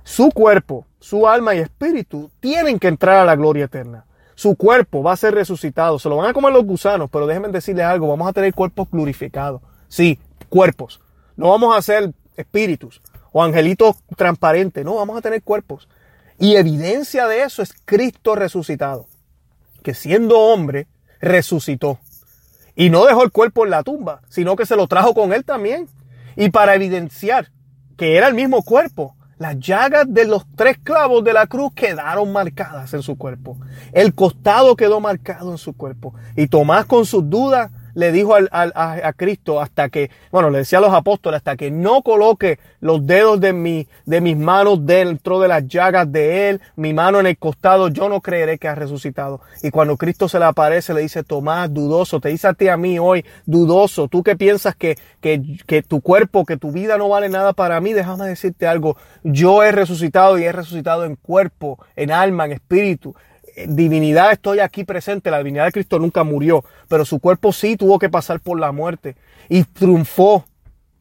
Su 0.02 0.30
cuerpo, 0.30 0.86
su 0.98 1.28
alma 1.28 1.54
y 1.54 1.58
espíritu 1.58 2.30
tienen 2.40 2.78
que 2.78 2.88
entrar 2.88 3.18
a 3.18 3.26
la 3.26 3.36
gloria 3.36 3.66
eterna. 3.66 4.06
Su 4.40 4.56
cuerpo 4.56 5.02
va 5.02 5.12
a 5.12 5.18
ser 5.18 5.34
resucitado. 5.34 5.98
Se 5.98 6.08
lo 6.08 6.16
van 6.16 6.30
a 6.30 6.32
comer 6.32 6.50
los 6.50 6.64
gusanos, 6.64 7.10
pero 7.12 7.26
déjenme 7.26 7.48
decirles 7.48 7.84
algo. 7.84 8.08
Vamos 8.08 8.26
a 8.26 8.32
tener 8.32 8.54
cuerpos 8.54 8.88
glorificados. 8.90 9.60
Sí, 9.86 10.18
cuerpos. 10.48 11.02
No 11.36 11.50
vamos 11.50 11.76
a 11.76 11.82
ser 11.82 12.14
espíritus 12.38 13.02
o 13.32 13.42
angelitos 13.42 13.96
transparentes. 14.16 14.82
No, 14.82 14.94
vamos 14.94 15.18
a 15.18 15.20
tener 15.20 15.42
cuerpos. 15.42 15.90
Y 16.38 16.56
evidencia 16.56 17.28
de 17.28 17.42
eso 17.42 17.60
es 17.60 17.74
Cristo 17.84 18.34
resucitado. 18.34 19.08
Que 19.82 19.92
siendo 19.92 20.38
hombre, 20.38 20.86
resucitó. 21.20 21.98
Y 22.74 22.88
no 22.88 23.04
dejó 23.04 23.24
el 23.24 23.32
cuerpo 23.32 23.66
en 23.66 23.72
la 23.72 23.82
tumba, 23.82 24.22
sino 24.30 24.56
que 24.56 24.64
se 24.64 24.74
lo 24.74 24.86
trajo 24.86 25.12
con 25.12 25.34
él 25.34 25.44
también. 25.44 25.86
Y 26.34 26.48
para 26.48 26.74
evidenciar 26.74 27.50
que 27.98 28.16
era 28.16 28.26
el 28.26 28.32
mismo 28.32 28.62
cuerpo, 28.62 29.16
las 29.40 29.58
llagas 29.58 30.04
de 30.06 30.26
los 30.26 30.44
tres 30.54 30.76
clavos 30.76 31.24
de 31.24 31.32
la 31.32 31.46
cruz 31.46 31.72
quedaron 31.74 32.30
marcadas 32.30 32.92
en 32.92 33.00
su 33.00 33.16
cuerpo. 33.16 33.56
El 33.90 34.14
costado 34.14 34.76
quedó 34.76 35.00
marcado 35.00 35.50
en 35.52 35.56
su 35.56 35.72
cuerpo. 35.72 36.12
Y 36.36 36.46
Tomás 36.46 36.84
con 36.84 37.06
sus 37.06 37.28
dudas 37.30 37.70
le 37.94 38.12
dijo 38.12 38.34
a, 38.50 39.12
Cristo 39.16 39.60
hasta 39.60 39.88
que, 39.88 40.10
bueno, 40.30 40.50
le 40.50 40.58
decía 40.58 40.78
a 40.78 40.82
los 40.82 40.92
apóstoles, 40.92 41.38
hasta 41.38 41.56
que 41.56 41.70
no 41.70 42.02
coloque 42.02 42.58
los 42.80 43.06
dedos 43.06 43.40
de, 43.40 43.52
mi, 43.52 43.88
de 44.06 44.20
mis 44.20 44.36
manos 44.36 44.84
dentro 44.86 45.40
de 45.40 45.48
las 45.48 45.66
llagas 45.66 46.10
de 46.10 46.50
él, 46.50 46.60
mi 46.76 46.92
mano 46.92 47.20
en 47.20 47.26
el 47.26 47.38
costado, 47.38 47.88
yo 47.88 48.08
no 48.08 48.20
creeré 48.20 48.58
que 48.58 48.68
ha 48.68 48.74
resucitado. 48.74 49.40
Y 49.62 49.70
cuando 49.70 49.96
Cristo 49.96 50.28
se 50.28 50.38
le 50.38 50.44
aparece, 50.44 50.94
le 50.94 51.02
dice, 51.02 51.22
Tomás, 51.22 51.72
dudoso, 51.72 52.20
te 52.20 52.28
dice 52.28 52.48
a 52.48 52.54
ti 52.54 52.68
a 52.68 52.76
mí 52.76 52.98
hoy, 52.98 53.24
dudoso, 53.46 54.08
tú 54.08 54.22
que 54.22 54.36
piensas 54.36 54.74
que, 54.74 54.96
que, 55.20 55.42
que 55.66 55.82
tu 55.82 56.00
cuerpo, 56.00 56.44
que 56.44 56.56
tu 56.56 56.72
vida 56.72 56.96
no 56.96 57.08
vale 57.08 57.28
nada 57.28 57.52
para 57.52 57.80
mí, 57.80 57.92
déjame 57.92 58.26
decirte 58.26 58.66
algo, 58.66 58.96
yo 59.22 59.62
he 59.62 59.72
resucitado 59.72 60.38
y 60.38 60.44
he 60.44 60.52
resucitado 60.52 61.04
en 61.04 61.16
cuerpo, 61.16 61.78
en 61.96 62.10
alma, 62.10 62.46
en 62.46 62.52
espíritu 62.52 63.14
divinidad 63.68 64.32
estoy 64.32 64.60
aquí 64.60 64.84
presente, 64.84 65.30
la 65.30 65.38
divinidad 65.38 65.66
de 65.66 65.72
Cristo 65.72 65.98
nunca 65.98 66.24
murió, 66.24 66.64
pero 66.88 67.04
su 67.04 67.18
cuerpo 67.18 67.52
sí 67.52 67.76
tuvo 67.76 67.98
que 67.98 68.08
pasar 68.08 68.40
por 68.40 68.58
la 68.58 68.72
muerte 68.72 69.16
y 69.48 69.64
triunfó 69.64 70.44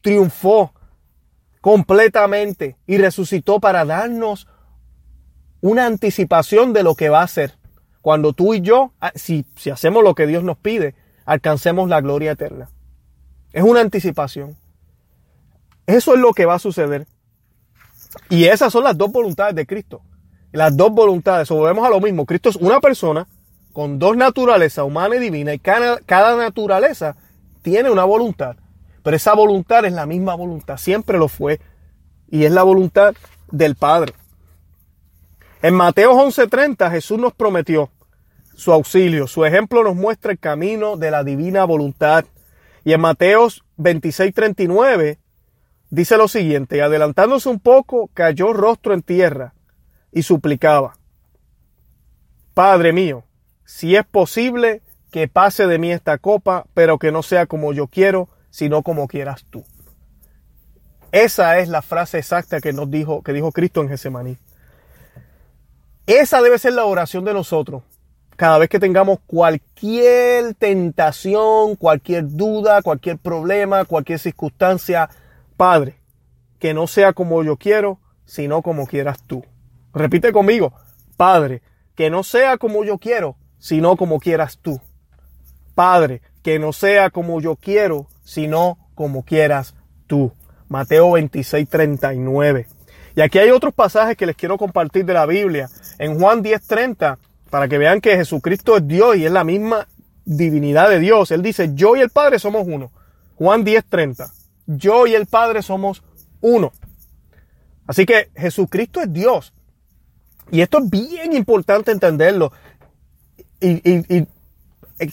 triunfó 0.01 0.73
completamente 1.61 2.77
y 2.87 2.97
resucitó 2.97 3.59
para 3.59 3.85
darnos 3.85 4.47
una 5.61 5.85
anticipación 5.85 6.73
de 6.73 6.83
lo 6.83 6.95
que 6.95 7.09
va 7.09 7.21
a 7.21 7.27
ser. 7.27 7.57
Cuando 8.01 8.33
tú 8.33 8.53
y 8.53 8.61
yo, 8.61 8.93
ah, 9.01 9.11
si, 9.15 9.45
si 9.55 9.69
hacemos 9.69 10.03
lo 10.03 10.15
que 10.15 10.25
Dios 10.25 10.43
nos 10.43 10.57
pide, 10.57 10.95
alcancemos 11.25 11.89
la 11.89 11.99
gloria 11.99 12.31
eterna. 12.31 12.69
Es 13.51 13.63
una 13.63 13.81
anticipación. 13.81 14.55
Eso 15.85 16.13
es 16.13 16.19
lo 16.19 16.33
que 16.33 16.45
va 16.45 16.55
a 16.55 16.59
suceder. 16.59 17.07
Y 18.29 18.45
esas 18.45 18.71
son 18.71 18.85
las 18.85 18.97
dos 18.97 19.11
voluntades 19.11 19.53
de 19.55 19.65
Cristo. 19.65 20.01
Las 20.51 20.75
dos 20.75 20.91
voluntades. 20.91 21.49
O 21.51 21.55
volvemos 21.55 21.85
a 21.85 21.89
lo 21.89 21.99
mismo. 21.99 22.25
Cristo 22.25 22.49
es 22.49 22.55
una 22.55 22.79
persona 22.79 23.27
con 23.73 23.99
dos 23.99 24.17
naturalezas, 24.17 24.83
humana 24.83 25.15
y 25.15 25.19
divina, 25.19 25.53
y 25.53 25.59
cada, 25.59 25.99
cada 25.99 26.35
naturaleza 26.35 27.15
tiene 27.61 27.89
una 27.89 28.03
voluntad. 28.03 28.57
Pero 29.03 29.15
esa 29.15 29.33
voluntad 29.33 29.85
es 29.85 29.93
la 29.93 30.05
misma 30.05 30.35
voluntad, 30.35 30.77
siempre 30.77 31.17
lo 31.17 31.27
fue. 31.27 31.59
Y 32.27 32.45
es 32.45 32.51
la 32.51 32.63
voluntad 32.63 33.13
del 33.51 33.75
Padre. 33.75 34.13
En 35.61 35.73
Mateo 35.73 36.13
11:30 36.13 36.91
Jesús 36.91 37.19
nos 37.19 37.33
prometió 37.33 37.89
su 38.55 38.71
auxilio. 38.71 39.27
Su 39.27 39.45
ejemplo 39.45 39.83
nos 39.83 39.95
muestra 39.95 40.31
el 40.31 40.39
camino 40.39 40.97
de 40.97 41.11
la 41.11 41.23
divina 41.23 41.65
voluntad. 41.65 42.25
Y 42.83 42.93
en 42.93 43.01
Mateos 43.01 43.63
26:39 43.77 45.19
dice 45.89 46.17
lo 46.17 46.27
siguiente, 46.27 46.81
adelantándose 46.81 47.49
un 47.49 47.59
poco, 47.59 48.09
cayó 48.13 48.53
rostro 48.53 48.93
en 48.93 49.01
tierra 49.01 49.53
y 50.11 50.23
suplicaba, 50.23 50.97
Padre 52.53 52.91
mío, 52.93 53.23
si 53.65 53.95
es 53.95 54.05
posible 54.05 54.81
que 55.11 55.27
pase 55.27 55.67
de 55.67 55.77
mí 55.79 55.91
esta 55.91 56.17
copa, 56.17 56.65
pero 56.73 56.99
que 56.99 57.11
no 57.11 57.23
sea 57.23 57.45
como 57.45 57.73
yo 57.73 57.87
quiero, 57.87 58.29
sino 58.49 58.83
como 58.83 59.07
quieras 59.07 59.45
tú. 59.49 59.63
Esa 61.11 61.59
es 61.59 61.69
la 61.69 61.81
frase 61.81 62.19
exacta 62.19 62.61
que 62.61 62.73
nos 62.73 62.91
dijo, 62.91 63.23
que 63.23 63.33
dijo 63.33 63.51
Cristo 63.51 63.81
en 63.81 63.89
Getsemaní. 63.89 64.37
Esa 66.05 66.41
debe 66.41 66.59
ser 66.59 66.73
la 66.73 66.85
oración 66.85 67.25
de 67.25 67.33
nosotros. 67.33 67.83
Cada 68.35 68.57
vez 68.57 68.69
que 68.69 68.79
tengamos 68.79 69.19
cualquier 69.25 70.53
tentación, 70.55 71.75
cualquier 71.75 72.27
duda, 72.27 72.81
cualquier 72.81 73.17
problema, 73.17 73.85
cualquier 73.85 74.19
circunstancia, 74.19 75.09
Padre, 75.57 75.99
que 76.57 76.73
no 76.73 76.87
sea 76.87 77.13
como 77.13 77.43
yo 77.43 77.57
quiero, 77.57 77.99
sino 78.25 78.61
como 78.61 78.87
quieras 78.87 79.23
tú. 79.25 79.43
Repite 79.93 80.31
conmigo, 80.31 80.73
Padre, 81.17 81.61
que 81.95 82.09
no 82.09 82.23
sea 82.23 82.57
como 82.57 82.83
yo 82.83 82.97
quiero, 82.97 83.37
sino 83.57 83.97
como 83.97 84.19
quieras 84.19 84.59
tú. 84.61 84.79
Padre, 85.75 86.21
que 86.43 86.59
no 86.59 86.73
sea 86.73 87.09
como 87.09 87.41
yo 87.41 87.55
quiero, 87.55 88.07
sino 88.23 88.77
como 88.95 89.23
quieras 89.23 89.75
tú. 90.07 90.31
Mateo 90.67 91.11
26, 91.11 91.67
39. 91.67 92.67
Y 93.15 93.21
aquí 93.21 93.39
hay 93.39 93.49
otros 93.49 93.73
pasajes 93.73 94.15
que 94.15 94.25
les 94.25 94.35
quiero 94.35 94.57
compartir 94.57 95.05
de 95.05 95.13
la 95.13 95.25
Biblia. 95.25 95.69
En 95.97 96.19
Juan 96.19 96.41
10, 96.41 96.65
30, 96.67 97.17
para 97.49 97.67
que 97.67 97.77
vean 97.77 98.01
que 98.01 98.15
Jesucristo 98.15 98.77
es 98.77 98.87
Dios 98.87 99.17
y 99.17 99.25
es 99.25 99.31
la 99.31 99.43
misma 99.43 99.87
divinidad 100.25 100.89
de 100.89 100.99
Dios. 100.99 101.31
Él 101.31 101.41
dice, 101.41 101.71
yo 101.73 101.95
y 101.95 102.01
el 102.01 102.11
Padre 102.11 102.39
somos 102.39 102.67
uno. 102.67 102.91
Juan 103.35 103.63
10, 103.63 103.85
30. 103.85 104.31
Yo 104.67 105.07
y 105.07 105.15
el 105.15 105.25
Padre 105.25 105.63
somos 105.63 106.03
uno. 106.41 106.71
Así 107.87 108.05
que 108.05 108.29
Jesucristo 108.35 109.01
es 109.01 109.11
Dios. 109.11 109.53
Y 110.51 110.61
esto 110.61 110.79
es 110.79 110.89
bien 110.89 111.33
importante 111.33 111.91
entenderlo. 111.91 112.51
Y, 113.61 113.81
y 113.89 114.27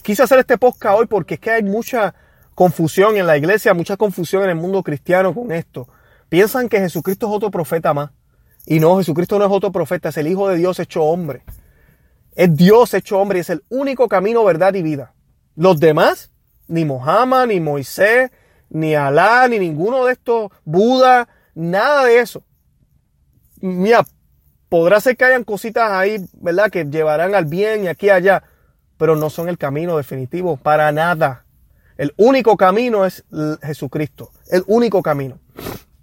quise 0.01 0.23
hacer 0.23 0.39
este 0.39 0.57
podcast 0.57 0.99
hoy 0.99 1.05
porque 1.05 1.35
es 1.35 1.39
que 1.39 1.51
hay 1.51 1.63
mucha 1.63 2.15
confusión 2.55 3.17
en 3.17 3.27
la 3.27 3.37
iglesia, 3.37 3.73
mucha 3.73 3.97
confusión 3.97 4.43
en 4.43 4.49
el 4.49 4.55
mundo 4.55 4.81
cristiano 4.83 5.33
con 5.33 5.51
esto. 5.51 5.87
Piensan 6.29 6.69
que 6.69 6.79
Jesucristo 6.79 7.27
es 7.27 7.33
otro 7.33 7.51
profeta 7.51 7.93
más. 7.93 8.11
Y 8.65 8.79
no, 8.79 8.97
Jesucristo 8.97 9.39
no 9.39 9.45
es 9.45 9.51
otro 9.51 9.71
profeta, 9.71 10.09
es 10.09 10.17
el 10.17 10.27
Hijo 10.27 10.49
de 10.49 10.57
Dios 10.57 10.79
hecho 10.79 11.03
hombre. 11.03 11.43
Es 12.35 12.53
Dios 12.55 12.93
hecho 12.93 13.17
hombre 13.19 13.39
y 13.39 13.41
es 13.41 13.49
el 13.49 13.63
único 13.69 14.07
camino, 14.07 14.43
verdad 14.43 14.73
y 14.73 14.81
vida. 14.81 15.13
Los 15.55 15.79
demás, 15.79 16.31
ni 16.67 16.83
Mohammed, 16.83 17.47
ni 17.47 17.59
Moisés, 17.59 18.29
ni 18.69 18.93
Alá, 18.93 19.47
ni 19.47 19.57
ninguno 19.57 20.05
de 20.05 20.13
estos, 20.13 20.51
Buda, 20.65 21.29
nada 21.55 22.05
de 22.05 22.19
eso. 22.19 22.43
Mira, 23.61 24.05
podrá 24.69 24.99
ser 24.99 25.17
que 25.17 25.25
hayan 25.25 25.43
cositas 25.43 25.91
ahí, 25.91 26.25
¿verdad? 26.33 26.69
Que 26.69 26.85
llevarán 26.85 27.35
al 27.35 27.45
bien 27.45 27.83
y 27.83 27.87
aquí 27.87 28.07
y 28.07 28.09
allá, 28.09 28.43
pero 28.97 29.15
no 29.15 29.29
son 29.29 29.49
el 29.49 29.57
camino 29.57 29.97
definitivo 29.97 30.57
para 30.57 30.91
nada. 30.91 31.45
El 31.97 32.13
único 32.17 32.57
camino 32.57 33.05
es 33.05 33.23
Jesucristo, 33.63 34.31
el 34.49 34.63
único 34.67 35.01
camino. 35.01 35.39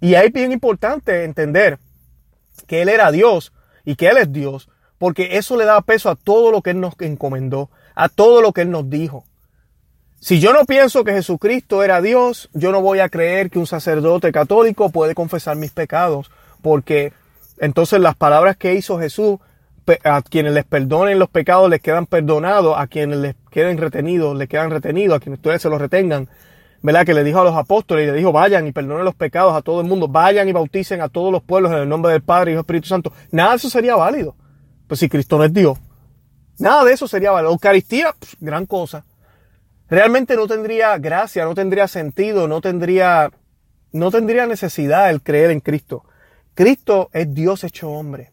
Y 0.01 0.15
ahí 0.15 0.27
es 0.27 0.33
bien 0.33 0.51
importante 0.51 1.23
entender 1.23 1.79
que 2.67 2.81
Él 2.81 2.89
era 2.89 3.11
Dios 3.11 3.53
y 3.85 3.95
que 3.95 4.07
Él 4.07 4.17
es 4.17 4.31
Dios, 4.31 4.69
porque 4.97 5.37
eso 5.37 5.55
le 5.55 5.65
da 5.65 5.81
peso 5.81 6.09
a 6.09 6.15
todo 6.15 6.51
lo 6.51 6.61
que 6.61 6.71
Él 6.71 6.81
nos 6.81 6.95
encomendó, 6.99 7.69
a 7.95 8.09
todo 8.09 8.41
lo 8.41 8.51
que 8.51 8.61
Él 8.61 8.71
nos 8.71 8.89
dijo. 8.89 9.23
Si 10.19 10.39
yo 10.39 10.53
no 10.53 10.65
pienso 10.65 11.03
que 11.03 11.13
Jesucristo 11.13 11.83
era 11.83 12.01
Dios, 12.01 12.49
yo 12.53 12.71
no 12.71 12.81
voy 12.81 12.99
a 12.99 13.09
creer 13.09 13.49
que 13.49 13.59
un 13.59 13.67
sacerdote 13.67 14.31
católico 14.31 14.89
puede 14.89 15.13
confesar 15.13 15.55
mis 15.55 15.71
pecados, 15.71 16.31
porque 16.61 17.13
entonces 17.57 17.99
las 17.99 18.15
palabras 18.15 18.57
que 18.57 18.73
hizo 18.73 18.99
Jesús 18.99 19.39
a 20.03 20.21
quienes 20.21 20.53
les 20.53 20.65
perdonen 20.65 21.19
los 21.19 21.29
pecados 21.29 21.69
les 21.69 21.79
quedan 21.79 22.07
perdonados, 22.07 22.75
a 22.77 22.87
quienes 22.87 23.19
les 23.19 23.35
queden 23.51 23.77
retenidos, 23.77 24.35
les 24.35 24.49
quedan 24.49 24.71
retenidos, 24.71 25.17
a 25.17 25.19
quienes 25.19 25.39
ustedes 25.39 25.61
se 25.61 25.69
los 25.69 25.79
retengan. 25.79 26.27
¿Verdad? 26.81 27.05
Que 27.05 27.13
le 27.15 27.23
dijo 27.23 27.39
a 27.39 27.43
los 27.43 27.55
apóstoles 27.55 28.03
y 28.03 28.11
le 28.11 28.17
dijo, 28.17 28.31
vayan 28.31 28.67
y 28.67 28.71
perdonen 28.71 29.05
los 29.05 29.15
pecados 29.15 29.55
a 29.55 29.61
todo 29.61 29.81
el 29.81 29.87
mundo, 29.87 30.07
vayan 30.07 30.47
y 30.47 30.51
bauticen 30.51 31.01
a 31.01 31.09
todos 31.09 31.31
los 31.31 31.41
pueblos 31.41 31.71
en 31.71 31.79
el 31.79 31.89
nombre 31.89 32.11
del 32.11 32.21
Padre 32.21 32.51
y 32.51 32.53
del 32.53 32.59
Espíritu 32.59 32.87
Santo. 32.87 33.11
Nada 33.31 33.51
de 33.51 33.55
eso 33.55 33.69
sería 33.69 33.95
válido. 33.95 34.35
Pues 34.87 34.99
si 34.99 35.09
Cristo 35.09 35.37
no 35.37 35.45
es 35.45 35.53
Dios. 35.53 35.79
Nada 36.59 36.83
de 36.83 36.93
eso 36.93 37.07
sería 37.07 37.31
válido. 37.31 37.51
Eucaristía, 37.51 38.13
gran 38.39 38.67
cosa. 38.67 39.03
Realmente 39.89 40.35
no 40.35 40.45
tendría 40.47 40.97
gracia, 40.99 41.45
no 41.45 41.55
tendría 41.55 41.87
sentido, 41.87 42.47
no 42.47 42.61
tendría, 42.61 43.31
no 43.91 44.11
tendría 44.11 44.45
necesidad 44.45 45.09
el 45.09 45.23
creer 45.23 45.51
en 45.51 45.61
Cristo. 45.61 46.03
Cristo 46.55 47.09
es 47.11 47.33
Dios 47.33 47.65
hecho 47.65 47.89
hombre. 47.89 48.31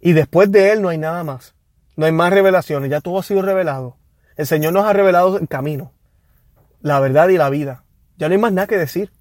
Y 0.00 0.14
después 0.14 0.50
de 0.50 0.72
Él 0.72 0.80
no 0.80 0.88
hay 0.88 0.98
nada 0.98 1.22
más. 1.22 1.54
No 1.96 2.06
hay 2.06 2.12
más 2.12 2.32
revelaciones. 2.32 2.90
Ya 2.90 3.02
todo 3.02 3.18
ha 3.18 3.22
sido 3.22 3.42
revelado. 3.42 3.98
El 4.36 4.46
Señor 4.46 4.72
nos 4.72 4.86
ha 4.86 4.92
revelado 4.92 5.38
el 5.38 5.46
camino, 5.46 5.92
la 6.80 6.98
verdad 6.98 7.28
y 7.28 7.36
la 7.36 7.50
vida. 7.50 7.84
Ya 8.16 8.28
no 8.28 8.32
hay 8.32 8.40
más 8.40 8.52
nada 8.52 8.66
que 8.66 8.78
decir. 8.78 9.12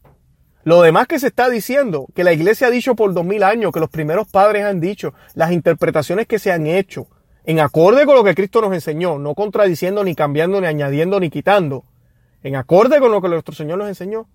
Lo 0.63 0.81
demás 0.81 1.07
que 1.07 1.19
se 1.19 1.27
está 1.27 1.49
diciendo, 1.49 2.07
que 2.15 2.23
la 2.23 2.31
iglesia 2.31 2.67
ha 2.67 2.71
dicho 2.71 2.95
por 2.95 3.13
dos 3.13 3.25
mil 3.25 3.43
años, 3.43 3.73
que 3.73 3.81
los 3.81 3.89
primeros 3.89 4.29
padres 4.29 4.63
han 4.63 4.79
dicho, 4.79 5.13
las 5.35 5.51
interpretaciones 5.51 6.25
que 6.25 6.39
se 6.39 6.53
han 6.53 6.65
hecho, 6.65 7.07
en 7.43 7.59
acorde 7.59 8.05
con 8.05 8.15
lo 8.15 8.23
que 8.23 8.33
Cristo 8.33 8.61
nos 8.61 8.73
enseñó, 8.73 9.19
no 9.19 9.35
contradiciendo, 9.35 10.05
ni 10.05 10.15
cambiando, 10.15 10.61
ni 10.61 10.67
añadiendo, 10.67 11.19
ni 11.19 11.29
quitando, 11.29 11.83
en 12.43 12.55
acorde 12.55 12.99
con 12.99 13.11
lo 13.11 13.21
que 13.21 13.27
nuestro 13.27 13.53
Señor 13.53 13.77
nos 13.77 13.89
enseñó, 13.89 14.29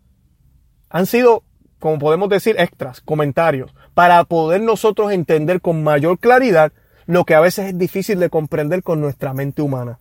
han 0.90 1.07
sido 1.07 1.44
como 1.79 1.99
podemos 1.99 2.29
decir, 2.29 2.57
extras, 2.59 3.01
comentarios, 3.01 3.74
para 3.95 4.22
poder 4.24 4.61
nosotros 4.61 5.12
entender 5.12 5.61
con 5.61 5.83
mayor 5.83 6.18
claridad 6.18 6.72
lo 7.07 7.24
que 7.24 7.35
a 7.35 7.41
veces 7.41 7.66
es 7.66 7.79
difícil 7.79 8.18
de 8.18 8.31
comprender 8.31 8.83
con 8.83 9.01
nuestra 9.01 9.33
mente 9.33 9.62
humana. 9.62 9.99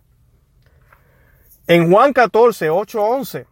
En 1.66 1.90
Juan 1.90 2.12
14, 2.12 2.70
8, 2.70 3.02
11, 3.02 3.46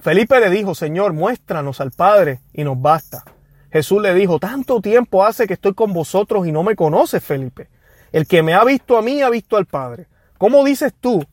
Felipe 0.00 0.40
le 0.40 0.50
dijo, 0.50 0.74
Señor, 0.74 1.12
muéstranos 1.12 1.80
al 1.80 1.90
Padre 1.90 2.40
y 2.52 2.64
nos 2.64 2.80
basta. 2.80 3.24
Jesús 3.70 4.00
le 4.00 4.14
dijo, 4.14 4.38
tanto 4.38 4.80
tiempo 4.80 5.24
hace 5.24 5.46
que 5.46 5.54
estoy 5.54 5.74
con 5.74 5.92
vosotros 5.92 6.46
y 6.46 6.52
no 6.52 6.62
me 6.62 6.76
conoces, 6.76 7.22
Felipe. 7.22 7.68
El 8.12 8.26
que 8.26 8.42
me 8.42 8.54
ha 8.54 8.64
visto 8.64 8.96
a 8.96 9.02
mí 9.02 9.20
ha 9.22 9.30
visto 9.30 9.56
al 9.56 9.66
Padre. 9.66 10.06
¿Cómo 10.38 10.64
dices 10.64 10.94
tú? 10.98 11.24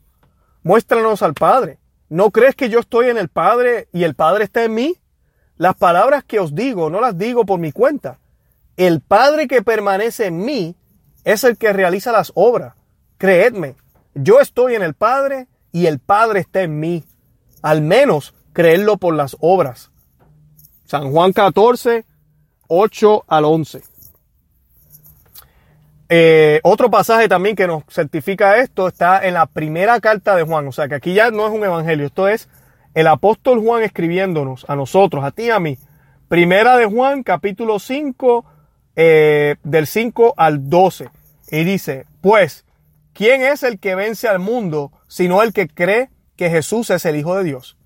Muéstranos 0.62 1.22
al 1.22 1.34
Padre. 1.34 1.78
¿No 2.08 2.30
crees 2.30 2.54
que 2.54 2.68
yo 2.68 2.80
estoy 2.80 3.08
en 3.08 3.18
el 3.18 3.28
Padre 3.28 3.88
y 3.92 4.04
el 4.04 4.14
Padre 4.14 4.44
está 4.44 4.64
en 4.64 4.74
mí? 4.74 4.96
Las 5.56 5.76
palabras 5.76 6.24
que 6.24 6.40
os 6.40 6.54
digo 6.54 6.90
no 6.90 7.00
las 7.00 7.16
digo 7.16 7.44
por 7.44 7.60
mi 7.60 7.72
cuenta. 7.72 8.18
El 8.76 9.00
Padre 9.00 9.46
que 9.46 9.62
permanece 9.62 10.26
en 10.26 10.44
mí 10.44 10.74
es 11.22 11.44
el 11.44 11.56
que 11.56 11.72
realiza 11.72 12.12
las 12.12 12.32
obras. 12.34 12.74
Creedme, 13.18 13.76
yo 14.14 14.40
estoy 14.40 14.74
en 14.74 14.82
el 14.82 14.94
Padre 14.94 15.46
y 15.70 15.86
el 15.86 16.00
Padre 16.00 16.40
está 16.40 16.62
en 16.62 16.80
mí. 16.80 17.04
Al 17.62 17.82
menos 17.82 18.34
creedlo 18.52 18.96
por 18.96 19.14
las 19.14 19.36
obras. 19.40 19.90
San 20.84 21.10
Juan 21.12 21.32
14, 21.32 22.04
8 22.68 23.24
al 23.26 23.44
11. 23.44 23.82
Eh, 26.10 26.60
otro 26.62 26.90
pasaje 26.90 27.28
también 27.28 27.56
que 27.56 27.66
nos 27.66 27.84
certifica 27.88 28.58
esto 28.58 28.88
está 28.88 29.26
en 29.26 29.34
la 29.34 29.46
primera 29.46 30.00
carta 30.00 30.36
de 30.36 30.42
Juan. 30.42 30.68
O 30.68 30.72
sea 30.72 30.88
que 30.88 30.96
aquí 30.96 31.14
ya 31.14 31.30
no 31.30 31.46
es 31.46 31.52
un 31.52 31.64
evangelio, 31.64 32.06
esto 32.06 32.28
es 32.28 32.48
el 32.94 33.08
apóstol 33.08 33.60
Juan 33.60 33.82
escribiéndonos 33.82 34.64
a 34.68 34.76
nosotros, 34.76 35.24
a 35.24 35.32
ti 35.32 35.44
y 35.44 35.50
a 35.50 35.58
mí. 35.58 35.78
Primera 36.28 36.76
de 36.76 36.86
Juan, 36.86 37.22
capítulo 37.22 37.78
5, 37.78 38.44
eh, 38.96 39.56
del 39.64 39.86
5 39.86 40.34
al 40.36 40.70
12. 40.70 41.10
Y 41.50 41.64
dice, 41.64 42.06
pues, 42.20 42.64
¿quién 43.12 43.42
es 43.42 43.62
el 43.64 43.78
que 43.78 43.94
vence 43.94 44.28
al 44.28 44.38
mundo 44.38 44.92
sino 45.08 45.42
el 45.42 45.52
que 45.52 45.68
cree 45.68 46.10
que 46.36 46.50
Jesús 46.50 46.90
es 46.90 47.04
el 47.04 47.16
Hijo 47.16 47.36
de 47.36 47.44
Dios? 47.44 47.76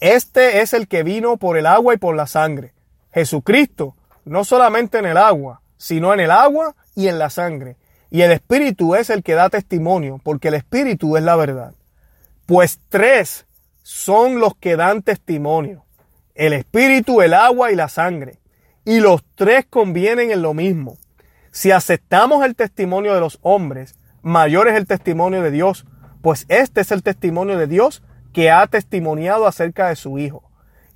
Este 0.00 0.60
es 0.60 0.72
el 0.74 0.86
que 0.86 1.02
vino 1.02 1.36
por 1.36 1.56
el 1.56 1.66
agua 1.66 1.94
y 1.94 1.98
por 1.98 2.14
la 2.14 2.26
sangre. 2.26 2.72
Jesucristo, 3.12 3.96
no 4.24 4.44
solamente 4.44 4.98
en 4.98 5.06
el 5.06 5.16
agua, 5.16 5.62
sino 5.76 6.12
en 6.14 6.20
el 6.20 6.30
agua 6.30 6.74
y 6.94 7.08
en 7.08 7.18
la 7.18 7.30
sangre. 7.30 7.76
Y 8.10 8.22
el 8.22 8.32
Espíritu 8.32 8.94
es 8.94 9.08
el 9.10 9.22
que 9.22 9.34
da 9.34 9.48
testimonio, 9.48 10.20
porque 10.22 10.48
el 10.48 10.54
Espíritu 10.54 11.16
es 11.16 11.22
la 11.22 11.36
verdad. 11.36 11.74
Pues 12.46 12.80
tres 12.88 13.46
son 13.82 14.38
los 14.38 14.54
que 14.56 14.76
dan 14.76 15.02
testimonio. 15.02 15.84
El 16.34 16.52
Espíritu, 16.52 17.22
el 17.22 17.34
agua 17.34 17.72
y 17.72 17.76
la 17.76 17.88
sangre. 17.88 18.38
Y 18.84 19.00
los 19.00 19.22
tres 19.34 19.66
convienen 19.68 20.30
en 20.30 20.42
lo 20.42 20.54
mismo. 20.54 20.98
Si 21.50 21.70
aceptamos 21.70 22.44
el 22.44 22.54
testimonio 22.54 23.14
de 23.14 23.20
los 23.20 23.38
hombres, 23.42 23.96
mayor 24.22 24.68
es 24.68 24.76
el 24.76 24.86
testimonio 24.86 25.42
de 25.42 25.50
Dios, 25.50 25.84
pues 26.22 26.46
este 26.48 26.80
es 26.80 26.92
el 26.92 27.02
testimonio 27.02 27.58
de 27.58 27.66
Dios 27.66 28.02
que 28.32 28.50
ha 28.50 28.66
testimoniado 28.66 29.46
acerca 29.46 29.88
de 29.88 29.96
su 29.96 30.18
Hijo. 30.18 30.50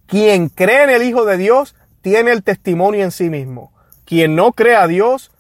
Quien 0.06 0.48
cree 0.48 0.84
en 0.84 0.90
el 0.90 1.02
Hijo 1.02 1.24
de 1.24 1.36
Dios 1.36 1.74
tiene 2.02 2.30
el 2.30 2.42
testimonio 2.42 3.02
en 3.02 3.10
sí 3.10 3.30
mismo. 3.30 3.72
Quien 4.04 4.36
no 4.36 4.52
cree 4.52 4.76
a 4.76 4.86
Dios 4.86 5.32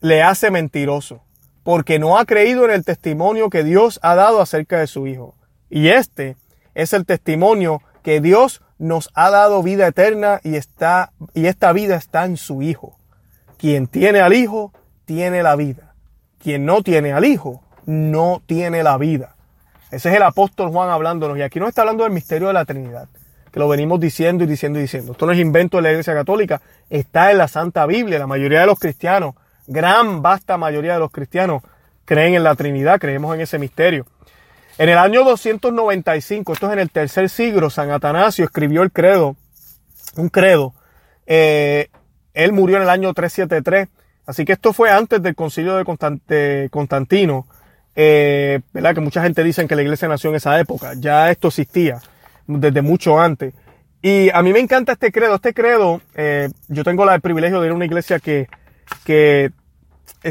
le 0.00 0.22
hace 0.22 0.50
mentiroso, 0.50 1.22
porque 1.62 1.98
no 1.98 2.18
ha 2.18 2.26
creído 2.26 2.64
en 2.64 2.72
el 2.72 2.84
testimonio 2.84 3.48
que 3.48 3.64
Dios 3.64 3.98
ha 4.02 4.14
dado 4.14 4.40
acerca 4.40 4.78
de 4.78 4.86
su 4.86 5.06
Hijo. 5.06 5.34
Y 5.70 5.88
este 5.88 6.36
es 6.76 6.92
el 6.92 7.06
testimonio 7.06 7.82
que 8.02 8.20
Dios 8.20 8.62
nos 8.78 9.10
ha 9.14 9.30
dado 9.30 9.62
vida 9.62 9.86
eterna 9.86 10.40
y 10.44 10.56
está 10.56 11.10
y 11.32 11.46
esta 11.46 11.72
vida 11.72 11.96
está 11.96 12.26
en 12.26 12.36
su 12.36 12.62
Hijo. 12.62 12.98
Quien 13.56 13.86
tiene 13.86 14.20
al 14.20 14.34
Hijo 14.34 14.72
tiene 15.06 15.42
la 15.42 15.56
vida. 15.56 15.94
Quien 16.38 16.66
no 16.66 16.82
tiene 16.82 17.14
al 17.14 17.24
Hijo 17.24 17.62
no 17.86 18.42
tiene 18.46 18.82
la 18.82 18.98
vida. 18.98 19.36
Ese 19.90 20.10
es 20.10 20.16
el 20.16 20.22
apóstol 20.22 20.70
Juan 20.70 20.90
hablándonos. 20.90 21.38
Y 21.38 21.42
aquí 21.42 21.58
no 21.58 21.66
está 21.66 21.80
hablando 21.80 22.04
del 22.04 22.12
misterio 22.12 22.48
de 22.48 22.52
la 22.52 22.66
Trinidad, 22.66 23.08
que 23.50 23.58
lo 23.58 23.68
venimos 23.68 23.98
diciendo 23.98 24.44
y 24.44 24.46
diciendo 24.46 24.78
y 24.78 24.82
diciendo. 24.82 25.12
Esto 25.12 25.24
no 25.24 25.32
es 25.32 25.38
invento 25.38 25.78
de 25.78 25.84
la 25.84 25.90
Iglesia 25.92 26.12
Católica, 26.12 26.60
está 26.90 27.30
en 27.30 27.38
la 27.38 27.48
Santa 27.48 27.86
Biblia. 27.86 28.18
La 28.18 28.26
mayoría 28.26 28.60
de 28.60 28.66
los 28.66 28.78
cristianos, 28.78 29.34
gran 29.66 30.20
vasta 30.20 30.58
mayoría 30.58 30.92
de 30.92 30.98
los 30.98 31.10
cristianos, 31.10 31.62
creen 32.04 32.34
en 32.34 32.44
la 32.44 32.54
Trinidad, 32.54 33.00
creemos 33.00 33.34
en 33.34 33.40
ese 33.40 33.58
misterio. 33.58 34.04
En 34.78 34.88
el 34.88 34.98
año 34.98 35.24
295, 35.24 36.52
esto 36.52 36.66
es 36.66 36.72
en 36.74 36.78
el 36.78 36.90
tercer 36.90 37.30
siglo, 37.30 37.70
San 37.70 37.90
Atanasio 37.90 38.44
escribió 38.44 38.82
el 38.82 38.92
credo, 38.92 39.36
un 40.16 40.28
credo. 40.28 40.74
Eh, 41.26 41.88
él 42.34 42.52
murió 42.52 42.76
en 42.76 42.82
el 42.82 42.90
año 42.90 43.14
373, 43.14 43.88
así 44.26 44.44
que 44.44 44.52
esto 44.52 44.72
fue 44.74 44.90
antes 44.90 45.22
del 45.22 45.34
concilio 45.34 45.76
de 45.76 46.68
Constantino 46.70 47.46
eh, 47.98 48.60
¿verdad? 48.74 48.94
Que 48.94 49.00
mucha 49.00 49.22
gente 49.22 49.42
dice 49.42 49.66
que 49.66 49.74
la 49.74 49.82
iglesia 49.82 50.06
nació 50.06 50.30
en 50.30 50.36
esa 50.36 50.60
época. 50.60 50.92
Ya 50.98 51.30
esto 51.30 51.48
existía 51.48 51.98
desde 52.46 52.82
mucho 52.82 53.18
antes. 53.18 53.54
Y 54.02 54.28
a 54.30 54.42
mí 54.42 54.52
me 54.52 54.60
encanta 54.60 54.92
este 54.92 55.10
credo. 55.10 55.36
Este 55.36 55.54
credo, 55.54 56.02
eh, 56.14 56.50
yo 56.68 56.84
tengo 56.84 57.10
el 57.10 57.20
privilegio 57.22 57.60
de 57.60 57.68
ir 57.68 57.72
a 57.72 57.74
una 57.74 57.86
iglesia 57.86 58.20
que, 58.20 58.48
que 59.04 59.50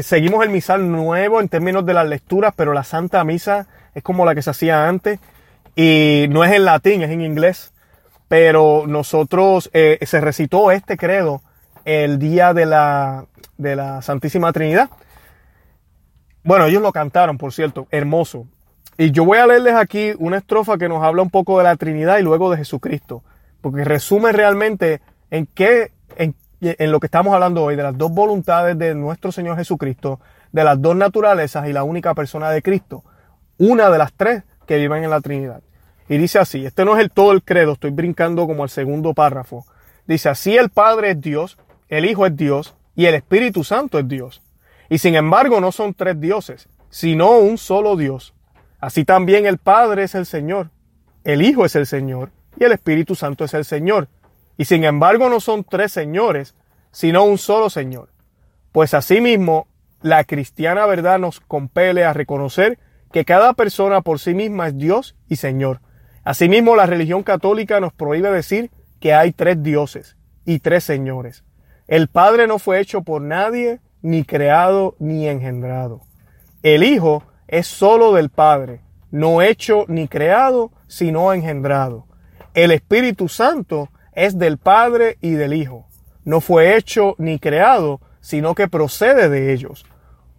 seguimos 0.00 0.44
el 0.44 0.50
misal 0.50 0.90
nuevo 0.90 1.40
en 1.40 1.48
términos 1.48 1.84
de 1.84 1.94
las 1.94 2.08
lecturas, 2.08 2.54
pero 2.56 2.72
la 2.72 2.84
Santa 2.84 3.24
Misa 3.24 3.66
es 3.96 4.02
como 4.02 4.26
la 4.26 4.34
que 4.34 4.42
se 4.42 4.50
hacía 4.50 4.88
antes. 4.88 5.18
Y 5.74 6.26
no 6.28 6.44
es 6.44 6.52
en 6.52 6.66
latín, 6.66 7.02
es 7.02 7.10
en 7.10 7.22
inglés. 7.22 7.72
Pero 8.28 8.84
nosotros, 8.86 9.70
eh, 9.72 9.98
se 10.02 10.20
recitó 10.20 10.70
este 10.70 10.98
credo 10.98 11.40
el 11.86 12.18
día 12.18 12.52
de 12.52 12.66
la, 12.66 13.24
de 13.56 13.74
la 13.74 14.02
Santísima 14.02 14.52
Trinidad. 14.52 14.90
Bueno, 16.44 16.66
ellos 16.66 16.82
lo 16.82 16.92
cantaron, 16.92 17.38
por 17.38 17.54
cierto, 17.54 17.88
hermoso. 17.90 18.46
Y 18.98 19.12
yo 19.12 19.24
voy 19.24 19.38
a 19.38 19.46
leerles 19.46 19.74
aquí 19.74 20.12
una 20.18 20.38
estrofa 20.38 20.76
que 20.76 20.88
nos 20.88 21.02
habla 21.02 21.22
un 21.22 21.30
poco 21.30 21.56
de 21.58 21.64
la 21.64 21.76
Trinidad 21.76 22.18
y 22.18 22.22
luego 22.22 22.50
de 22.50 22.58
Jesucristo, 22.58 23.22
porque 23.62 23.84
resume 23.84 24.32
realmente 24.32 25.00
en 25.30 25.46
qué, 25.46 25.92
en, 26.16 26.34
en 26.60 26.92
lo 26.92 27.00
que 27.00 27.06
estamos 27.06 27.32
hablando 27.34 27.62
hoy, 27.62 27.76
de 27.76 27.82
las 27.82 27.96
dos 27.96 28.10
voluntades 28.12 28.78
de 28.78 28.94
nuestro 28.94 29.32
Señor 29.32 29.56
Jesucristo, 29.56 30.20
de 30.52 30.64
las 30.64 30.80
dos 30.80 30.96
naturalezas 30.96 31.68
y 31.68 31.72
la 31.72 31.82
única 31.82 32.14
persona 32.14 32.50
de 32.50 32.62
Cristo, 32.62 33.04
una 33.58 33.90
de 33.90 33.98
las 33.98 34.12
tres 34.12 34.44
que 34.66 34.76
viven 34.76 35.04
en 35.04 35.10
la 35.10 35.20
Trinidad. 35.20 35.62
Y 36.08 36.18
dice 36.18 36.38
así, 36.38 36.64
este 36.64 36.84
no 36.84 36.96
es 36.96 37.02
el 37.02 37.10
todo 37.10 37.32
el 37.32 37.42
credo, 37.42 37.72
estoy 37.72 37.90
brincando 37.90 38.46
como 38.46 38.62
al 38.62 38.70
segundo 38.70 39.14
párrafo. 39.14 39.64
Dice, 40.06 40.28
así 40.28 40.56
el 40.56 40.70
Padre 40.70 41.12
es 41.12 41.20
Dios, 41.20 41.58
el 41.88 42.04
Hijo 42.04 42.26
es 42.26 42.36
Dios 42.36 42.76
y 42.94 43.06
el 43.06 43.14
Espíritu 43.14 43.64
Santo 43.64 43.98
es 43.98 44.06
Dios. 44.06 44.42
Y 44.88 44.98
sin 44.98 45.16
embargo 45.16 45.60
no 45.60 45.72
son 45.72 45.94
tres 45.94 46.20
dioses, 46.20 46.68
sino 46.90 47.38
un 47.38 47.58
solo 47.58 47.96
Dios. 47.96 48.34
Así 48.78 49.04
también 49.04 49.46
el 49.46 49.58
Padre 49.58 50.04
es 50.04 50.14
el 50.14 50.26
Señor, 50.26 50.70
el 51.24 51.42
Hijo 51.42 51.64
es 51.64 51.74
el 51.74 51.86
Señor 51.86 52.30
y 52.56 52.64
el 52.64 52.72
Espíritu 52.72 53.14
Santo 53.14 53.44
es 53.44 53.54
el 53.54 53.64
Señor. 53.64 54.08
Y 54.56 54.64
sin 54.64 54.84
embargo 54.84 55.28
no 55.28 55.40
son 55.40 55.64
tres 55.64 55.92
señores, 55.92 56.54
sino 56.92 57.24
un 57.24 57.36
solo 57.36 57.68
Señor. 57.68 58.10
Pues 58.72 58.94
asimismo, 58.94 59.66
la 60.02 60.24
cristiana 60.24 60.86
verdad 60.86 61.18
nos 61.18 61.40
compele 61.40 62.04
a 62.04 62.12
reconocer 62.12 62.78
que 63.16 63.24
cada 63.24 63.54
persona 63.54 64.02
por 64.02 64.18
sí 64.18 64.34
misma 64.34 64.68
es 64.68 64.76
Dios 64.76 65.16
y 65.26 65.36
Señor. 65.36 65.80
Asimismo, 66.22 66.76
la 66.76 66.84
religión 66.84 67.22
católica 67.22 67.80
nos 67.80 67.94
prohíbe 67.94 68.30
decir 68.30 68.70
que 69.00 69.14
hay 69.14 69.32
tres 69.32 69.62
dioses 69.62 70.18
y 70.44 70.58
tres 70.58 70.84
señores. 70.84 71.42
El 71.88 72.08
Padre 72.08 72.46
no 72.46 72.58
fue 72.58 72.78
hecho 72.78 73.00
por 73.00 73.22
nadie, 73.22 73.80
ni 74.02 74.22
creado 74.24 74.96
ni 74.98 75.28
engendrado. 75.28 76.02
El 76.62 76.82
Hijo 76.82 77.22
es 77.48 77.66
sólo 77.66 78.12
del 78.12 78.28
Padre, 78.28 78.82
no 79.10 79.40
hecho 79.40 79.86
ni 79.88 80.08
creado, 80.08 80.72
sino 80.86 81.32
engendrado. 81.32 82.06
El 82.52 82.70
Espíritu 82.70 83.28
Santo 83.28 83.88
es 84.12 84.36
del 84.36 84.58
Padre 84.58 85.16
y 85.22 85.30
del 85.30 85.54
Hijo. 85.54 85.86
No 86.26 86.42
fue 86.42 86.76
hecho 86.76 87.14
ni 87.16 87.38
creado, 87.38 88.02
sino 88.20 88.54
que 88.54 88.68
procede 88.68 89.30
de 89.30 89.54
ellos. 89.54 89.86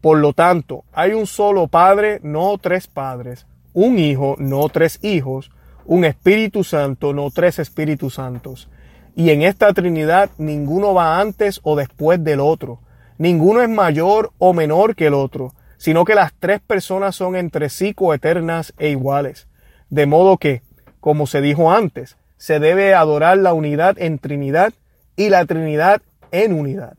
Por 0.02 0.20
lo 0.20 0.34
tanto, 0.34 0.84
hay 0.94 1.14
un 1.14 1.28
solo 1.28 1.68
Padre, 1.68 2.20
no 2.24 2.58
tres 2.58 2.88
padres, 2.88 3.46
un 3.74 4.00
Hijo, 4.00 4.36
no 4.40 4.70
tres 4.70 5.00
hijos, 5.02 5.52
un 5.86 6.06
Espíritu 6.06 6.64
Santo, 6.64 7.14
no 7.14 7.30
tres 7.32 7.60
Espíritus 7.60 8.16
Santos. 8.16 8.70
Y 9.16 9.32
en 9.32 9.42
esta 9.42 9.74
Trinidad 9.74 10.30
ninguno 10.38 10.94
va 10.94 11.20
antes 11.20 11.60
o 11.64 11.76
después 11.76 12.24
del 12.24 12.40
otro, 12.40 12.80
Ninguno 13.18 13.62
es 13.62 13.70
mayor 13.70 14.32
o 14.38 14.54
menor 14.54 14.96
que 14.96 15.08
el 15.08 15.16
otro, 15.16 15.56
sino 15.78 16.06
que 16.06 16.14
las 16.14 16.34
tres 16.40 16.62
personas 16.62 17.16
son 17.16 17.36
entre 17.36 17.70
sí 17.70 17.96
coeternas 17.96 18.74
e 18.78 18.90
iguales. 18.90 19.48
De 19.90 20.06
modo 20.06 20.38
que, 20.38 20.62
como 21.00 21.26
se 21.26 21.42
dijo 21.42 21.72
antes, 21.72 22.18
se 22.38 22.60
debe 22.60 22.94
adorar 22.94 23.40
la 23.40 23.54
unidad 23.54 23.98
en 23.98 24.20
Trinidad 24.20 24.72
y 25.16 25.30
la 25.30 25.46
Trinidad 25.46 26.04
en 26.32 26.54
unidad. 26.54 26.96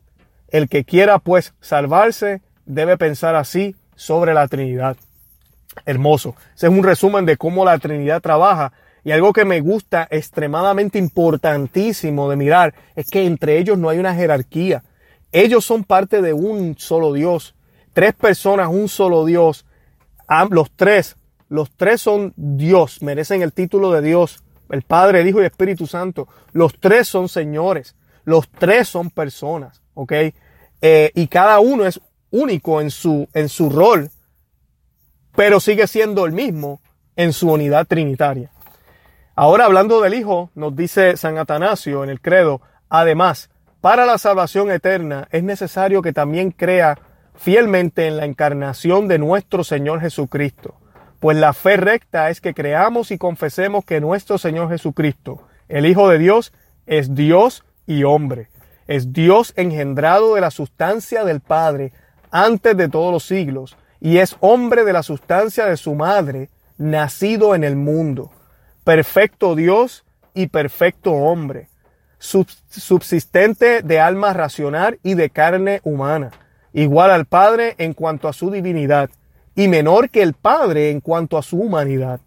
El 0.49 0.67
que 0.67 0.83
quiera 0.83 1.19
pues 1.19 1.53
salvarse 1.61 2.41
debe 2.69 2.97
pensar 2.97 3.35
así 3.35 3.75
sobre 3.95 4.33
la 4.33 4.47
Trinidad. 4.47 4.95
Hermoso. 5.85 6.35
Ese 6.55 6.67
es 6.67 6.71
un 6.71 6.83
resumen 6.83 7.25
de 7.25 7.35
cómo 7.35 7.65
la 7.65 7.77
Trinidad 7.79 8.21
trabaja. 8.21 8.71
Y 9.03 9.11
algo 9.11 9.33
que 9.33 9.43
me 9.43 9.59
gusta 9.59 10.07
extremadamente 10.11 10.99
importantísimo 10.99 12.29
de 12.29 12.35
mirar 12.35 12.75
es 12.95 13.09
que 13.09 13.25
entre 13.25 13.57
ellos 13.57 13.77
no 13.77 13.89
hay 13.89 13.97
una 13.97 14.13
jerarquía. 14.13 14.83
Ellos 15.31 15.65
son 15.65 15.83
parte 15.83 16.21
de 16.21 16.33
un 16.33 16.77
solo 16.77 17.13
Dios. 17.13 17.55
Tres 17.93 18.13
personas, 18.13 18.69
un 18.69 18.87
solo 18.87 19.25
Dios. 19.25 19.65
Los 20.51 20.71
tres, 20.75 21.15
los 21.47 21.71
tres 21.71 22.01
son 22.01 22.33
Dios, 22.35 23.01
merecen 23.01 23.41
el 23.41 23.51
título 23.51 23.91
de 23.91 24.01
Dios. 24.01 24.43
El 24.69 24.83
Padre, 24.83 25.21
el 25.21 25.27
Hijo 25.27 25.39
y 25.39 25.41
el 25.41 25.47
Espíritu 25.47 25.87
Santo. 25.87 26.27
Los 26.51 26.79
tres 26.79 27.07
son 27.07 27.29
señores. 27.29 27.95
Los 28.25 28.47
tres 28.47 28.87
son 28.87 29.09
personas. 29.09 29.81
¿Ok? 29.95 30.13
Eh, 30.81 31.11
y 31.15 31.27
cada 31.27 31.59
uno 31.59 31.85
es 31.85 31.99
único 32.31 32.81
en 32.81 32.91
su, 32.91 33.27
en 33.33 33.49
su 33.49 33.69
rol, 33.69 34.09
pero 35.35 35.59
sigue 35.59 35.87
siendo 35.87 36.25
el 36.25 36.31
mismo 36.31 36.81
en 37.15 37.33
su 37.33 37.51
unidad 37.51 37.85
trinitaria. 37.87 38.51
Ahora 39.35 39.65
hablando 39.65 40.01
del 40.01 40.15
Hijo, 40.15 40.51
nos 40.55 40.75
dice 40.75 41.15
San 41.17 41.37
Atanasio 41.37 42.03
en 42.03 42.09
el 42.09 42.19
credo, 42.19 42.61
además, 42.89 43.49
para 43.81 44.05
la 44.05 44.17
salvación 44.17 44.69
eterna 44.71 45.29
es 45.31 45.43
necesario 45.43 46.01
que 46.01 46.11
también 46.11 46.51
crea 46.51 46.99
fielmente 47.35 48.07
en 48.07 48.17
la 48.17 48.25
encarnación 48.25 49.07
de 49.07 49.17
nuestro 49.17 49.63
Señor 49.63 50.01
Jesucristo. 50.01 50.75
Pues 51.21 51.37
la 51.37 51.53
fe 51.53 51.77
recta 51.77 52.29
es 52.29 52.41
que 52.41 52.53
creamos 52.53 53.11
y 53.11 53.17
confesemos 53.17 53.85
que 53.85 54.01
nuestro 54.01 54.37
Señor 54.37 54.69
Jesucristo, 54.69 55.47
el 55.69 55.85
Hijo 55.85 56.09
de 56.09 56.17
Dios, 56.17 56.51
es 56.85 57.15
Dios 57.15 57.63
y 57.85 58.03
hombre. 58.03 58.49
Es 58.87 59.13
Dios 59.13 59.53
engendrado 59.55 60.35
de 60.35 60.41
la 60.41 60.51
sustancia 60.51 61.23
del 61.23 61.39
Padre 61.39 61.93
antes 62.31 62.75
de 62.77 62.89
todos 62.89 63.11
los 63.11 63.23
siglos 63.23 63.77
y 63.99 64.17
es 64.17 64.37
hombre 64.39 64.83
de 64.85 64.93
la 64.93 65.03
sustancia 65.03 65.65
de 65.65 65.77
su 65.77 65.95
madre, 65.95 66.49
nacido 66.77 67.55
en 67.55 67.63
el 67.63 67.75
mundo. 67.75 68.31
Perfecto 68.83 69.55
Dios 69.55 70.05
y 70.33 70.47
perfecto 70.47 71.11
hombre 71.11 71.69
subsistente 72.19 73.81
de 73.81 73.99
alma 73.99 74.33
racional 74.33 74.99
y 75.03 75.13
de 75.13 75.29
carne 75.29 75.79
humana, 75.83 76.31
igual 76.73 77.11
al 77.11 77.25
Padre 77.25 77.75
en 77.77 77.93
cuanto 77.93 78.27
a 78.27 78.33
su 78.33 78.51
divinidad, 78.51 79.09
y 79.55 79.67
menor 79.67 80.09
que 80.09 80.21
el 80.21 80.33
Padre 80.33 80.91
en 80.91 81.01
cuanto 81.01 81.37
a 81.37 81.43
su 81.43 81.57
humanidad. 81.57 82.19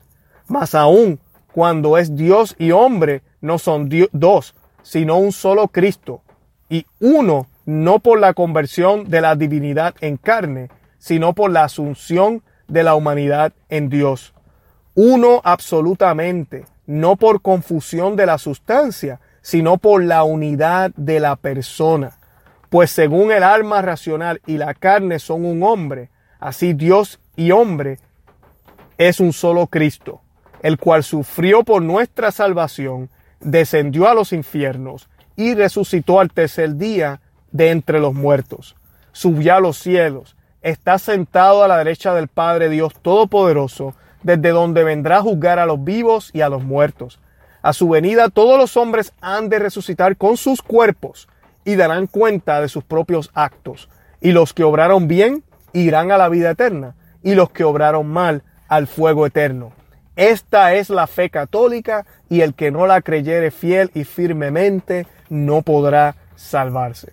Mas 0.48 0.74
aún, 0.74 1.20
cuando 1.52 1.98
es 1.98 2.16
Dios 2.16 2.56
y 2.58 2.72
hombre, 2.72 3.22
no 3.40 3.58
son 3.58 3.90
dos, 4.12 4.54
sino 4.82 5.18
un 5.18 5.32
solo 5.32 5.68
Cristo. 5.68 6.22
Y 6.68 6.86
uno, 7.00 7.46
no 7.64 8.00
por 8.00 8.18
la 8.18 8.34
conversión 8.34 9.08
de 9.08 9.20
la 9.20 9.36
divinidad 9.36 9.94
en 10.00 10.16
carne, 10.16 10.68
sino 10.98 11.34
por 11.34 11.50
la 11.50 11.64
asunción 11.64 12.42
de 12.68 12.82
la 12.82 12.94
humanidad 12.94 13.52
en 13.68 13.88
Dios. 13.88 14.34
Uno 14.94 15.40
absolutamente, 15.44 16.66
no 16.86 17.16
por 17.16 17.42
confusión 17.42 18.16
de 18.16 18.26
la 18.26 18.38
sustancia, 18.38 19.20
sino 19.40 19.78
por 19.78 20.02
la 20.04 20.24
unidad 20.24 20.92
de 20.96 21.20
la 21.20 21.36
persona. 21.36 22.18
Pues 22.70 22.90
según 22.90 23.32
el 23.32 23.42
alma 23.42 23.82
racional 23.82 24.40
y 24.46 24.56
la 24.56 24.74
carne 24.74 25.18
son 25.18 25.44
un 25.44 25.62
hombre, 25.62 26.10
así 26.40 26.72
Dios 26.72 27.20
y 27.36 27.50
hombre 27.50 27.98
es 28.96 29.20
un 29.20 29.32
solo 29.32 29.66
Cristo, 29.66 30.20
el 30.62 30.78
cual 30.78 31.02
sufrió 31.02 31.64
por 31.64 31.82
nuestra 31.82 32.30
salvación, 32.30 33.10
descendió 33.40 34.08
a 34.08 34.14
los 34.14 34.32
infiernos 34.32 35.08
y 35.36 35.54
resucitó 35.54 36.20
al 36.20 36.30
tercer 36.30 36.76
día 36.76 37.20
de 37.52 37.70
entre 37.70 38.00
los 38.00 38.14
muertos. 38.14 38.74
Subió 39.12 39.54
a 39.54 39.60
los 39.60 39.78
cielos, 39.78 40.36
está 40.62 40.98
sentado 40.98 41.62
a 41.62 41.68
la 41.68 41.78
derecha 41.78 42.14
del 42.14 42.28
Padre 42.28 42.68
Dios 42.68 42.94
Todopoderoso, 43.00 43.94
desde 44.22 44.50
donde 44.50 44.84
vendrá 44.84 45.18
a 45.18 45.22
juzgar 45.22 45.58
a 45.58 45.66
los 45.66 45.82
vivos 45.84 46.30
y 46.32 46.40
a 46.40 46.48
los 46.48 46.64
muertos. 46.64 47.18
A 47.62 47.72
su 47.72 47.88
venida 47.88 48.28
todos 48.28 48.58
los 48.58 48.76
hombres 48.76 49.12
han 49.20 49.48
de 49.48 49.58
resucitar 49.58 50.16
con 50.16 50.36
sus 50.36 50.62
cuerpos 50.62 51.28
y 51.64 51.76
darán 51.76 52.06
cuenta 52.06 52.60
de 52.60 52.68
sus 52.68 52.84
propios 52.84 53.30
actos. 53.34 53.88
Y 54.20 54.32
los 54.32 54.52
que 54.52 54.64
obraron 54.64 55.08
bien 55.08 55.44
irán 55.72 56.10
a 56.10 56.18
la 56.18 56.28
vida 56.28 56.50
eterna, 56.50 56.94
y 57.22 57.34
los 57.34 57.50
que 57.50 57.64
obraron 57.64 58.08
mal 58.08 58.42
al 58.68 58.86
fuego 58.86 59.26
eterno. 59.26 59.72
Esta 60.16 60.74
es 60.74 60.90
la 60.90 61.06
fe 61.06 61.30
católica, 61.30 62.04
y 62.28 62.40
el 62.42 62.54
que 62.54 62.70
no 62.70 62.86
la 62.86 63.00
creyere 63.00 63.50
fiel 63.50 63.90
y 63.94 64.04
firmemente 64.04 65.06
no 65.28 65.62
podrá 65.62 66.16
salvarse. 66.36 67.12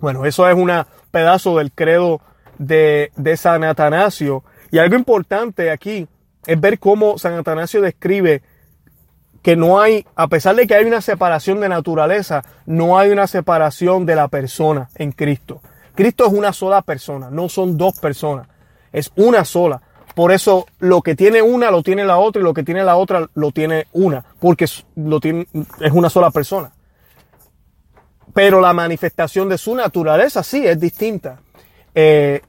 Bueno, 0.00 0.24
eso 0.24 0.48
es 0.48 0.54
un 0.54 0.70
pedazo 1.10 1.58
del 1.58 1.72
credo 1.72 2.20
de, 2.58 3.12
de 3.16 3.36
San 3.36 3.64
Atanasio. 3.64 4.44
Y 4.70 4.78
algo 4.78 4.96
importante 4.96 5.70
aquí 5.70 6.06
es 6.46 6.60
ver 6.60 6.78
cómo 6.78 7.18
San 7.18 7.34
Atanasio 7.34 7.80
describe 7.80 8.42
que 9.42 9.56
no 9.56 9.80
hay, 9.80 10.04
a 10.14 10.28
pesar 10.28 10.56
de 10.56 10.66
que 10.66 10.74
hay 10.74 10.84
una 10.84 11.00
separación 11.00 11.60
de 11.60 11.68
naturaleza, 11.68 12.44
no 12.66 12.98
hay 12.98 13.10
una 13.10 13.26
separación 13.26 14.04
de 14.06 14.16
la 14.16 14.28
persona 14.28 14.88
en 14.96 15.12
Cristo. 15.12 15.60
Cristo 15.94 16.26
es 16.26 16.32
una 16.32 16.52
sola 16.52 16.82
persona, 16.82 17.30
no 17.30 17.48
son 17.48 17.76
dos 17.76 17.98
personas, 17.98 18.46
es 18.92 19.10
una 19.16 19.44
sola. 19.44 19.82
Por 20.14 20.32
eso 20.32 20.66
lo 20.80 21.02
que 21.02 21.14
tiene 21.14 21.42
una 21.42 21.70
lo 21.70 21.82
tiene 21.82 22.04
la 22.04 22.18
otra 22.18 22.40
y 22.40 22.44
lo 22.44 22.54
que 22.54 22.64
tiene 22.64 22.82
la 22.84 22.96
otra 22.96 23.28
lo 23.34 23.52
tiene 23.52 23.86
una, 23.92 24.24
porque 24.40 24.66
lo 24.96 25.20
tiene, 25.20 25.46
es 25.80 25.92
una 25.92 26.10
sola 26.10 26.30
persona. 26.30 26.72
Pero 28.38 28.60
la 28.60 28.72
manifestación 28.72 29.48
de 29.48 29.58
su 29.58 29.74
naturaleza 29.74 30.44
sí 30.44 30.64
es 30.64 30.78
distinta, 30.78 31.40
eh, 31.92 32.40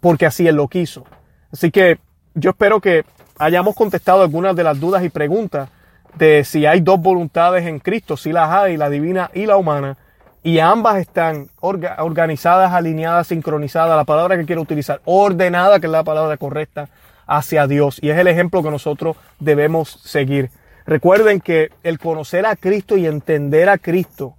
porque 0.00 0.24
así 0.24 0.48
Él 0.48 0.56
lo 0.56 0.66
quiso. 0.66 1.04
Así 1.52 1.70
que 1.70 1.98
yo 2.32 2.52
espero 2.52 2.80
que 2.80 3.04
hayamos 3.36 3.74
contestado 3.74 4.22
algunas 4.22 4.56
de 4.56 4.64
las 4.64 4.80
dudas 4.80 5.04
y 5.04 5.10
preguntas 5.10 5.68
de 6.14 6.42
si 6.42 6.64
hay 6.64 6.80
dos 6.80 6.98
voluntades 7.02 7.66
en 7.66 7.80
Cristo, 7.80 8.16
si 8.16 8.32
las 8.32 8.48
hay, 8.48 8.78
la 8.78 8.88
divina 8.88 9.30
y 9.34 9.44
la 9.44 9.58
humana, 9.58 9.98
y 10.42 10.58
ambas 10.60 10.96
están 10.96 11.50
organizadas, 11.60 12.72
alineadas, 12.72 13.26
sincronizadas, 13.26 13.98
la 13.98 14.04
palabra 14.04 14.38
que 14.38 14.46
quiero 14.46 14.62
utilizar, 14.62 15.02
ordenada, 15.04 15.80
que 15.80 15.86
es 15.86 15.92
la 15.92 16.02
palabra 16.02 16.38
correcta, 16.38 16.88
hacia 17.26 17.66
Dios. 17.66 17.98
Y 18.00 18.08
es 18.08 18.16
el 18.16 18.26
ejemplo 18.26 18.62
que 18.62 18.70
nosotros 18.70 19.18
debemos 19.38 20.00
seguir. 20.02 20.48
Recuerden 20.86 21.42
que 21.42 21.72
el 21.82 21.98
conocer 21.98 22.46
a 22.46 22.56
Cristo 22.56 22.96
y 22.96 23.04
entender 23.06 23.68
a 23.68 23.76
Cristo, 23.76 24.36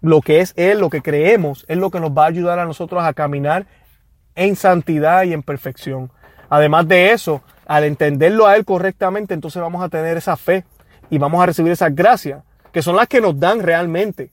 lo 0.00 0.20
que 0.20 0.40
es 0.40 0.52
Él, 0.56 0.78
lo 0.78 0.90
que 0.90 1.02
creemos, 1.02 1.64
es 1.68 1.76
lo 1.76 1.90
que 1.90 2.00
nos 2.00 2.10
va 2.10 2.24
a 2.24 2.28
ayudar 2.28 2.58
a 2.58 2.64
nosotros 2.64 3.02
a 3.04 3.12
caminar 3.12 3.66
en 4.34 4.56
santidad 4.56 5.24
y 5.24 5.32
en 5.32 5.42
perfección. 5.42 6.10
Además 6.48 6.88
de 6.88 7.12
eso, 7.12 7.42
al 7.66 7.84
entenderlo 7.84 8.46
a 8.46 8.56
Él 8.56 8.64
correctamente, 8.64 9.34
entonces 9.34 9.60
vamos 9.60 9.82
a 9.82 9.88
tener 9.88 10.16
esa 10.16 10.36
fe 10.36 10.64
y 11.10 11.18
vamos 11.18 11.42
a 11.42 11.46
recibir 11.46 11.72
esas 11.72 11.94
gracias, 11.94 12.42
que 12.72 12.82
son 12.82 12.96
las 12.96 13.08
que 13.08 13.20
nos 13.20 13.38
dan 13.38 13.60
realmente 13.60 14.30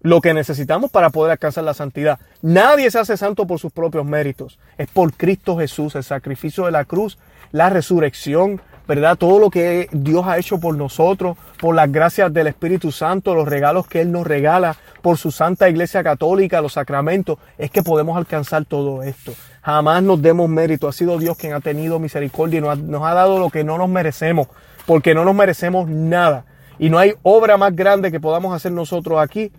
lo 0.00 0.20
que 0.20 0.34
necesitamos 0.34 0.90
para 0.90 1.08
poder 1.08 1.32
alcanzar 1.32 1.64
la 1.64 1.72
santidad. 1.72 2.18
Nadie 2.42 2.90
se 2.90 2.98
hace 2.98 3.16
santo 3.16 3.46
por 3.46 3.58
sus 3.58 3.72
propios 3.72 4.04
méritos. 4.04 4.58
Es 4.76 4.88
por 4.88 5.14
Cristo 5.14 5.56
Jesús, 5.56 5.94
el 5.94 6.04
sacrificio 6.04 6.66
de 6.66 6.72
la 6.72 6.84
cruz, 6.84 7.18
la 7.52 7.70
resurrección, 7.70 8.60
¿verdad? 8.86 9.16
Todo 9.16 9.38
lo 9.38 9.50
que 9.50 9.88
Dios 9.92 10.26
ha 10.26 10.38
hecho 10.38 10.58
por 10.58 10.76
nosotros, 10.76 11.36
por 11.58 11.74
las 11.74 11.90
gracias 11.90 12.32
del 12.32 12.48
Espíritu 12.48 12.92
Santo, 12.92 13.34
los 13.34 13.48
regalos 13.48 13.86
que 13.86 14.00
Él 14.00 14.12
nos 14.12 14.26
regala, 14.26 14.76
por 15.02 15.18
su 15.18 15.30
Santa 15.30 15.68
Iglesia 15.68 16.02
Católica, 16.02 16.60
los 16.60 16.74
sacramentos, 16.74 17.38
es 17.58 17.70
que 17.70 17.82
podemos 17.82 18.16
alcanzar 18.16 18.64
todo 18.64 19.02
esto. 19.02 19.32
Jamás 19.62 20.02
nos 20.02 20.20
demos 20.20 20.48
mérito. 20.48 20.88
Ha 20.88 20.92
sido 20.92 21.18
Dios 21.18 21.36
quien 21.36 21.54
ha 21.54 21.60
tenido 21.60 21.98
misericordia 21.98 22.58
y 22.58 22.60
nos 22.60 22.70
ha, 22.70 22.76
nos 22.76 23.02
ha 23.02 23.14
dado 23.14 23.38
lo 23.38 23.50
que 23.50 23.64
no 23.64 23.78
nos 23.78 23.88
merecemos 23.88 24.48
porque 24.86 25.14
no 25.14 25.24
nos 25.24 25.34
merecemos 25.34 25.88
nada. 25.88 26.44
Y 26.78 26.90
no 26.90 26.98
hay 26.98 27.14
obra 27.22 27.56
más 27.56 27.74
grande 27.74 28.10
que 28.10 28.20
podamos 28.20 28.54
hacer 28.54 28.72
nosotros 28.72 29.20
aquí 29.20 29.52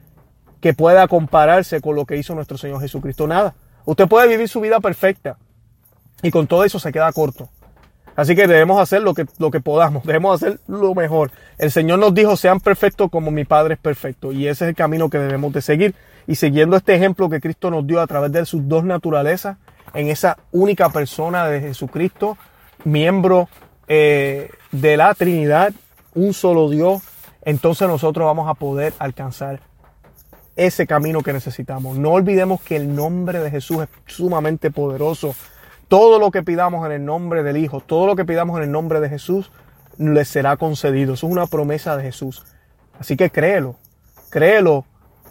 que 0.62 0.74
pueda 0.74 1.08
compararse 1.08 1.82
con 1.82 1.96
lo 1.96 2.06
que 2.06 2.18
hizo 2.18 2.36
nuestro 2.36 2.58
Señor 2.58 2.82
Jesucristo. 2.82 3.28
Nada. 3.28 3.56
Usted 3.86 4.08
puede 4.08 4.28
vivir 4.28 4.50
su 4.50 4.62
vida 4.62 4.80
perfecta 4.80 5.38
y 6.22 6.32
con 6.32 6.48
todo 6.48 6.64
eso 6.64 6.80
se 6.80 6.92
queda 6.92 7.12
corto. 7.12 7.50
Así 8.16 8.36
que 8.36 8.48
debemos 8.48 8.80
hacer 8.80 9.02
lo 9.02 9.14
que, 9.14 9.26
lo 9.40 9.52
que 9.52 9.60
podamos, 9.60 10.04
debemos 10.06 10.42
hacer 10.42 10.60
lo 10.68 10.94
mejor. 10.94 11.32
El 11.58 11.72
Señor 11.72 12.00
nos 12.00 12.14
dijo, 12.14 12.38
sean 12.38 12.60
perfectos 12.60 13.10
como 13.10 13.32
mi 13.32 13.46
Padre 13.46 13.76
es 13.76 13.80
perfecto. 13.80 14.32
Y 14.32 14.48
ese 14.48 14.66
es 14.66 14.70
el 14.70 14.76
camino 14.76 15.10
que 15.10 15.20
debemos 15.20 15.54
de 15.54 15.62
seguir. 15.62 15.96
Y 16.28 16.36
siguiendo 16.36 16.76
este 16.78 16.96
ejemplo 16.96 17.30
que 17.30 17.42
Cristo 17.42 17.70
nos 17.70 17.86
dio 17.86 18.02
a 18.02 18.08
través 18.08 18.32
de 18.32 18.46
sus 18.46 18.68
dos 18.68 18.84
naturalezas, 18.84 19.58
en 19.94 20.10
esa 20.10 20.38
única 20.52 20.90
persona 20.90 21.48
de 21.48 21.62
Jesucristo, 21.62 22.38
miembro 22.84 23.48
eh, 23.88 24.50
de 24.72 24.98
la 24.98 25.14
Trinidad, 25.14 25.74
un 26.14 26.34
solo 26.34 26.70
Dios, 26.70 27.02
entonces 27.44 27.88
nosotros 27.88 28.26
vamos 28.26 28.50
a 28.50 28.56
poder 28.56 28.94
alcanzar 29.00 29.60
ese 30.56 30.88
camino 30.88 31.22
que 31.22 31.34
necesitamos. 31.34 31.98
No 31.98 32.12
olvidemos 32.12 32.62
que 32.62 32.76
el 32.76 32.96
nombre 32.96 33.40
de 33.40 33.52
Jesús 33.52 33.84
es 33.84 33.90
sumamente 34.06 34.72
poderoso. 34.72 35.36
Todo 35.88 36.20
lo 36.20 36.32
que 36.32 36.44
pidamos 36.44 36.86
en 36.86 36.92
el 36.92 37.06
nombre 37.06 37.44
del 37.44 37.58
Hijo, 37.58 37.80
todo 37.80 38.08
lo 38.08 38.16
que 38.16 38.26
pidamos 38.26 38.58
en 38.58 38.64
el 38.64 38.72
nombre 38.72 39.00
de 39.00 39.10
Jesús, 39.10 39.52
le 39.98 40.26
será 40.26 40.58
concedido. 40.58 41.14
Eso 41.14 41.28
es 41.28 41.32
una 41.32 41.48
promesa 41.48 41.96
de 41.98 42.04
Jesús. 42.04 42.46
Así 43.00 43.16
que 43.18 43.30
créelo, 43.30 43.76
créelo, 44.30 44.86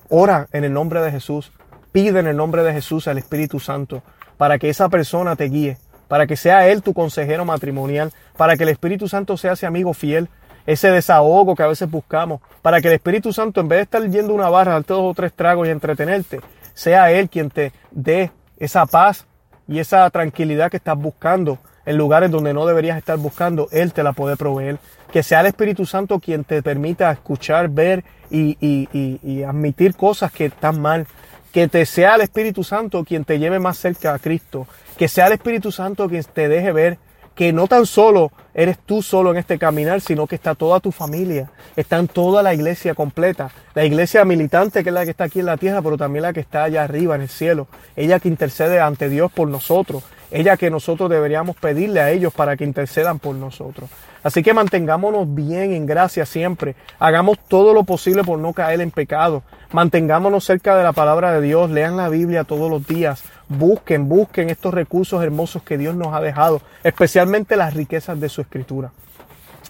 ora 0.09 0.49
en 0.53 0.65
el 0.65 0.73
nombre 0.73 1.01
de 1.01 1.11
Jesús, 1.11 1.53
pide 1.93 2.21
en 2.21 2.27
el 2.27 2.37
nombre 2.37 2.63
de 2.63 2.73
Jesús 2.73 3.09
al 3.09 3.19
Espíritu 3.19 3.61
Santo 3.61 4.03
para 4.37 4.59
que 4.59 4.69
esa 4.69 4.89
persona 4.89 5.37
te 5.37 5.45
guíe, 5.45 5.79
para 6.09 6.27
que 6.27 6.37
sea 6.37 6.69
Él 6.69 6.83
tu 6.83 6.93
consejero 6.93 7.45
matrimonial, 7.45 8.13
para 8.37 8.57
que 8.57 8.65
el 8.65 8.71
Espíritu 8.71 9.09
Santo 9.09 9.37
sea 9.37 9.53
ese 9.53 9.67
amigo 9.67 9.95
fiel, 9.95 10.29
ese 10.67 10.91
desahogo 10.91 11.55
que 11.55 11.63
a 11.63 11.69
veces 11.69 11.91
buscamos, 11.91 12.41
para 12.63 12.81
que 12.81 12.89
el 12.89 12.95
Espíritu 12.95 13.33
Santo, 13.33 13.61
en 13.61 13.69
vez 13.69 13.79
de 13.79 13.83
estar 13.83 14.11
yendo 14.11 14.35
una 14.35 14.49
barra, 14.49 14.73
darte 14.73 14.93
dos 14.93 15.11
o 15.11 15.15
tres 15.15 15.33
tragos 15.33 15.69
y 15.69 15.71
entretenerte, 15.71 16.41
sea 16.75 17.13
Él 17.13 17.29
quien 17.29 17.51
te 17.51 17.73
dé 17.91 18.31
esa 18.59 18.87
paz 18.87 19.27
y 19.69 19.79
esa 19.79 20.09
tranquilidad 20.11 20.71
que 20.71 20.77
estás 20.77 20.97
buscando 20.97 21.59
en 21.87 21.99
lugares 21.99 22.31
donde 22.31 22.55
no 22.55 22.67
deberías 22.67 22.99
estar 22.99 23.19
buscando, 23.19 23.69
Él 23.71 23.93
te 23.93 24.03
la 24.03 24.13
puede 24.13 24.37
proveer. 24.37 24.79
Que 25.13 25.23
sea 25.23 25.41
el 25.41 25.47
Espíritu 25.47 25.87
Santo 25.87 26.19
quien 26.19 26.45
te 26.45 26.63
permita 26.63 27.11
escuchar, 27.11 27.69
ver 27.69 28.05
y, 28.31 29.43
admitir 29.47 29.95
cosas 29.95 30.33
que 30.33 30.47
están 30.47 30.81
mal. 30.81 31.07
Que 31.53 31.69
te 31.69 31.87
sea 31.87 32.17
el 32.17 32.23
Espíritu 32.23 32.65
Santo 32.65 33.05
quien 33.05 33.25
te 33.25 33.39
lleve 33.39 33.59
más 33.59 33.79
cerca 33.79 34.15
a 34.15 34.19
Cristo. 34.19 34.67
Que 34.99 35.09
sea 35.09 35.27
el 35.29 35.35
Espíritu 35.35 35.71
Santo 35.71 36.09
quien 36.09 36.25
te 36.25 36.49
deje 36.49 36.73
ver 36.73 36.99
que 37.35 37.53
no 37.53 37.67
tan 37.67 37.87
solo 37.87 38.33
eres 38.55 38.79
tú 38.79 39.03
solo 39.03 39.33
en 39.33 39.39
este 39.39 39.59
caminar, 39.59 40.01
sino 40.01 40.27
que 40.27 40.37
está 40.37 40.55
toda 40.55 40.81
tu 40.81 40.93
familia, 40.93 41.51
está 41.77 41.99
en 41.99 42.09
toda 42.09 42.43
la 42.43 42.55
iglesia 42.55 42.95
completa, 42.95 43.51
la 43.75 43.85
iglesia 43.85 44.25
militante 44.25 44.83
que 44.83 44.91
es 44.91 44.95
la 44.95 45.05
que 45.05 45.11
está 45.11 45.25
aquí 45.25 45.41
en 45.41 45.47
la 45.47 45.57
tierra, 45.57 45.83
pero 45.83 45.97
también 45.97 46.23
la 46.23 46.33
que 46.33 46.41
está 46.41 46.65
allá 46.65 46.85
arriba 46.85 47.17
en 47.17 47.23
el 47.23 47.29
cielo, 47.29 47.67
ella 47.97 48.21
que 48.21 48.29
intercede 48.29 48.81
ante 48.81 49.09
Dios 49.09 49.33
por 49.33 49.49
nosotros, 49.49 50.05
ella 50.35 50.57
que 50.57 50.69
nosotros 50.69 51.09
deberíamos 51.09 51.55
pedirle 51.57 52.01
a 52.01 52.11
ellos 52.11 52.35
para 52.35 52.57
que 52.57 52.65
intercedan 52.65 53.21
por 53.21 53.37
nosotros. 53.37 53.89
Así 54.25 54.43
que 54.43 54.53
mantengámonos 54.53 55.33
bien 55.33 55.73
en 55.73 55.87
gracia 55.87 56.27
siempre, 56.27 56.75
hagamos 56.99 57.39
todo 57.47 57.73
lo 57.73 57.85
posible 57.85 58.25
por 58.25 58.39
no 58.41 58.53
caer 58.53 58.81
en 58.81 58.91
pecado, 58.91 59.43
mantengámonos 59.71 60.45
cerca 60.45 60.77
de 60.77 60.83
la 60.83 60.93
palabra 60.93 61.33
de 61.33 61.41
Dios, 61.41 61.71
lean 61.71 61.97
la 61.97 62.09
Biblia 62.09 62.43
todos 62.43 62.69
los 62.69 62.85
días, 62.87 63.23
busquen, 63.49 64.09
busquen 64.09 64.51
estos 64.51 64.75
recursos 64.75 65.23
hermosos 65.23 65.63
que 65.63 65.79
Dios 65.79 65.95
nos 65.95 66.13
ha 66.13 66.21
dejado, 66.21 66.61
especialmente 66.83 67.57
las 67.57 67.75
riquezas 67.75 68.19
de 68.19 68.29
su 68.29 68.41
escritura. 68.41 68.91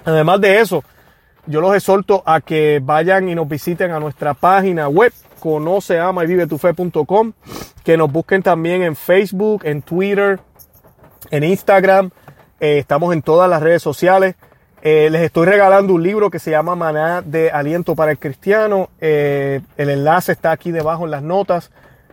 Además 0.07 0.41
de 0.41 0.61
eso, 0.61 0.83
yo 1.47 1.61
los 1.61 1.75
exhorto 1.75 2.23
a 2.25 2.41
que 2.41 2.81
vayan 2.83 3.29
y 3.29 3.35
nos 3.35 3.47
visiten 3.47 3.91
a 3.91 4.01
nuestra 4.01 4.33
página 4.33 4.89
web, 4.89 5.13
conoce, 5.41 5.99
y 5.99 6.27
vive 6.27 6.47
tu 6.47 6.57
fe.com, 6.57 7.33
que 7.85 7.99
nos 7.99 8.11
busquen 8.11 8.43
también 8.43 8.83
en 8.83 8.97
Facebook, 8.97 9.61
en 9.65 9.83
Twitter, 9.83 10.41
en 11.31 11.45
Instagram, 11.45 12.11
eh, 12.61 12.79
estamos 12.79 13.13
en 13.13 13.23
todas 13.23 13.49
las 13.49 13.63
redes 13.63 13.83
sociales. 13.83 14.37
Eh, 14.83 15.09
les 15.11 15.23
estoy 15.23 15.47
regalando 15.47 15.95
un 15.95 16.03
libro 16.03 16.31
que 16.31 16.39
se 16.39 16.51
llama 16.51 16.77
Maná 16.77 17.23
de 17.23 17.51
Aliento 17.51 17.95
para 17.95 18.11
el 18.11 18.19
Cristiano. 18.19 18.91
Eh, 19.01 19.61
el 19.77 19.91
enlace 19.91 20.33
está 20.33 20.51
aquí 20.51 20.71
debajo 20.71 21.05
en 21.05 21.11
las 21.11 21.23
notas. 21.23 21.71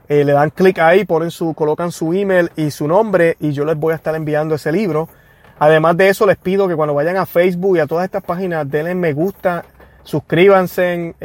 Le 0.07 0.25
dan 0.25 0.49
clic 0.49 0.77
ahí, 0.79 1.05
ponen 1.05 1.31
su, 1.31 1.53
colocan 1.53 1.93
su 1.93 2.11
email 2.11 2.51
y 2.57 2.69
su 2.71 2.85
nombre 2.85 3.37
y 3.39 3.53
yo 3.53 3.63
les 3.63 3.77
voy 3.77 3.93
a 3.93 3.95
estar 3.95 4.13
enviando 4.13 4.55
ese 4.55 4.69
libro. 4.69 5.07
Además 5.57 5.95
de 5.95 6.09
eso, 6.09 6.25
les 6.25 6.35
pido 6.35 6.67
que 6.67 6.75
cuando 6.75 6.93
vayan 6.93 7.15
a 7.15 7.25
Facebook 7.25 7.77
y 7.77 7.79
a 7.79 7.87
todas 7.87 8.03
estas 8.03 8.21
páginas, 8.21 8.69
denle 8.69 8.93
me 8.93 9.13
gusta, 9.13 9.63
suscríbanse, 10.03 11.15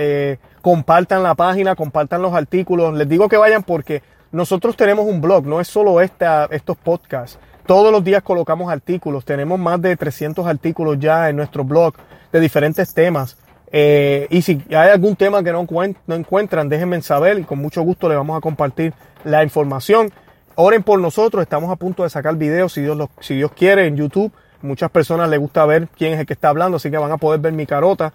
compartan 0.63 1.25
la 1.25 1.35
página, 1.35 1.75
compartan 1.75 2.23
los 2.23 2.33
artículos. 2.33 2.95
Les 2.95 3.09
digo 3.09 3.29
que 3.29 3.37
vayan 3.37 3.65
porque 3.65 4.05
nosotros 4.31 4.77
tenemos 4.77 5.07
un 5.07 5.21
blog, 5.21 5.47
no 5.47 5.61
es 5.61 5.67
solo 5.67 6.01
esta, 6.01 6.47
estos 6.51 6.77
podcasts. 6.77 7.41
Todos 7.67 7.91
los 7.91 8.05
días 8.05 8.23
colocamos 8.23 8.71
artículos, 8.71 9.25
tenemos 9.25 9.59
más 9.59 9.83
de 9.83 9.97
300 9.97 10.47
artículos 10.47 10.99
ya 11.01 11.29
en 11.29 11.35
nuestro 11.35 11.65
blog 11.65 11.95
de 12.31 12.39
diferentes 12.39 12.95
temas. 12.95 13.37
Eh, 13.73 14.29
y 14.31 14.43
si 14.43 14.63
hay 14.69 14.91
algún 14.91 15.17
tema 15.17 15.43
que 15.43 15.53
no, 15.53 15.67
encuentran, 16.15 16.69
déjenme 16.69 17.03
saber 17.03 17.41
y 17.41 17.43
con 17.43 17.59
mucho 17.59 17.83
gusto 17.83 18.09
les 18.09 18.17
vamos 18.17 18.39
a 18.39 18.41
compartir 18.41 18.95
la 19.25 19.43
información. 19.43 20.13
Oren 20.55 20.85
por 20.85 21.01
nosotros, 21.01 21.43
estamos 21.43 21.69
a 21.73 21.77
punto 21.77 22.05
de 22.05 22.11
sacar 22.11 22.37
videos 22.37 22.73
si 22.73 22.83
Dios, 22.83 22.97
si 23.19 23.35
Dios 23.35 23.51
quiere 23.51 23.87
en 23.87 23.97
YouTube. 23.97 24.33
Muchas 24.63 24.89
personas 24.91 25.29
les 25.29 25.41
gusta 25.41 25.67
ver 25.67 25.89
quién 25.89 26.15
es 26.15 26.21
el 26.21 26.27
que 26.27 26.35
está 26.35 26.51
hablando, 26.51 26.77
así 26.77 26.89
que 26.89 26.99
van 26.99 27.11
a 27.11 27.17
poder 27.17 27.41
ver 27.41 27.53
mi 27.53 27.67
carota. 27.67 28.13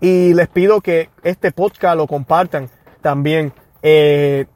Y 0.00 0.32
les 0.34 0.46
pido 0.46 0.80
que 0.80 1.10
este 1.24 1.50
podcast 1.50 1.96
lo 1.96 2.06
compartan 2.06 2.70
también. 3.00 3.52
Eh, 3.82 4.46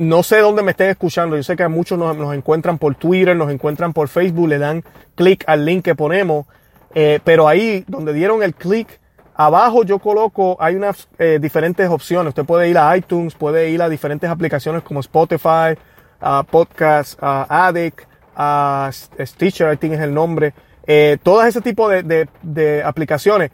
no 0.00 0.22
sé 0.22 0.38
dónde 0.38 0.62
me 0.62 0.70
estén 0.70 0.88
escuchando. 0.88 1.36
Yo 1.36 1.42
sé 1.42 1.56
que 1.56 1.62
a 1.62 1.68
muchos 1.68 1.98
nos, 1.98 2.16
nos, 2.16 2.34
encuentran 2.34 2.78
por 2.78 2.94
Twitter, 2.94 3.36
nos 3.36 3.50
encuentran 3.50 3.92
por 3.92 4.08
Facebook, 4.08 4.48
le 4.48 4.58
dan 4.58 4.82
clic 5.14 5.44
al 5.46 5.64
link 5.64 5.84
que 5.84 5.94
ponemos. 5.94 6.46
Eh, 6.94 7.20
pero 7.22 7.46
ahí 7.46 7.84
donde 7.86 8.14
dieron 8.14 8.42
el 8.42 8.54
clic, 8.54 8.98
abajo 9.34 9.84
yo 9.84 9.98
coloco, 9.98 10.56
hay 10.58 10.74
unas 10.74 11.06
eh, 11.18 11.38
diferentes 11.40 11.88
opciones. 11.88 12.30
Usted 12.30 12.44
puede 12.46 12.70
ir 12.70 12.78
a 12.78 12.96
iTunes, 12.96 13.34
puede 13.34 13.68
ir 13.70 13.82
a 13.82 13.90
diferentes 13.90 14.30
aplicaciones 14.30 14.82
como 14.82 15.00
Spotify, 15.00 15.76
uh, 16.22 16.44
Podcast, 16.50 17.22
uh, 17.22 17.44
Addict, 17.48 18.00
uh, 18.38 18.90
Stitcher, 18.90 19.70
I 19.70 19.76
think 19.76 19.92
es 19.94 20.00
el 20.00 20.14
nombre. 20.14 20.54
Eh, 20.86 21.18
todas 21.22 21.46
ese 21.46 21.60
tipo 21.60 21.90
de 21.90 22.82
aplicaciones 22.84 23.50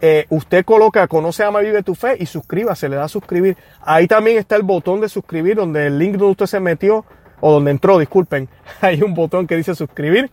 eh, 0.00 0.26
usted 0.30 0.64
coloca 0.64 1.06
Conoce, 1.08 1.44
Ama, 1.44 1.60
Vive 1.60 1.82
tu 1.82 1.94
Fe 1.94 2.16
y 2.18 2.26
suscríbase, 2.26 2.88
le 2.88 2.96
da 2.96 3.04
a 3.04 3.08
suscribir. 3.08 3.56
Ahí 3.82 4.06
también 4.06 4.38
está 4.38 4.56
el 4.56 4.62
botón 4.62 5.00
de 5.00 5.08
suscribir, 5.08 5.56
donde 5.56 5.86
el 5.86 5.98
link 5.98 6.12
donde 6.12 6.32
usted 6.32 6.46
se 6.46 6.60
metió, 6.60 7.04
o 7.40 7.52
donde 7.52 7.70
entró, 7.70 7.98
disculpen, 7.98 8.48
hay 8.80 9.02
un 9.02 9.14
botón 9.14 9.46
que 9.46 9.56
dice 9.56 9.74
suscribir. 9.74 10.30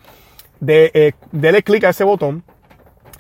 De, 0.60 0.92
eh, 0.94 1.12
dele 1.32 1.62
clic 1.62 1.84
a 1.84 1.90
ese 1.90 2.04
botón 2.04 2.44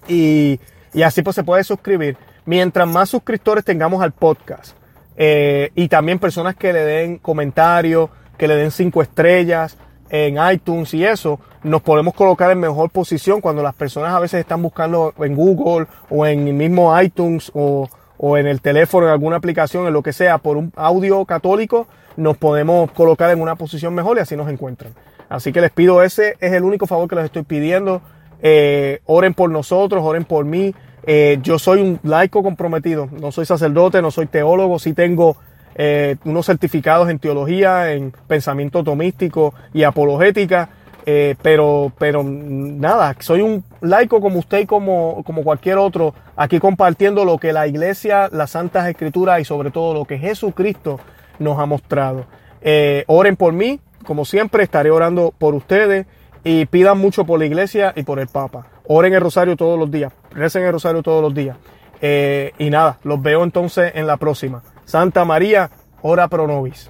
y, 0.07 0.59
y, 0.91 1.03
así 1.03 1.21
pues 1.21 1.35
se 1.35 1.43
puede 1.43 1.63
suscribir. 1.63 2.17
Mientras 2.45 2.87
más 2.87 3.09
suscriptores 3.09 3.63
tengamos 3.63 4.01
al 4.01 4.11
podcast 4.11 4.75
eh, 5.17 5.71
y 5.75 5.87
también 5.87 6.17
personas 6.17 6.55
que 6.55 6.73
le 6.73 6.83
den 6.83 7.17
comentarios, 7.17 8.09
que 8.37 8.47
le 8.47 8.55
den 8.55 8.71
cinco 8.71 9.01
estrellas, 9.01 9.77
en 10.09 10.37
iTunes 10.51 10.93
y 10.93 11.03
eso, 11.03 11.39
nos 11.63 11.81
podemos 11.81 12.13
colocar 12.13 12.51
en 12.51 12.59
mejor 12.59 12.89
posición 12.89 13.41
cuando 13.41 13.61
las 13.61 13.75
personas 13.75 14.13
a 14.13 14.19
veces 14.19 14.39
están 14.39 14.61
buscando 14.61 15.13
en 15.19 15.35
Google 15.35 15.87
o 16.09 16.25
en 16.25 16.47
el 16.47 16.53
mismo 16.53 16.99
iTunes 17.01 17.51
o, 17.53 17.89
o 18.17 18.37
en 18.37 18.47
el 18.47 18.61
teléfono, 18.61 19.07
en 19.07 19.13
alguna 19.13 19.37
aplicación, 19.37 19.87
en 19.87 19.93
lo 19.93 20.01
que 20.01 20.13
sea, 20.13 20.37
por 20.37 20.57
un 20.57 20.71
audio 20.75 21.25
católico, 21.25 21.87
nos 22.15 22.37
podemos 22.37 22.91
colocar 22.91 23.29
en 23.31 23.41
una 23.41 23.55
posición 23.55 23.93
mejor 23.93 24.17
y 24.17 24.21
así 24.21 24.35
nos 24.35 24.49
encuentran. 24.49 24.93
Así 25.29 25.51
que 25.51 25.61
les 25.61 25.71
pido 25.71 26.01
ese, 26.01 26.35
es 26.39 26.53
el 26.53 26.63
único 26.63 26.87
favor 26.87 27.07
que 27.09 27.15
les 27.15 27.25
estoy 27.25 27.43
pidiendo. 27.43 28.01
Eh, 28.41 29.01
oren 29.05 29.33
por 29.33 29.49
nosotros, 29.49 30.03
oren 30.03 30.25
por 30.25 30.45
mí. 30.45 30.73
Eh, 31.05 31.39
yo 31.41 31.59
soy 31.59 31.81
un 31.81 31.99
laico 32.03 32.43
comprometido, 32.43 33.07
no 33.11 33.31
soy 33.31 33.45
sacerdote, 33.45 34.01
no 34.01 34.11
soy 34.11 34.25
teólogo, 34.25 34.77
sí 34.77 34.93
tengo 34.93 35.37
eh, 35.79 36.15
unos 36.25 36.47
certificados 36.47 37.07
en 37.07 37.19
teología, 37.19 37.93
en 37.93 38.11
pensamiento 38.27 38.83
tomístico 38.83 39.53
y 39.75 39.83
apologética, 39.83 40.69
eh, 41.05 41.35
pero, 41.43 41.91
pero 41.99 42.23
nada, 42.23 43.15
soy 43.19 43.41
un 43.41 43.63
laico 43.81 44.19
como 44.19 44.39
usted 44.39 44.61
y 44.61 44.65
como, 44.65 45.23
como 45.23 45.43
cualquier 45.43 45.77
otro, 45.77 46.15
aquí 46.35 46.59
compartiendo 46.59 47.25
lo 47.25 47.37
que 47.37 47.53
la 47.53 47.67
iglesia, 47.67 48.27
las 48.31 48.51
santas 48.51 48.87
escrituras 48.89 49.39
y 49.39 49.45
sobre 49.45 49.69
todo 49.69 49.93
lo 49.93 50.05
que 50.05 50.17
Jesucristo 50.17 50.99
nos 51.37 51.59
ha 51.59 51.67
mostrado. 51.67 52.25
Eh, 52.61 53.03
oren 53.05 53.35
por 53.35 53.53
mí, 53.53 53.79
como 54.03 54.25
siempre, 54.25 54.63
estaré 54.63 54.89
orando 54.89 55.31
por 55.37 55.53
ustedes 55.53 56.07
y 56.43 56.65
pidan 56.65 56.97
mucho 56.97 57.23
por 57.23 57.37
la 57.37 57.45
iglesia 57.45 57.93
y 57.95 58.01
por 58.01 58.17
el 58.19 58.27
Papa. 58.27 58.65
Oren 58.87 59.13
el 59.13 59.21
rosario 59.21 59.55
todos 59.55 59.77
los 59.77 59.91
días, 59.91 60.11
recen 60.31 60.63
el 60.63 60.71
rosario 60.71 61.03
todos 61.03 61.21
los 61.21 61.35
días. 61.35 61.55
y 62.01 62.69
nada, 62.71 62.97
los 63.03 63.21
veo 63.21 63.43
entonces 63.43 63.91
en 63.93 64.07
la 64.07 64.17
próxima. 64.17 64.63
Santa 64.87 65.25
María, 65.25 65.69
ora 66.01 66.29
pro 66.29 66.47
nobis. 66.47 66.89